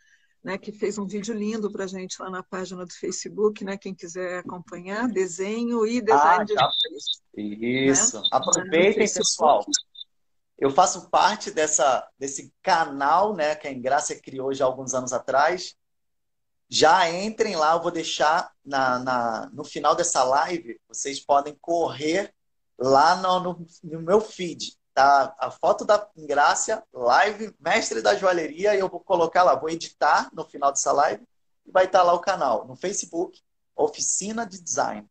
[0.42, 3.76] né, que fez um vídeo lindo para a gente lá na página do Facebook, né,
[3.76, 6.70] quem quiser acompanhar, desenho e design ah, de tá.
[7.36, 8.20] Isso.
[8.20, 8.28] Né?
[8.30, 9.64] Aproveitem, pessoal.
[10.56, 15.76] Eu faço parte dessa, desse canal né, que a Ingrácia criou já alguns anos atrás,
[16.68, 22.34] já entrem lá, eu vou deixar na, na, no final dessa live, vocês podem correr
[22.78, 24.76] lá no, no, no meu feed.
[24.92, 25.34] Tá?
[25.38, 30.30] A foto da Ingrácia, live Mestre da Joalheria, e eu vou colocar lá, vou editar
[30.32, 31.22] no final dessa live,
[31.66, 33.40] e vai estar lá o canal, no Facebook,
[33.76, 35.08] Oficina de Design.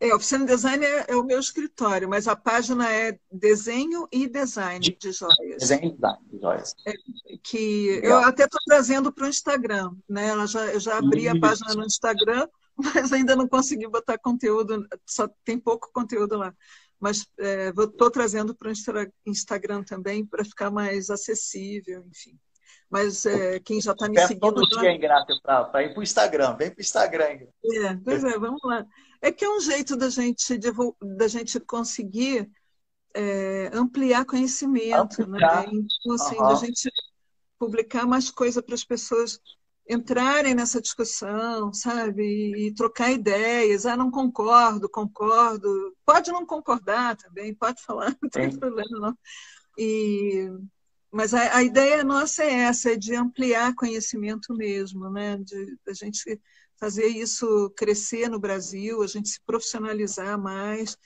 [0.00, 4.78] É, Oficina Design é, é, o meu escritório, mas a página é Desenho e Design
[4.78, 5.58] de, de Joias.
[5.58, 6.74] Desenho e Design de Joias.
[6.86, 6.92] É,
[7.42, 8.22] que Legal.
[8.22, 9.90] eu até estou trazendo para o Instagram.
[10.08, 10.30] Né?
[10.30, 11.36] Eu, já, eu já abri Isso.
[11.36, 16.54] a página no Instagram, mas ainda não consegui botar conteúdo, só tem pouco conteúdo lá.
[17.00, 18.72] Mas estou é, trazendo para o
[19.26, 22.38] Instagram também para ficar mais acessível, enfim.
[22.90, 24.40] Mas é, quem já está me seguindo.
[24.40, 26.56] todo dia, Ingrato, para ir para o Instagram.
[26.56, 27.32] Vem para o Instagram.
[27.32, 27.52] Ingrato.
[27.64, 28.86] É, pois é, vamos lá.
[29.20, 30.58] É que é um jeito da gente,
[31.16, 32.50] da gente conseguir
[33.14, 35.38] é, ampliar conhecimento, né?
[35.38, 35.66] ampliar.
[35.66, 35.72] né?
[35.72, 36.48] Então, assim, uhum.
[36.48, 36.90] da gente
[37.58, 39.40] publicar mais coisa para as pessoas
[39.88, 42.22] entrarem nessa discussão, sabe?
[42.22, 43.86] E, e, trocar ideias.
[43.86, 45.96] Ah, não concordo, concordo.
[46.04, 48.58] Pode não concordar também, pode falar, não tem Sim.
[48.58, 49.18] problema não.
[49.78, 50.50] E,
[51.10, 55.38] mas a, a, ideia nossa é essa, é de ampliar conhecimento mesmo, né?
[55.38, 56.38] De a gente
[56.78, 60.96] fazer isso crescer no Brasil, a gente se profissionalizar mais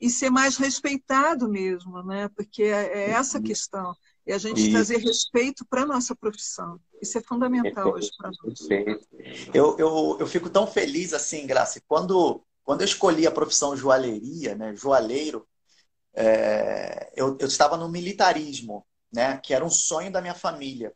[0.00, 2.28] e ser mais respeitado mesmo, né?
[2.36, 3.46] Porque é, é essa a uhum.
[3.46, 3.94] questão.
[4.26, 6.78] E a gente trazer respeito para a nossa profissão.
[7.00, 8.58] Isso é fundamental hoje para nós.
[9.54, 11.80] Eu, eu, eu fico tão feliz assim, Graça.
[11.88, 15.48] Quando, quando eu escolhi a profissão joalheria, né, joalheiro,
[16.14, 20.92] é, eu, eu estava no militarismo, né, que era um sonho da minha família.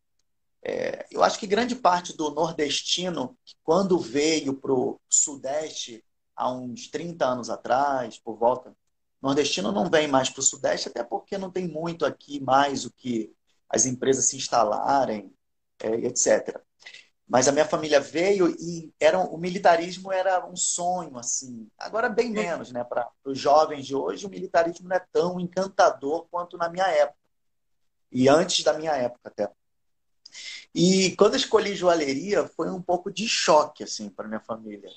[0.64, 6.04] É, eu acho que grande parte do nordestino, quando veio para o Sudeste
[6.36, 8.74] há uns 30 anos atrás, por volta,
[9.20, 12.92] nordestino não vem mais para o Sudeste, até porque não tem muito aqui mais o
[12.92, 13.34] que
[13.68, 15.32] as empresas se instalarem,
[15.80, 16.60] é, etc.
[17.26, 21.66] Mas a minha família veio e era, o militarismo era um sonho, assim.
[21.78, 22.84] Agora, bem menos, né?
[22.84, 27.18] Para os jovens de hoje, o militarismo não é tão encantador quanto na minha época.
[28.10, 29.50] E antes da minha época, até.
[30.74, 34.90] E quando escolhi joalheria, foi um pouco de choque, assim, para minha família.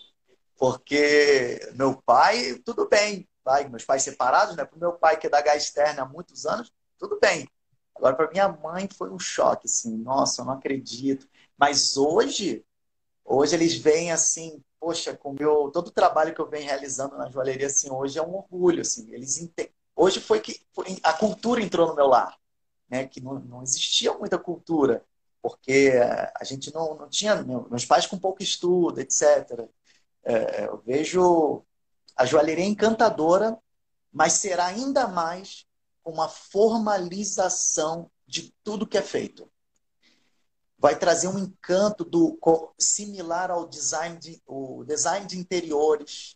[0.58, 4.66] Porque meu pai, tudo bem, pai, meus pais separados, né?
[4.66, 7.48] Para o meu pai, que é da gás externa há muitos anos, tudo bem.
[7.96, 9.98] Agora, para minha mãe, foi um choque, assim.
[9.98, 11.28] Nossa, eu não acredito.
[11.58, 12.66] Mas hoje,
[13.24, 17.30] hoje eles veem assim, poxa, com meu todo o trabalho que eu venho realizando na
[17.30, 19.12] joalheria assim, hoje é um orgulho, assim.
[19.14, 19.74] Eles entendem.
[19.96, 20.60] Hoje foi que
[21.04, 22.38] a cultura entrou no meu lar,
[22.90, 23.08] né?
[23.08, 25.06] Que não, não existia muita cultura,
[25.46, 25.94] porque
[26.34, 29.70] a gente não, não tinha meus pais com pouco estudo, etc.
[30.24, 31.64] É, eu vejo
[32.16, 33.56] a joalheria encantadora,
[34.12, 35.68] mas será ainda mais
[36.04, 39.48] uma formalização de tudo que é feito
[40.80, 42.40] vai trazer um encanto do
[42.80, 46.36] similar ao design de, o design de interiores,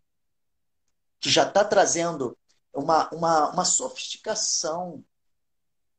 [1.19, 2.37] que já está trazendo
[2.71, 5.03] uma, uma, uma sofisticação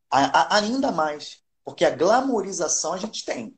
[0.08, 3.54] a, a, ainda mais, porque a glamorização a gente tem.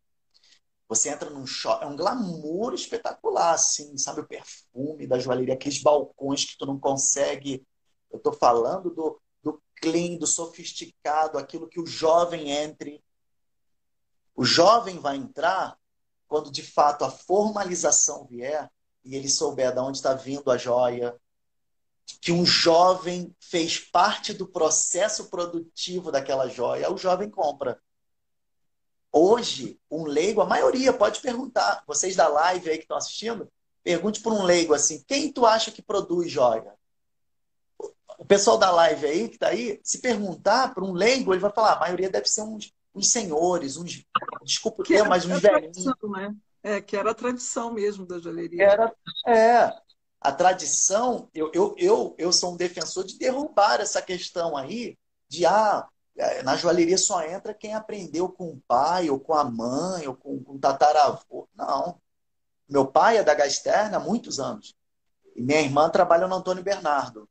[0.88, 4.20] Você entra num shopping, é um glamour espetacular, assim, sabe?
[4.20, 7.66] O perfume da joalheria, aqueles balcões que tu não consegue.
[8.10, 13.02] Eu estou falando do, do clean, do sofisticado, aquilo que o jovem entre
[14.34, 15.78] o jovem vai entrar
[16.26, 18.70] quando de fato a formalização vier
[19.04, 21.14] e ele souber de onde está vindo a joia,
[22.20, 27.80] que um jovem fez parte do processo produtivo daquela joia, o jovem compra.
[29.12, 33.46] Hoje, um leigo, a maioria pode perguntar, vocês da live aí que estão assistindo,
[33.84, 36.72] pergunte para um leigo assim, quem tu acha que produz joia?
[38.18, 41.52] O pessoal da live aí que está aí, se perguntar para um leigo, ele vai
[41.52, 44.04] falar, a maioria deve ser uns uns senhores, uns.
[44.42, 45.84] Desculpa o termo, mas uns velhinhos.
[45.84, 46.34] Né?
[46.62, 48.64] É, que era a tradição mesmo da joalheria.
[48.64, 48.94] Era,
[49.26, 49.72] é.
[50.20, 54.96] A tradição, eu, eu, eu, eu sou um defensor de derrubar essa questão aí
[55.28, 55.88] de ah,
[56.44, 60.42] na joalheria só entra quem aprendeu com o pai, ou com a mãe, ou com,
[60.46, 61.48] o tataravô.
[61.54, 62.00] Não.
[62.68, 64.74] Meu pai é da Gasterna há muitos anos.
[65.34, 67.28] E minha irmã trabalha no Antônio Bernardo.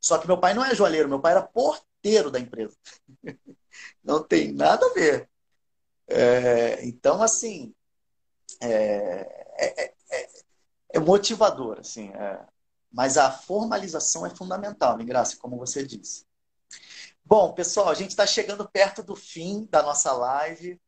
[0.00, 2.76] Só que meu pai não é joalheiro, meu pai era porteiro da empresa.
[4.04, 5.30] Não tem nada a ver.
[6.08, 7.74] É, então, assim,
[8.60, 10.28] é, é, é,
[10.94, 12.10] é motivador, assim.
[12.10, 12.44] É.
[12.90, 16.26] mas a formalização é fundamental, né, Graça, como você disse.
[17.24, 20.80] Bom, pessoal, a gente está chegando perto do fim da nossa live.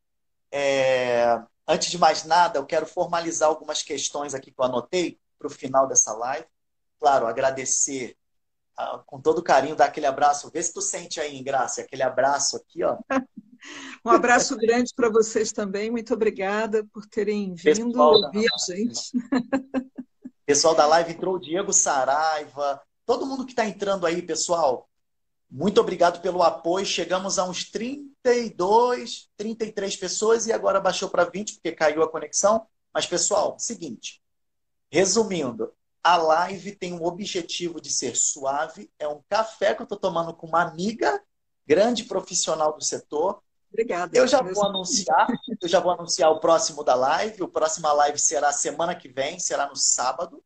[0.53, 5.47] É, antes de mais nada, eu quero formalizar algumas questões aqui que eu anotei para
[5.47, 6.47] o final dessa live.
[6.99, 8.17] Claro, agradecer
[8.77, 10.51] ah, com todo carinho, dar aquele abraço.
[10.51, 12.99] Vê se tu sente aí, Graça, aquele abraço aqui, ó.
[14.05, 15.91] um abraço grande para vocês também.
[15.91, 19.13] Muito obrigada por terem vindo Pessoal ouvir a gente.
[20.45, 22.83] Pessoal da live entrou o Diego Saraiva.
[23.07, 24.89] Todo mundo que está entrando aí, pessoal,
[25.57, 26.85] muito obrigado pelo apoio.
[26.85, 32.67] Chegamos a uns 32, 33 pessoas e agora baixou para 20 porque caiu a conexão.
[32.93, 34.21] Mas, pessoal, seguinte.
[34.91, 35.73] Resumindo,
[36.03, 38.91] a live tem um objetivo de ser suave.
[38.99, 41.23] É um café que eu estou tomando com uma amiga,
[41.65, 43.41] grande profissional do setor.
[43.73, 44.11] Obrigada.
[44.19, 45.29] Eu já vou anunciar,
[45.63, 47.45] eu já vou anunciar o próximo da live.
[47.45, 50.43] O próximo live será semana que vem, será no sábado.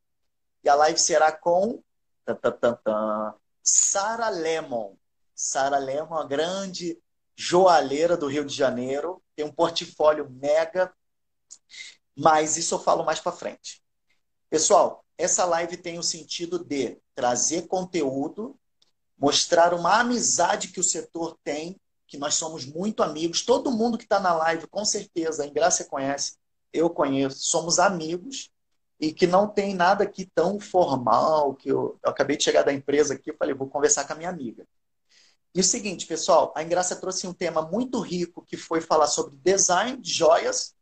[0.63, 1.83] E a live será com
[3.71, 4.97] Sara Lemon.
[5.35, 6.99] Sara Lemon, uma grande
[7.37, 10.93] joalheira do Rio de Janeiro, tem um portfólio mega,
[12.17, 13.83] mas isso eu falo mais para frente.
[14.49, 18.59] Pessoal, essa live tem o sentido de trazer conteúdo,
[19.19, 23.43] mostrar uma amizade que o setor tem, que nós somos muito amigos.
[23.43, 26.39] Todo mundo que está na live, com certeza, a Ingrácia conhece,
[26.73, 28.51] eu conheço, somos amigos
[29.01, 32.73] e que não tem nada aqui tão formal, que eu, eu acabei de chegar da
[32.73, 34.67] empresa aqui, falei, vou conversar com a minha amiga.
[35.55, 39.37] E o seguinte, pessoal, a Ingrácia trouxe um tema muito rico, que foi falar sobre
[39.43, 40.75] design de joias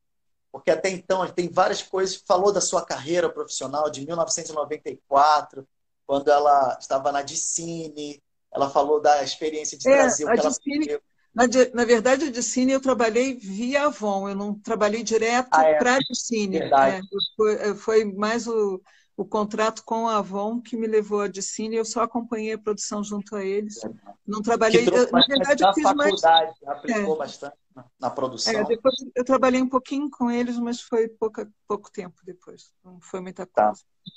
[0.57, 2.17] porque até então tem várias coisas.
[2.27, 5.69] Falou da sua carreira profissional de 1994,
[6.07, 8.23] quando ela estava na Dicine.
[8.51, 10.99] Ela falou da experiência de é, o que ela Dicine,
[11.37, 11.45] Na,
[11.75, 15.75] na verdade, a Dicine eu trabalhei via Avon, eu não trabalhei direto ah, é.
[15.75, 16.57] para a Dicine.
[16.57, 17.01] É,
[17.37, 18.81] foi, foi, mais o,
[19.15, 23.05] o contrato com a Avon que me levou a Dicine, eu só acompanhei a produção
[23.05, 23.79] junto a eles.
[24.27, 24.89] Não trabalhei.
[24.89, 26.79] Eu, na verdade, eu fiz faculdade, mais.
[26.79, 27.19] Aplicou é.
[27.19, 27.57] bastante
[28.01, 28.55] na produção.
[28.55, 32.73] É, depois eu trabalhei um pouquinho com eles, mas foi pouca, pouco tempo depois.
[32.83, 33.67] Não foi muita tá.
[33.67, 33.83] coisa.
[33.83, 34.13] Tá.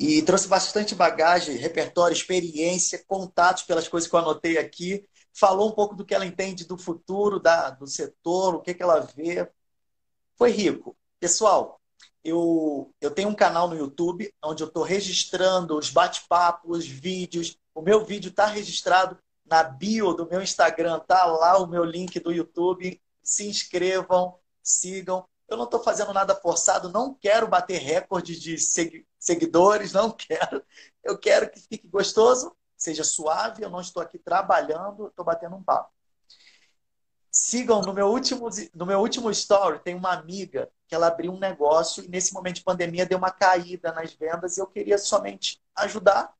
[0.00, 5.04] E trouxe bastante bagagem, repertório, experiência, contatos pelas coisas que eu anotei aqui.
[5.32, 8.82] Falou um pouco do que ela entende do futuro, da, do setor, o que, que
[8.82, 9.50] ela vê.
[10.36, 10.96] Foi rico.
[11.18, 11.80] Pessoal,
[12.22, 17.58] eu, eu tenho um canal no YouTube onde eu estou registrando os bate-papos, vídeos.
[17.74, 22.20] O meu vídeo está registrado na bio do meu Instagram, tá lá o meu link
[22.20, 23.00] do YouTube.
[23.22, 25.26] Se inscrevam, sigam.
[25.48, 28.56] Eu não estou fazendo nada forçado, não quero bater recorde de
[29.18, 30.62] seguidores, não quero.
[31.02, 33.62] Eu quero que fique gostoso, seja suave.
[33.62, 35.92] Eu não estou aqui trabalhando, estou batendo um papo.
[37.30, 41.38] Sigam no meu último no meu último story tem uma amiga que ela abriu um
[41.38, 45.62] negócio e nesse momento de pandemia deu uma caída nas vendas e eu queria somente
[45.76, 46.34] ajudar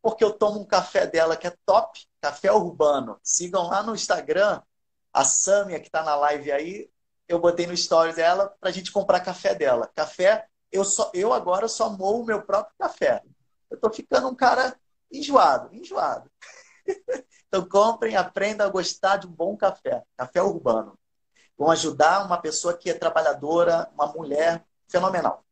[0.00, 3.20] porque eu tomo um café dela que é top, café urbano.
[3.22, 4.62] Sigam lá no Instagram
[5.12, 6.90] a Sâmia que está na live aí,
[7.28, 9.90] eu botei no stories dela para a gente comprar café dela.
[9.94, 13.22] Café, eu só eu agora só moo o meu próprio café.
[13.70, 14.74] Eu estou ficando um cara
[15.12, 16.30] enjoado, enjoado.
[17.48, 20.98] então comprem, aprendam a gostar de um bom café, café urbano.
[21.56, 25.44] Vão ajudar uma pessoa que é trabalhadora, uma mulher fenomenal.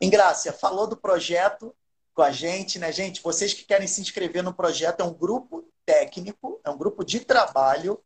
[0.00, 1.74] Ingrácia, falou do projeto
[2.14, 3.22] com a gente, né, gente?
[3.22, 7.20] Vocês que querem se inscrever no projeto, é um grupo técnico, é um grupo de
[7.20, 8.02] trabalho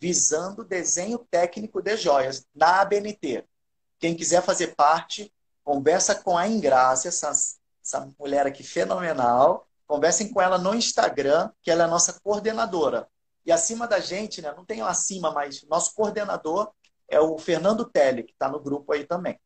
[0.00, 3.44] visando desenho técnico de joias na ABNT.
[3.98, 5.32] Quem quiser fazer parte,
[5.64, 7.30] conversa com a Ingrácia, essa,
[7.84, 9.67] essa mulher aqui fenomenal.
[9.88, 13.08] Conversem com ela no Instagram, que ela é a nossa coordenadora.
[13.44, 16.70] E acima da gente, né, não tem acima, mas nosso coordenador
[17.08, 19.40] é o Fernando Telli, que está no grupo aí também.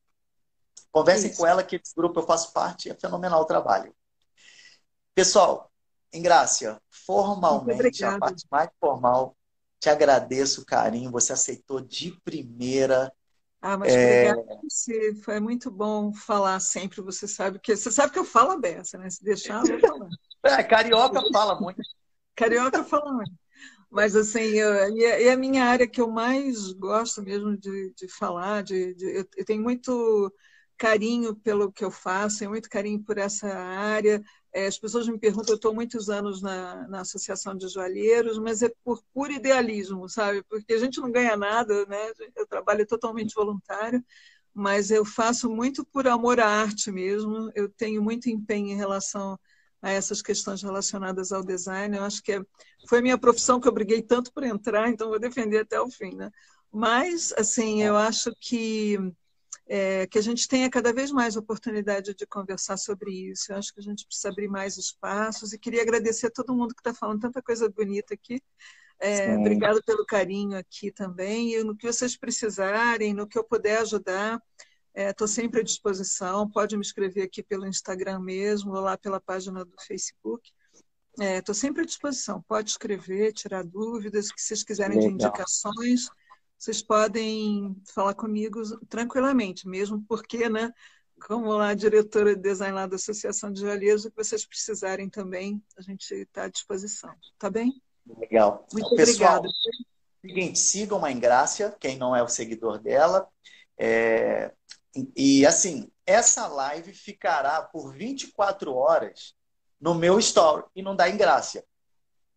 [0.90, 1.38] Conversem Isso.
[1.38, 3.94] com ela, que esse grupo eu faço parte, é fenomenal o trabalho.
[5.14, 5.70] Pessoal,
[6.12, 9.36] Ingrácia, formalmente, a parte mais formal,
[9.78, 13.12] te agradeço o carinho, você aceitou de primeira.
[13.60, 14.32] Ah, mas é...
[14.32, 15.14] obrigada a você.
[15.22, 17.00] Foi muito bom falar sempre.
[17.00, 19.08] Você sabe que você sabe que eu falo beça, né?
[19.08, 20.08] Se deixar, eu vou falar.
[20.44, 21.80] É, carioca fala muito.
[22.34, 23.32] Carioca fala muito.
[23.90, 28.62] Mas assim, eu, e a minha área que eu mais gosto mesmo de, de falar,
[28.62, 30.32] de, de eu, eu tenho muito
[30.78, 34.22] carinho pelo que eu faço, tenho muito carinho por essa área.
[34.52, 38.62] É, as pessoas me perguntam, eu estou muitos anos na, na Associação de Joalheiros, mas
[38.62, 40.42] é por puro idealismo, sabe?
[40.44, 42.12] Porque a gente não ganha nada, né?
[42.34, 44.04] Eu trabalho totalmente voluntário,
[44.54, 47.50] mas eu faço muito por amor à arte mesmo.
[47.54, 49.38] Eu tenho muito empenho em relação
[49.82, 51.96] a essas questões relacionadas ao design.
[51.96, 52.40] Eu acho que é,
[52.88, 55.90] foi a minha profissão que eu briguei tanto por entrar, então vou defender até o
[55.90, 56.30] fim, né?
[56.72, 58.96] Mas, assim, eu acho que
[59.66, 63.52] é, que a gente tenha cada vez mais oportunidade de conversar sobre isso.
[63.52, 66.74] Eu acho que a gente precisa abrir mais espaços e queria agradecer a todo mundo
[66.74, 68.40] que está falando tanta coisa bonita aqui.
[68.98, 71.54] É, obrigado pelo carinho aqui também.
[71.54, 74.40] E no que vocês precisarem, no que eu puder ajudar,
[74.94, 76.48] estou é, sempre à disposição.
[76.48, 80.50] Pode me escrever aqui pelo Instagram mesmo, ou lá pela página do Facebook.
[81.18, 82.42] Estou é, sempre à disposição.
[82.42, 85.08] Pode escrever, tirar dúvidas, que vocês quiserem Legal.
[85.08, 86.08] de indicações
[86.62, 90.72] vocês podem falar comigo tranquilamente, mesmo porque, né,
[91.26, 95.60] como a diretora de design lá da Associação de Joalheiros, o que vocês precisarem também,
[95.76, 97.12] a gente está à disposição.
[97.36, 97.82] Tá bem?
[98.16, 98.64] Legal.
[98.72, 99.48] Muito Pessoal, obrigada.
[100.20, 103.28] Seguinte, sigam a Ingrácia, quem não é o seguidor dela.
[103.76, 104.52] É...
[105.16, 109.34] E assim, essa live ficará por 24 horas
[109.80, 111.64] no meu story e não dá Ingrácia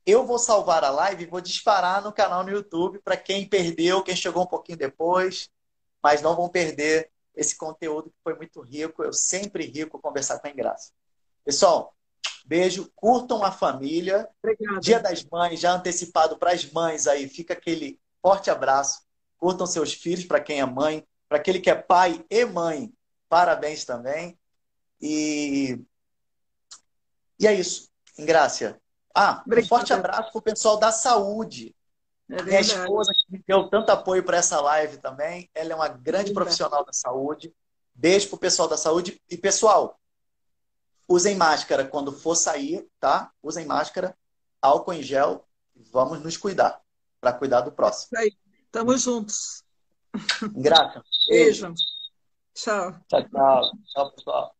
[0.06, 4.03] eu vou salvar a live e vou disparar no canal no YouTube para quem perdeu,
[4.03, 5.49] quem chegou um pouquinho depois,
[6.02, 9.03] mas não vão perder esse conteúdo que foi muito rico.
[9.03, 10.91] Eu sempre rico conversar com a Engraça.
[11.44, 11.95] Pessoal,
[12.45, 14.30] beijo, curtam a família.
[14.44, 14.80] Obrigada.
[14.80, 19.02] Dia das Mães, já antecipado para as mães aí, fica aquele forte abraço.
[19.38, 21.06] Curtam seus filhos para quem é mãe,
[21.36, 22.94] para aquele que é pai e mãe.
[23.28, 24.40] Parabéns também.
[25.02, 25.80] E
[27.38, 27.90] e é isso.
[28.18, 28.80] Ingrácia,
[29.14, 29.66] ah, Obrigada.
[29.66, 31.76] um forte abraço para o pessoal da saúde.
[32.30, 35.49] É Minha esposa que me deu tanto apoio para essa live também.
[35.53, 37.53] Ela é uma grande profissional da saúde.
[37.94, 39.22] Beijo para o pessoal da saúde.
[39.30, 39.99] E, pessoal,
[41.07, 43.32] usem máscara quando for sair, tá?
[43.44, 44.18] Usem máscara,
[44.62, 45.45] álcool em gel.
[45.91, 46.82] Vamos nos cuidar
[47.20, 48.18] para cuidar do próximo.
[48.18, 48.32] Aí.
[48.72, 49.65] Tamo juntos.
[50.54, 51.04] Graça.
[51.28, 51.74] Beijo.
[52.54, 52.94] Tchau.
[53.08, 53.72] Tchau, tchau.
[53.88, 54.55] Tchau, pessoal.